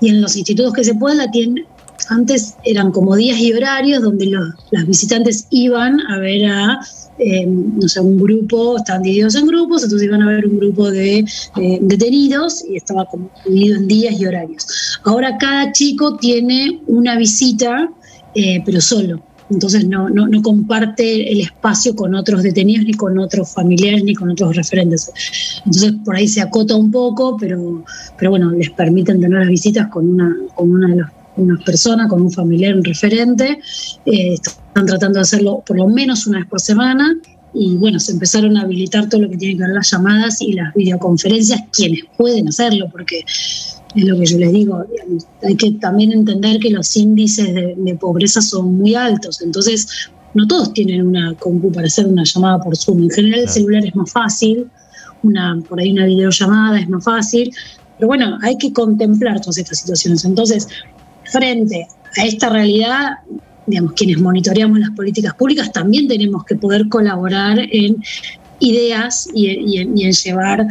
y 0.00 0.08
en 0.08 0.20
los 0.22 0.36
institutos 0.36 0.72
que 0.72 0.84
se 0.84 0.94
pueden 0.94 1.18
la 1.18 1.30
tienen. 1.30 1.64
Antes 2.08 2.54
eran 2.64 2.92
como 2.92 3.14
días 3.14 3.38
y 3.38 3.52
horarios 3.52 4.02
donde 4.02 4.26
los, 4.26 4.48
las 4.70 4.86
visitantes 4.86 5.46
iban 5.50 6.00
a 6.08 6.18
ver 6.18 6.46
a 6.46 6.78
eh, 7.20 7.46
no 7.46 7.86
sé, 7.86 8.00
un 8.00 8.18
grupo, 8.18 8.78
estaban 8.78 9.02
divididos 9.02 9.34
en 9.34 9.46
grupos, 9.46 9.82
entonces 9.82 10.08
iban 10.08 10.22
a 10.22 10.26
haber 10.26 10.46
un 10.46 10.58
grupo 10.58 10.90
de 10.90 11.18
eh, 11.18 11.78
detenidos 11.82 12.64
y 12.64 12.76
estaba 12.76 13.04
como 13.04 13.30
dividido 13.44 13.76
en 13.76 13.88
días 13.88 14.20
y 14.20 14.26
horarios. 14.26 14.66
Ahora 15.04 15.36
cada 15.38 15.70
chico 15.72 16.16
tiene 16.16 16.80
una 16.86 17.16
visita, 17.16 17.90
eh, 18.34 18.62
pero 18.64 18.80
solo. 18.80 19.20
Entonces 19.50 19.86
no, 19.86 20.08
no, 20.08 20.28
no 20.28 20.42
comparte 20.42 21.30
el 21.30 21.40
espacio 21.40 21.94
con 21.94 22.14
otros 22.14 22.42
detenidos, 22.42 22.86
ni 22.86 22.94
con 22.94 23.18
otros 23.18 23.52
familiares, 23.52 24.04
ni 24.04 24.14
con 24.14 24.30
otros 24.30 24.56
referentes. 24.56 25.10
Entonces 25.66 25.92
por 26.04 26.16
ahí 26.16 26.28
se 26.28 26.40
acota 26.40 26.76
un 26.76 26.90
poco, 26.90 27.36
pero, 27.36 27.84
pero 28.16 28.30
bueno, 28.30 28.50
les 28.52 28.70
permiten 28.70 29.20
tener 29.20 29.40
las 29.40 29.48
visitas 29.48 29.88
con 29.88 30.08
una, 30.08 30.34
con 30.54 30.70
una 30.70 30.88
de 30.88 30.96
las 30.96 31.10
una 31.40 31.58
persona, 31.64 32.08
con 32.08 32.22
un 32.22 32.30
familiar, 32.30 32.74
un 32.74 32.84
referente. 32.84 33.58
Eh, 34.06 34.34
están 34.34 34.86
tratando 34.86 35.18
de 35.18 35.22
hacerlo 35.22 35.62
por 35.66 35.76
lo 35.76 35.88
menos 35.88 36.26
una 36.26 36.38
vez 36.38 36.48
por 36.48 36.60
semana. 36.60 37.16
Y 37.52 37.76
bueno, 37.76 37.98
se 37.98 38.12
empezaron 38.12 38.56
a 38.56 38.62
habilitar 38.62 39.08
todo 39.08 39.22
lo 39.22 39.30
que 39.30 39.36
tiene 39.36 39.56
que 39.56 39.64
ver 39.64 39.74
las 39.74 39.90
llamadas 39.90 40.40
y 40.40 40.52
las 40.52 40.72
videoconferencias, 40.74 41.60
quienes 41.72 42.04
pueden 42.16 42.46
hacerlo, 42.46 42.88
porque 42.92 43.24
es 43.26 44.04
lo 44.04 44.16
que 44.18 44.26
yo 44.26 44.38
les 44.38 44.52
digo, 44.52 44.84
hay 45.42 45.56
que 45.56 45.72
también 45.72 46.12
entender 46.12 46.60
que 46.60 46.70
los 46.70 46.96
índices 46.96 47.52
de, 47.52 47.74
de 47.76 47.94
pobreza 47.96 48.40
son 48.40 48.76
muy 48.76 48.94
altos, 48.94 49.42
entonces 49.42 50.10
no 50.34 50.46
todos 50.46 50.72
tienen 50.72 51.06
una 51.06 51.34
compu 51.34 51.72
para 51.72 51.86
hacer 51.86 52.06
una 52.06 52.24
llamada 52.24 52.60
por 52.60 52.76
Zoom. 52.76 53.02
En 53.02 53.10
general 53.10 53.40
el 53.40 53.48
celular 53.48 53.84
es 53.84 53.94
más 53.96 54.12
fácil, 54.12 54.66
una, 55.22 55.60
por 55.68 55.80
ahí 55.80 55.92
una 55.92 56.06
videollamada 56.06 56.78
es 56.78 56.88
más 56.88 57.04
fácil, 57.04 57.52
pero 57.98 58.08
bueno, 58.08 58.38
hay 58.42 58.56
que 58.56 58.72
contemplar 58.72 59.40
todas 59.40 59.58
estas 59.58 59.80
situaciones. 59.80 60.24
Entonces, 60.24 60.68
frente 61.30 61.86
a 62.16 62.24
esta 62.24 62.48
realidad, 62.48 63.18
digamos, 63.66 63.92
quienes 63.92 64.18
monitoreamos 64.18 64.78
las 64.78 64.90
políticas 64.90 65.34
públicas 65.34 65.72
también 65.72 66.08
tenemos 66.08 66.44
que 66.44 66.56
poder 66.56 66.88
colaborar 66.88 67.58
en 67.58 67.96
ideas 68.58 69.28
y, 69.32 69.78
en 69.80 69.94
llevar 69.94 70.66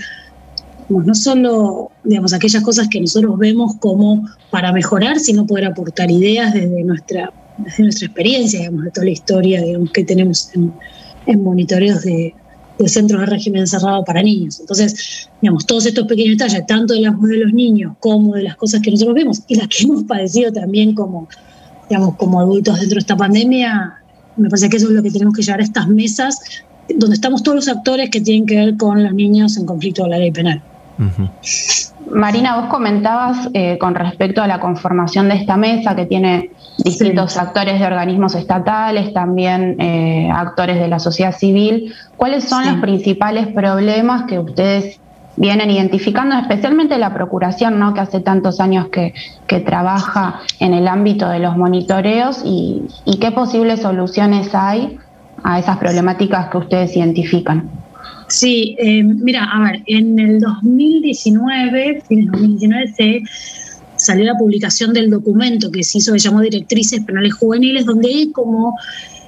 digamos, 0.87 1.05
no 1.05 1.15
solo 1.15 1.91
digamos, 2.03 2.33
aquellas 2.33 2.63
cosas 2.63 2.87
que 2.87 2.99
nosotros 2.99 3.37
vemos 3.37 3.75
como 3.79 4.27
para 4.49 4.71
mejorar, 4.71 5.19
sino 5.19 5.45
poder 5.45 5.65
aportar 5.65 6.11
ideas 6.11 6.53
desde 6.53 6.83
nuestra, 6.83 7.31
desde 7.57 7.83
nuestra 7.83 8.07
experiencia, 8.07 8.59
digamos, 8.59 8.85
de 8.85 8.91
toda 8.91 9.05
la 9.05 9.11
historia 9.11 9.61
digamos, 9.61 9.91
que 9.91 10.03
tenemos 10.03 10.49
en, 10.53 10.73
en 11.25 11.43
monitoreos 11.43 12.01
de, 12.01 12.33
de 12.79 12.87
centros 12.87 13.19
de 13.19 13.25
régimen 13.25 13.67
cerrado 13.67 14.03
para 14.05 14.23
niños. 14.23 14.59
Entonces, 14.59 15.29
digamos, 15.41 15.65
todos 15.65 15.85
estos 15.85 16.07
pequeños 16.07 16.37
detalles, 16.37 16.65
tanto 16.65 16.93
de 16.93 17.01
la 17.01 17.11
voz 17.11 17.29
de 17.29 17.37
los 17.37 17.53
niños 17.53 17.95
como 17.99 18.35
de 18.35 18.43
las 18.43 18.55
cosas 18.55 18.81
que 18.81 18.89
nosotros 18.89 19.15
vemos 19.15 19.41
y 19.47 19.55
las 19.55 19.67
que 19.67 19.83
hemos 19.83 20.03
padecido 20.03 20.51
también 20.51 20.95
como, 20.95 21.27
digamos, 21.89 22.15
como 22.15 22.39
adultos 22.39 22.79
dentro 22.79 22.95
de 22.95 22.99
esta 22.99 23.17
pandemia, 23.17 23.95
me 24.37 24.49
parece 24.49 24.69
que 24.69 24.77
eso 24.77 24.87
es 24.87 24.93
lo 24.93 25.03
que 25.03 25.11
tenemos 25.11 25.35
que 25.35 25.41
llevar 25.41 25.59
a 25.59 25.63
estas 25.63 25.87
mesas 25.87 26.39
donde 26.95 27.15
estamos 27.15 27.43
todos 27.43 27.55
los 27.55 27.67
actores 27.67 28.09
que 28.09 28.21
tienen 28.21 28.45
que 28.45 28.55
ver 28.55 28.77
con 28.77 29.03
los 29.03 29.13
niños 29.13 29.57
en 29.57 29.65
conflicto 29.65 30.03
de 30.03 30.09
la 30.09 30.17
ley 30.17 30.31
penal. 30.31 30.61
Marina, 32.11 32.59
vos 32.59 32.69
comentabas 32.69 33.49
eh, 33.53 33.77
con 33.77 33.95
respecto 33.95 34.41
a 34.41 34.47
la 34.47 34.59
conformación 34.59 35.29
de 35.29 35.35
esta 35.35 35.57
mesa 35.57 35.95
que 35.95 36.05
tiene 36.05 36.51
distintos 36.77 37.33
sí. 37.33 37.39
actores 37.39 37.79
de 37.79 37.85
organismos 37.85 38.35
estatales, 38.35 39.13
también 39.13 39.79
eh, 39.79 40.29
actores 40.33 40.79
de 40.79 40.87
la 40.87 40.99
sociedad 40.99 41.35
civil. 41.35 41.93
¿Cuáles 42.17 42.45
son 42.45 42.63
sí. 42.63 42.69
los 42.71 42.79
principales 42.79 43.47
problemas 43.47 44.23
que 44.23 44.39
ustedes 44.39 44.99
vienen 45.35 45.71
identificando, 45.71 46.35
especialmente 46.35 46.97
la 46.97 47.13
Procuración, 47.13 47.79
¿no? 47.79 47.93
que 47.93 48.01
hace 48.01 48.19
tantos 48.19 48.59
años 48.59 48.89
que, 48.89 49.13
que 49.47 49.59
trabaja 49.59 50.41
en 50.59 50.73
el 50.73 50.87
ámbito 50.87 51.29
de 51.29 51.39
los 51.39 51.55
monitoreos 51.55 52.41
y, 52.43 52.83
y 53.05 53.19
qué 53.19 53.31
posibles 53.31 53.81
soluciones 53.81 54.53
hay 54.53 54.99
a 55.43 55.59
esas 55.59 55.77
problemáticas 55.77 56.49
que 56.49 56.57
ustedes 56.57 56.95
identifican? 56.97 57.78
Sí, 58.27 58.75
eh, 58.79 59.03
mira, 59.03 59.43
a 59.43 59.63
ver, 59.63 59.83
en 59.87 60.19
el 60.19 60.39
2019, 60.39 62.03
fines 62.07 62.25
de 62.25 62.31
2019, 62.31 62.93
se 62.93 63.23
salió 63.97 64.25
la 64.25 64.37
publicación 64.37 64.93
del 64.93 65.09
documento 65.09 65.71
que 65.71 65.83
se 65.83 65.97
hizo, 65.97 66.13
que 66.13 66.19
llamó 66.19 66.41
Directrices 66.41 67.03
Penales 67.03 67.33
Juveniles, 67.33 67.85
donde 67.85 68.07
hay 68.09 68.31
como 68.31 68.75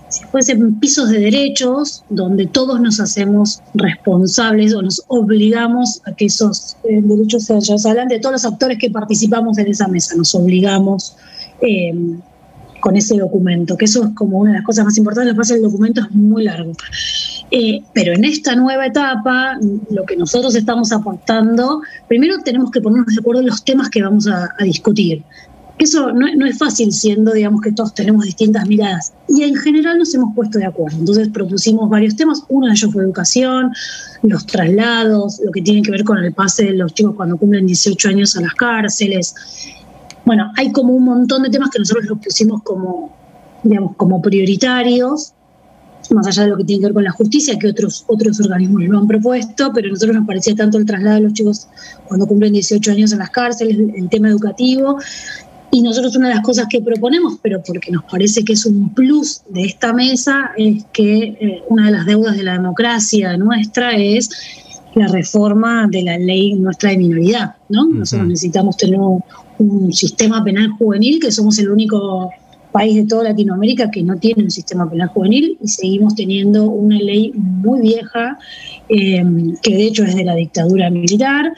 si 0.10 0.24
fuesen 0.26 0.76
pisos 0.80 1.10
de 1.10 1.20
derechos, 1.20 2.04
donde 2.10 2.46
todos 2.46 2.80
nos 2.82 3.00
hacemos 3.00 3.62
responsables 3.74 4.74
o 4.76 4.82
nos 4.82 5.02
obligamos 5.08 6.02
a 6.06 6.14
que 6.14 6.26
esos 6.26 6.76
eh, 6.84 7.02
derechos 7.02 7.46
se 7.46 7.90
hablan 7.90 8.10
de 8.10 8.20
todos 8.20 8.34
los 8.34 8.46
actores 8.46 8.78
que 8.78 8.90
participamos 8.90 9.58
en 9.58 9.68
esa 9.68 9.88
mesa, 9.88 10.16
nos 10.16 10.36
obligamos. 10.36 11.16
Eh, 11.62 11.94
con 12.82 12.98
ese 12.98 13.16
documento, 13.16 13.78
que 13.78 13.86
eso 13.86 14.04
es 14.04 14.10
como 14.16 14.40
una 14.40 14.52
de 14.52 14.58
las 14.58 14.66
cosas 14.66 14.84
más 14.84 14.98
importantes, 14.98 15.32
lo 15.32 15.36
que 15.36 15.38
pasa 15.38 15.54
el 15.54 15.62
documento 15.62 16.02
es 16.02 16.12
muy 16.12 16.44
largo. 16.44 16.74
Eh, 17.54 17.84
pero 17.94 18.14
en 18.14 18.24
esta 18.24 18.56
nueva 18.56 18.86
etapa, 18.86 19.60
lo 19.90 20.06
que 20.06 20.16
nosotros 20.16 20.56
estamos 20.56 20.94
aportando, 20.94 21.82
primero 22.08 22.38
tenemos 22.46 22.72
que 22.72 22.80
ponernos 22.80 23.14
de 23.14 23.20
acuerdo 23.20 23.42
en 23.42 23.48
los 23.48 23.66
temas 23.66 23.90
que 23.90 24.02
vamos 24.02 24.26
a, 24.26 24.50
discutir. 24.64 25.22
Eso 25.78 26.14
no, 26.14 26.28
no, 26.38 26.46
es 26.46 26.58
fácil 26.58 26.94
siendo, 26.94 27.34
digamos, 27.34 27.62
que 27.62 27.74
todos 27.74 27.94
tenemos 27.94 28.24
distintas 28.24 28.66
miradas. 28.68 29.12
Y 29.28 29.44
en 29.44 29.56
general 29.56 29.98
nos 29.98 30.14
hemos 30.16 30.34
puesto 30.34 30.60
de 30.60 30.66
acuerdo. 30.66 30.98
Entonces 31.00 31.28
propusimos 31.28 31.90
varios 31.90 32.16
temas. 32.16 32.44
Uno 32.48 32.68
de 32.68 32.74
ellos 32.74 32.94
fue 32.94 33.04
educación, 33.04 33.74
los 34.22 34.46
traslados, 34.46 35.42
lo 35.44 35.52
que 35.52 35.62
tiene 35.62 35.82
que 35.82 35.92
ver 35.92 36.06
con 36.06 36.20
el 36.20 36.34
pase 36.34 36.66
de 36.66 36.74
los 36.74 36.94
chicos 36.94 37.16
cuando 37.16 37.36
cumplen 37.36 37.68
18 37.68 38.10
años 38.10 38.38
a 38.38 38.42
las 38.42 38.54
cárceles. 38.54 39.36
Bueno, 40.24 40.54
hay 40.56 40.72
como 40.72 40.94
un 40.94 41.04
montón 41.04 41.44
de 41.44 41.50
temas 41.50 41.70
que 41.72 41.80
nosotros 41.80 42.06
los 42.06 42.20
pusimos 42.20 42.62
como, 42.64 43.12
digamos, 43.64 43.96
como 43.98 44.22
prioritarios 44.22 45.34
más 46.10 46.28
allá 46.28 46.44
de 46.44 46.50
lo 46.50 46.58
que 46.58 46.64
tiene 46.64 46.82
que 46.82 46.86
ver 46.88 46.94
con 46.94 47.04
la 47.04 47.12
justicia, 47.12 47.58
que 47.60 47.68
otros, 47.68 48.04
otros 48.08 48.40
organismos 48.40 48.84
lo 48.84 49.00
han 49.00 49.08
propuesto, 49.08 49.72
pero 49.74 49.88
a 49.88 49.92
nosotros 49.92 50.16
nos 50.16 50.28
parecía 50.28 50.56
tanto 50.56 50.78
el 50.78 50.86
traslado 50.86 51.16
de 51.18 51.22
los 51.22 51.34
chicos 51.34 51.68
cuando 52.08 52.26
cumplen 52.26 52.54
18 52.54 52.92
años 52.92 53.12
en 53.12 53.20
las 53.20 53.30
cárceles, 53.30 53.78
el 53.96 54.10
tema 54.10 54.30
educativo, 54.30 54.98
y 55.72 55.82
nosotros 55.82 56.16
una 56.18 56.28
de 56.28 56.36
las 56.36 56.44
cosas 56.44 56.68
que 56.70 56.82
proponemos, 56.82 57.38
pero 57.42 57.64
porque 57.66 57.92
nos 57.92 58.04
parece 58.04 58.44
que 58.44 58.54
es 58.54 58.66
un 58.66 58.94
plus 58.94 59.42
de 59.50 59.64
esta 59.64 59.94
mesa, 59.94 60.52
es 60.58 60.84
que 60.92 61.38
eh, 61.40 61.64
una 61.70 61.86
de 61.86 61.92
las 61.94 62.06
deudas 62.06 62.36
de 62.36 62.44
la 62.44 62.54
democracia 62.54 63.38
nuestra 63.38 63.92
es 63.96 64.30
la 64.96 65.08
reforma 65.08 65.88
de 65.90 66.04
la 66.04 66.18
ley 66.18 66.56
nuestra 66.56 66.90
de 66.90 66.98
minoridad, 66.98 67.56
¿no? 67.70 67.86
Nosotros 67.86 68.14
uh 68.14 68.26
-huh. 68.26 68.28
necesitamos 68.28 68.76
tener 68.76 69.00
un, 69.00 69.24
un 69.60 69.94
sistema 69.94 70.44
penal 70.44 70.72
juvenil, 70.72 71.20
que 71.22 71.32
somos 71.32 71.58
el 71.60 71.70
único 71.70 72.30
país 72.72 72.96
de 72.96 73.06
toda 73.06 73.26
Latinoamérica 73.26 73.92
que 73.92 74.04
no 74.04 74.18
tiene 74.18 74.44
un 74.44 74.52
sistema 74.52 74.90
penal 74.90 75.10
juvenil 75.10 75.58
y 75.62 75.68
seguimos 75.68 76.16
teniendo 76.16 76.66
una 76.66 76.98
ley 76.98 77.32
muy 77.36 77.82
vieja 77.82 78.38
eh, 78.90 79.24
que 79.62 79.76
de 79.76 79.84
hecho 79.84 80.04
es 80.04 80.16
de 80.16 80.24
la 80.24 80.36
dictadura 80.36 80.90
militar 80.90 81.54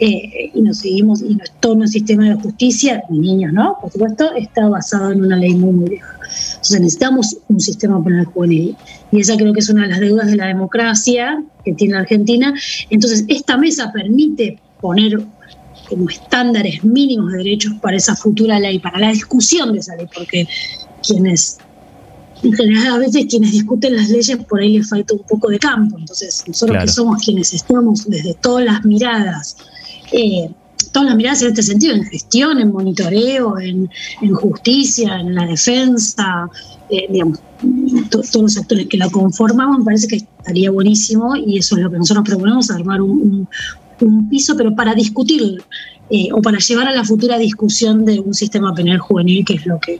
eh, 0.00 0.52
y 0.54 0.62
nos 0.62 0.78
seguimos 0.78 1.22
y 1.22 1.36
todo 1.58 1.74
nuestro 1.74 1.98
sistema 1.98 2.28
de 2.28 2.34
justicia, 2.34 3.02
niños, 3.10 3.52
¿no? 3.52 3.78
Por 3.80 3.90
supuesto, 3.90 4.32
está 4.34 4.68
basado 4.68 5.10
en 5.10 5.24
una 5.24 5.36
ley 5.36 5.54
muy, 5.56 5.72
muy 5.72 5.88
vieja. 5.90 6.14
Entonces 6.20 6.80
necesitamos 6.80 7.36
un 7.48 7.60
sistema 7.60 8.02
penal 8.04 8.26
juvenil 8.26 8.76
y 9.10 9.20
esa 9.20 9.36
creo 9.36 9.52
que 9.52 9.58
es 9.58 9.68
una 9.70 9.82
de 9.82 9.88
las 9.88 10.00
deudas 10.00 10.28
de 10.28 10.36
la 10.36 10.46
democracia 10.46 11.42
que 11.64 11.72
tiene 11.72 11.94
la 11.94 12.00
Argentina. 12.00 12.54
Entonces 12.90 13.24
esta 13.26 13.56
mesa 13.56 13.90
permite 13.92 14.58
poner 14.80 15.20
como 15.88 16.08
estándares 16.08 16.84
mínimos 16.84 17.32
de 17.32 17.38
derechos 17.38 17.72
para 17.80 17.96
esa 17.96 18.14
futura 18.14 18.58
ley, 18.60 18.78
para 18.78 18.98
la 18.98 19.10
discusión 19.10 19.72
de 19.72 19.78
esa 19.80 19.96
ley, 19.96 20.06
porque 20.14 20.46
quienes, 21.06 21.58
en 22.42 22.52
general 22.52 22.94
a 22.94 22.98
veces 22.98 23.26
quienes 23.28 23.52
discuten 23.52 23.96
las 23.96 24.08
leyes 24.08 24.36
por 24.48 24.60
ahí 24.60 24.78
les 24.78 24.88
falta 24.88 25.14
un 25.14 25.22
poco 25.22 25.48
de 25.48 25.58
campo, 25.58 25.98
entonces 25.98 26.44
nosotros 26.46 26.74
claro. 26.74 26.86
que 26.86 26.92
somos 26.92 27.24
quienes 27.24 27.52
estamos 27.52 28.08
desde 28.08 28.34
todas 28.34 28.64
las 28.64 28.84
miradas, 28.84 29.56
eh, 30.12 30.50
todas 30.92 31.08
las 31.08 31.16
miradas 31.16 31.42
en 31.42 31.48
este 31.48 31.62
sentido, 31.62 31.94
en 31.94 32.04
gestión, 32.04 32.58
en 32.58 32.72
monitoreo, 32.72 33.58
en, 33.58 33.90
en 34.22 34.34
justicia, 34.34 35.20
en 35.20 35.34
la 35.34 35.46
defensa, 35.46 36.48
eh, 36.90 37.06
digamos, 37.10 37.40
to, 38.10 38.20
todos 38.20 38.42
los 38.42 38.56
actores 38.56 38.86
que 38.86 38.96
la 38.96 39.10
conformamos, 39.10 39.80
me 39.80 39.84
parece 39.84 40.08
que 40.08 40.16
estaría 40.16 40.70
buenísimo 40.70 41.36
y 41.36 41.58
eso 41.58 41.76
es 41.76 41.82
lo 41.82 41.90
que 41.90 41.98
nosotros 41.98 42.26
proponemos, 42.26 42.70
armar 42.70 43.00
un, 43.02 43.10
un, 43.10 43.48
un 44.00 44.28
piso, 44.28 44.56
pero 44.56 44.74
para 44.74 44.94
discutir 44.94 45.62
eh, 46.10 46.28
o 46.32 46.40
para 46.40 46.58
llevar 46.58 46.88
a 46.88 46.92
la 46.92 47.04
futura 47.04 47.38
discusión 47.38 48.04
de 48.04 48.20
un 48.20 48.34
sistema 48.34 48.74
penal 48.74 48.98
juvenil, 48.98 49.44
que 49.44 49.54
es 49.54 49.66
lo 49.66 49.78
que, 49.78 49.98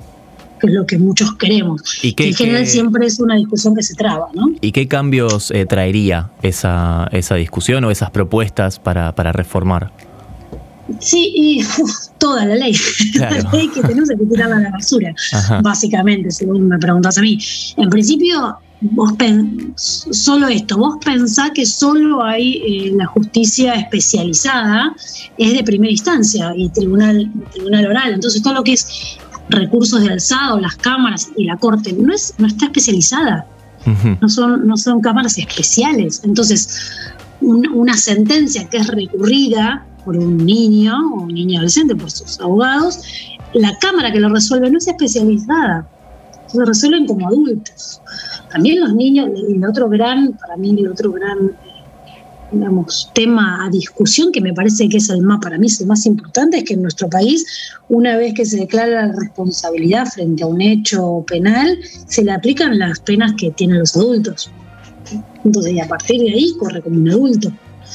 que 0.60 0.66
es 0.66 0.72
lo 0.72 0.86
que 0.86 0.98
muchos 0.98 1.34
queremos. 1.36 1.82
¿Y 2.02 2.14
que 2.14 2.28
en 2.28 2.34
general 2.34 2.66
siempre 2.66 3.06
es 3.06 3.20
una 3.20 3.36
discusión 3.36 3.74
que 3.74 3.82
se 3.82 3.94
traba, 3.94 4.28
¿no? 4.34 4.48
¿Y 4.60 4.72
qué 4.72 4.88
cambios 4.88 5.50
eh, 5.50 5.66
traería 5.66 6.30
esa, 6.42 7.08
esa 7.12 7.34
discusión 7.34 7.84
o 7.84 7.90
esas 7.90 8.10
propuestas 8.10 8.78
para, 8.78 9.14
para 9.14 9.32
reformar? 9.32 9.92
Sí, 11.00 11.32
y 11.34 11.62
uf, 11.62 12.08
toda 12.18 12.46
la 12.46 12.54
ley. 12.54 12.74
Claro. 13.12 13.36
la 13.44 13.52
ley 13.52 13.68
que 13.68 13.82
tenemos 13.82 14.08
que 14.08 14.16
tirarla 14.16 14.56
a 14.56 14.60
la 14.60 14.70
basura, 14.70 15.14
Ajá. 15.32 15.60
básicamente, 15.60 16.30
según 16.30 16.68
me 16.68 16.78
preguntas 16.78 17.18
a 17.18 17.20
mí. 17.20 17.38
En 17.76 17.90
principio, 17.90 18.56
vos 18.80 19.12
pen, 19.14 19.72
solo 19.76 20.46
esto, 20.48 20.76
vos 20.78 20.96
pensás 21.04 21.50
que 21.52 21.66
solo 21.66 22.22
hay 22.22 22.56
eh, 22.64 22.92
la 22.96 23.06
justicia 23.06 23.74
especializada, 23.74 24.94
es 25.36 25.52
de 25.52 25.64
primera 25.64 25.90
instancia 25.90 26.52
y 26.56 26.68
tribunal, 26.70 27.30
tribunal 27.52 27.86
oral. 27.86 28.12
Entonces 28.14 28.42
todo 28.42 28.54
lo 28.54 28.62
que 28.64 28.74
es 28.74 29.18
recursos 29.48 30.02
de 30.02 30.12
alzado, 30.12 30.60
las 30.60 30.76
cámaras 30.76 31.28
y 31.36 31.44
la 31.44 31.56
corte, 31.56 31.92
no, 31.92 32.12
es, 32.14 32.34
no 32.38 32.46
está 32.46 32.66
especializada. 32.66 33.46
no 34.20 34.28
son, 34.28 34.66
no 34.66 34.76
son 34.76 35.00
cámaras 35.00 35.38
especiales. 35.38 36.20
Entonces, 36.24 36.90
un- 37.40 37.66
una 37.74 37.96
sentencia 37.96 38.68
que 38.68 38.76
es 38.78 38.86
recurrida 38.88 39.86
por 40.04 40.16
un 40.16 40.44
niño 40.44 40.94
o 41.14 41.22
un 41.22 41.34
niño 41.34 41.58
adolescente, 41.58 41.96
por 41.96 42.10
sus 42.10 42.38
abogados, 42.40 43.00
la 43.54 43.76
cámara 43.78 44.12
que 44.12 44.20
lo 44.20 44.28
resuelve 44.28 44.70
no 44.70 44.78
es 44.78 44.86
especializada, 44.88 45.88
se 46.48 46.64
resuelven 46.64 47.06
como 47.06 47.28
adultos. 47.28 48.00
También 48.50 48.80
los 48.80 48.94
niños, 48.94 49.28
el 49.34 49.64
otro 49.64 49.88
gran, 49.88 50.32
para 50.32 50.56
mí 50.56 50.74
el 50.78 50.88
otro 50.88 51.12
gran 51.12 51.38
eh, 52.06 52.24
digamos, 52.50 53.10
tema 53.14 53.66
a 53.66 53.70
discusión 53.70 54.32
que 54.32 54.40
me 54.40 54.54
parece 54.54 54.88
que 54.88 54.96
es 54.96 55.10
el 55.10 55.22
más, 55.22 55.40
para 55.40 55.58
mí 55.58 55.66
es 55.66 55.80
el 55.80 55.86
más 55.86 56.06
importante, 56.06 56.58
es 56.58 56.64
que 56.64 56.74
en 56.74 56.82
nuestro 56.82 57.08
país, 57.08 57.44
una 57.88 58.16
vez 58.16 58.34
que 58.34 58.46
se 58.46 58.58
declara 58.58 59.06
la 59.06 59.12
responsabilidad 59.12 60.06
frente 60.06 60.42
a 60.42 60.46
un 60.46 60.60
hecho 60.60 61.24
penal, 61.26 61.78
se 62.06 62.24
le 62.24 62.32
aplican 62.32 62.78
las 62.78 63.00
penas 63.00 63.34
que 63.38 63.50
tienen 63.50 63.78
los 63.78 63.96
adultos. 63.96 64.50
Entonces, 65.44 65.72
y 65.72 65.80
a 65.80 65.88
partir 65.88 66.20
de 66.20 66.30
ahí 66.30 66.52
corre 66.58 66.82
como 66.82 66.96
un 66.96 67.08
adulto. 67.08 67.52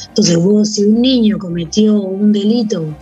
Entonces, 0.10 0.38
vos, 0.38 0.70
si 0.70 0.84
un 0.84 1.01
niño 1.01 1.38
cometió 1.38 2.01
un 2.01 2.32
delito, 2.32 2.95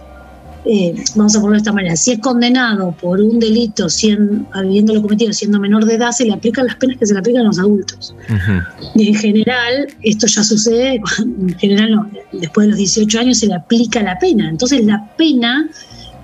eh, 0.66 0.94
vamos 1.16 1.36
a 1.36 1.40
ponerlo 1.40 1.54
de 1.54 1.58
esta 1.58 1.74
manera, 1.74 1.96
si 1.96 2.12
es 2.12 2.20
condenado 2.20 2.92
por 3.02 3.20
un 3.20 3.40
delito 3.40 3.90
siendo, 3.90 4.46
habiéndolo 4.54 5.02
cometido 5.02 5.34
siendo 5.34 5.60
menor 5.60 5.86
de 5.86 5.96
edad, 5.96 6.12
se 6.12 6.26
le 6.26 6.34
aplican 6.34 6.68
las 6.68 6.76
penas 6.76 6.98
que 6.98 7.06
se 7.08 7.14
le 7.14 7.20
aplican 7.20 7.42
a 7.42 7.46
los 7.46 7.60
adultos. 7.60 8.16
Y 8.96 9.08
en 9.10 9.16
general, 9.16 9.88
esto 10.04 10.28
ya 10.28 10.44
sucede, 10.44 11.02
en 11.20 11.58
general 11.58 11.92
no, 11.92 12.10
después 12.34 12.66
de 12.68 12.70
los 12.72 12.78
18 12.78 13.20
años 13.20 13.40
se 13.40 13.48
le 13.48 13.56
aplica 13.56 14.04
la 14.04 14.20
pena. 14.20 14.50
Entonces 14.50 14.86
la 14.86 15.10
pena, 15.18 15.68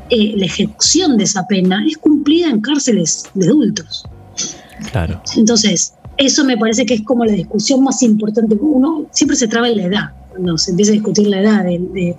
eh, 0.09 0.33
la 0.37 0.45
ejecución 0.45 1.17
de 1.17 1.23
esa 1.23 1.47
pena 1.47 1.83
es 1.87 1.97
cumplida 1.97 2.49
en 2.49 2.61
cárceles 2.61 3.25
de 3.33 3.47
adultos. 3.47 4.05
Claro. 4.91 5.21
Entonces, 5.35 5.93
eso 6.17 6.43
me 6.45 6.57
parece 6.57 6.85
que 6.85 6.93
es 6.95 7.01
como 7.01 7.25
la 7.25 7.33
discusión 7.33 7.83
más 7.83 8.01
importante. 8.03 8.55
Uno 8.59 9.07
siempre 9.11 9.35
se 9.35 9.47
traba 9.47 9.67
en 9.69 9.77
la 9.77 9.83
edad, 9.85 10.03
cuando 10.29 10.57
se 10.57 10.71
empieza 10.71 10.91
a 10.91 10.93
discutir 10.93 11.27
la 11.27 11.41
edad 11.41 11.63
de, 11.63 11.79
de- 11.93 12.15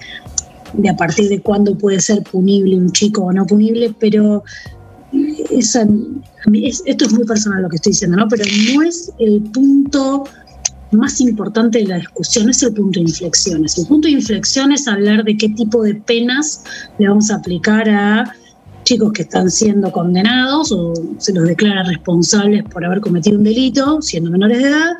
de 0.74 0.88
a 0.88 0.96
partir 0.96 1.28
de 1.28 1.40
cuándo 1.40 1.76
puede 1.76 2.00
ser 2.00 2.22
punible 2.22 2.76
un 2.76 2.92
chico 2.92 3.22
o 3.24 3.32
no 3.32 3.46
punible, 3.46 3.94
pero 3.98 4.44
mí 6.46 6.66
es- 6.68 6.82
esto 6.84 7.04
es 7.06 7.12
muy 7.12 7.24
personal 7.24 7.62
lo 7.62 7.68
que 7.68 7.76
estoy 7.76 7.92
diciendo, 7.92 8.16
¿no? 8.16 8.28
Pero 8.28 8.44
no 8.74 8.82
es 8.82 9.10
el 9.18 9.40
punto 9.42 10.24
más 10.90 11.20
importante 11.20 11.78
de 11.78 11.86
la 11.86 11.96
discusión, 11.96 12.48
es 12.48 12.62
el 12.62 12.72
punto 12.72 12.98
de 13.00 13.04
inflexión. 13.04 13.64
El 13.64 13.86
punto 13.86 14.08
de 14.08 14.12
inflexión 14.12 14.72
es 14.72 14.88
hablar 14.88 15.24
de 15.24 15.36
qué 15.36 15.48
tipo 15.50 15.82
de 15.82 15.94
penas 15.94 16.62
le 16.98 17.08
vamos 17.08 17.30
a 17.30 17.36
aplicar 17.36 17.88
a 17.88 18.32
chicos 18.84 19.12
que 19.12 19.22
están 19.22 19.50
siendo 19.50 19.92
condenados 19.92 20.72
o 20.72 20.94
se 21.18 21.34
los 21.34 21.46
declara 21.46 21.82
responsables 21.82 22.64
por 22.64 22.84
haber 22.86 23.00
cometido 23.00 23.36
un 23.36 23.44
delito, 23.44 24.00
siendo 24.00 24.30
menores 24.30 24.62
de 24.62 24.68
edad. 24.68 24.92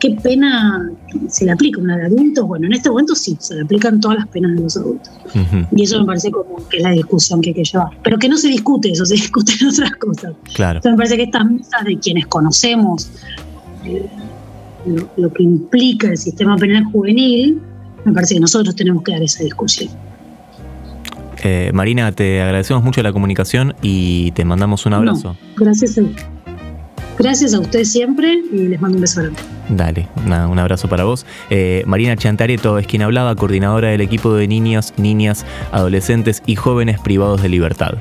¿Qué 0.00 0.16
pena 0.22 0.90
se 1.28 1.44
le 1.44 1.52
aplica? 1.52 1.80
¿Una 1.80 1.96
de 1.96 2.06
adultos? 2.06 2.46
Bueno, 2.46 2.66
en 2.66 2.72
este 2.72 2.88
momento 2.88 3.14
sí, 3.14 3.36
se 3.38 3.54
le 3.54 3.62
aplican 3.62 4.00
todas 4.00 4.18
las 4.18 4.28
penas 4.28 4.56
de 4.56 4.62
los 4.62 4.76
adultos. 4.76 5.12
Y 5.76 5.82
eso 5.82 6.00
me 6.00 6.06
parece 6.06 6.30
como 6.30 6.56
que 6.68 6.78
es 6.78 6.82
la 6.82 6.90
discusión 6.90 7.40
que 7.40 7.50
hay 7.50 7.54
que 7.54 7.64
llevar. 7.64 7.90
Pero 8.02 8.18
que 8.18 8.28
no 8.28 8.36
se 8.36 8.48
discute 8.48 8.90
eso, 8.90 9.04
se 9.04 9.14
discuten 9.22 9.68
otras 9.68 9.92
cosas. 9.96 10.32
Claro. 10.54 10.78
Entonces 10.78 10.92
me 10.92 10.96
parece 10.96 11.16
que 11.16 11.22
estas 11.24 11.50
mesas 11.50 11.84
de 11.84 11.98
quienes 11.98 12.26
conocemos 12.26 13.10
eh, 13.84 14.06
lo, 14.86 15.08
lo 15.16 15.32
que 15.32 15.42
implica 15.42 16.08
el 16.08 16.16
sistema 16.16 16.56
penal 16.56 16.84
juvenil, 16.84 17.60
me 18.04 18.12
parece 18.12 18.34
que 18.34 18.40
nosotros 18.40 18.74
tenemos 18.74 19.02
que 19.02 19.12
dar 19.12 19.22
esa 19.22 19.44
discusión. 19.44 19.90
Eh, 21.42 21.70
Marina, 21.72 22.12
te 22.12 22.42
agradecemos 22.42 22.82
mucho 22.82 23.02
la 23.02 23.12
comunicación 23.12 23.74
y 23.82 24.32
te 24.32 24.44
mandamos 24.44 24.84
un 24.86 24.92
abrazo. 24.92 25.28
No, 25.28 25.64
gracias 25.64 25.98
a, 25.98 26.02
gracias 27.20 27.54
a 27.54 27.60
ustedes 27.60 27.92
siempre 27.92 28.40
y 28.52 28.68
les 28.68 28.80
mando 28.80 28.96
un 28.96 29.02
beso 29.02 29.20
grande. 29.20 29.38
Dale, 29.68 30.08
una- 30.24 30.48
un 30.48 30.58
abrazo 30.58 30.88
para 30.88 31.04
vos. 31.04 31.24
Eh, 31.50 31.84
Marina 31.86 32.16
Chantareto 32.16 32.78
es 32.78 32.86
quien 32.86 33.02
hablaba, 33.02 33.34
coordinadora 33.36 33.88
del 33.90 34.00
equipo 34.00 34.34
de 34.34 34.48
niños, 34.48 34.92
niñas, 34.96 35.44
adolescentes 35.70 36.42
y 36.46 36.56
jóvenes 36.56 36.98
privados 36.98 37.42
de 37.42 37.48
libertad. 37.48 37.94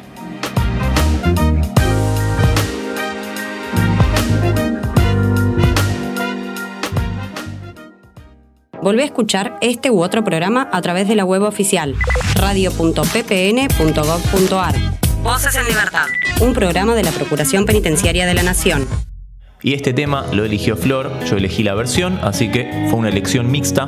Volvé 8.82 9.04
a 9.04 9.06
escuchar 9.06 9.58
este 9.62 9.92
u 9.92 10.02
otro 10.02 10.24
programa 10.24 10.68
a 10.72 10.82
través 10.82 11.08
de 11.08 11.16
la 11.16 11.26
web 11.26 11.44
oficial 11.44 11.96
radio.ppn.gov.ar. 12.36 14.76
Voces 15.22 15.56
en 15.56 15.66
libertad. 15.66 16.06
Un 16.40 16.54
programa 16.54 16.96
de 16.96 17.04
la 17.04 17.12
Procuración 17.12 17.66
Penitenciaria 17.66 18.26
de 18.26 18.34
la 18.34 18.44
Nación. 18.44 18.88
Y 19.62 19.74
este 19.74 19.92
tema 19.92 20.26
lo 20.32 20.46
eligió 20.46 20.78
Flor, 20.78 21.12
yo 21.26 21.36
elegí 21.36 21.64
la 21.64 21.74
versión, 21.74 22.18
así 22.24 22.50
que 22.50 22.88
fue 22.90 23.00
una 23.00 23.10
elección 23.10 23.52
mixta. 23.52 23.88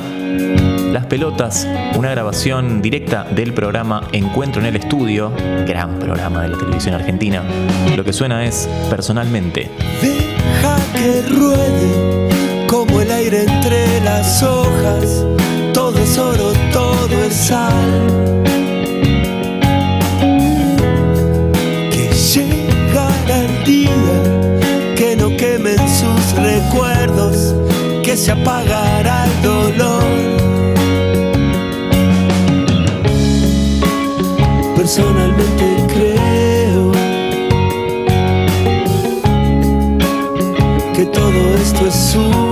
Las 0.92 1.06
pelotas, 1.06 1.66
una 1.96 2.12
grabación 2.12 2.82
directa 2.82 3.24
del 3.24 3.54
programa 3.54 4.06
Encuentro 4.12 4.62
en 4.62 4.68
el 4.68 4.76
Estudio, 4.76 5.32
gran 5.66 5.98
programa 5.98 6.42
de 6.42 6.50
la 6.50 6.58
televisión 6.58 6.94
argentina. 6.94 7.42
Lo 7.96 8.04
que 8.04 8.12
suena 8.12 8.44
es 8.44 8.68
personalmente. 8.90 9.70
Deja 10.02 10.78
que 10.94 11.22
ruede 11.30 12.68
como 12.68 13.00
el 13.00 13.10
aire 13.10 13.44
entre 13.44 14.02
las 14.02 14.44
hojas. 14.44 15.26
Todo 15.74 15.98
es 16.00 16.18
oro, 16.18 16.52
todo 16.74 17.24
es 17.26 17.34
sal. 17.34 18.61
Recuerdos, 26.36 27.56
que 28.04 28.16
se 28.18 28.32
apagará 28.32 29.26
el 29.26 29.42
dolor. 29.42 30.04
Personalmente 34.76 35.66
creo 35.94 36.92
que 40.96 41.06
todo 41.06 41.56
esto 41.62 41.88
es 41.88 42.16
una 42.16 42.51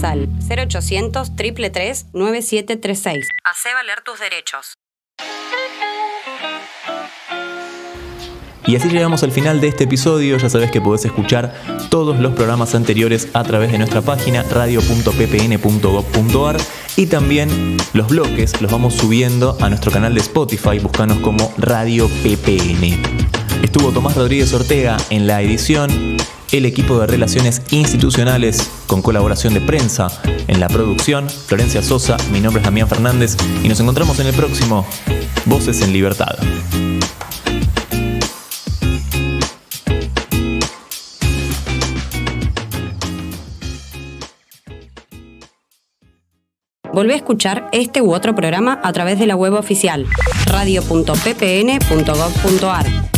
Denuncias 0.00 0.04
al 0.04 0.28
0800 0.48 1.36
333 1.36 2.06
9736. 2.12 3.28
Hacé 3.44 3.74
valer 3.74 4.00
tus 4.04 4.18
derechos. 4.20 4.74
Y 8.66 8.76
así 8.76 8.88
llegamos 8.90 9.22
al 9.22 9.32
final 9.32 9.62
de 9.62 9.68
este 9.68 9.84
episodio. 9.84 10.36
Ya 10.36 10.50
sabes 10.50 10.70
que 10.70 10.82
podés 10.82 11.06
escuchar 11.06 11.54
todos 11.88 12.20
los 12.20 12.34
programas 12.34 12.74
anteriores 12.74 13.28
a 13.32 13.42
través 13.42 13.72
de 13.72 13.78
nuestra 13.78 14.02
página 14.02 14.42
radio.ppn.gov.ar 14.42 16.58
y 16.96 17.06
también 17.06 17.78
los 17.94 18.08
bloques 18.08 18.60
los 18.60 18.70
vamos 18.70 18.92
subiendo 18.94 19.56
a 19.60 19.70
nuestro 19.70 19.90
canal 19.90 20.12
de 20.14 20.20
Spotify. 20.20 20.78
Búscanos 20.80 21.20
como 21.20 21.50
Radio 21.56 22.10
PPN. 22.22 23.00
Estuvo 23.62 23.90
Tomás 23.90 24.16
Rodríguez 24.16 24.52
Ortega 24.52 24.98
en 25.08 25.26
la 25.26 25.40
edición, 25.40 26.17
el 26.52 26.66
equipo 26.66 26.98
de 26.98 27.06
relaciones 27.06 27.62
institucionales 27.70 28.68
con 28.86 29.00
colaboración 29.02 29.54
de 29.54 29.60
prensa 29.60 30.08
en 30.46 30.60
la 30.60 30.68
producción, 30.68 31.28
Florencia 31.28 31.82
Sosa, 31.82 32.16
mi 32.32 32.40
nombre 32.40 32.60
es 32.60 32.64
Damián 32.64 32.88
Fernández 32.88 33.36
y 33.62 33.68
nos 33.68 33.80
encontramos 33.80 34.18
en 34.20 34.28
el 34.28 34.34
próximo 34.34 34.86
Voces 35.46 35.82
en 35.82 35.92
Libertad. 35.92 36.38
Volvé 46.92 47.12
a 47.12 47.16
escuchar 47.16 47.68
este 47.72 48.00
u 48.02 48.12
otro 48.12 48.34
programa 48.34 48.80
a 48.82 48.92
través 48.92 49.20
de 49.20 49.26
la 49.26 49.36
web 49.36 49.52
oficial 49.52 50.06
radio.ppn.gov.ar. 50.46 53.17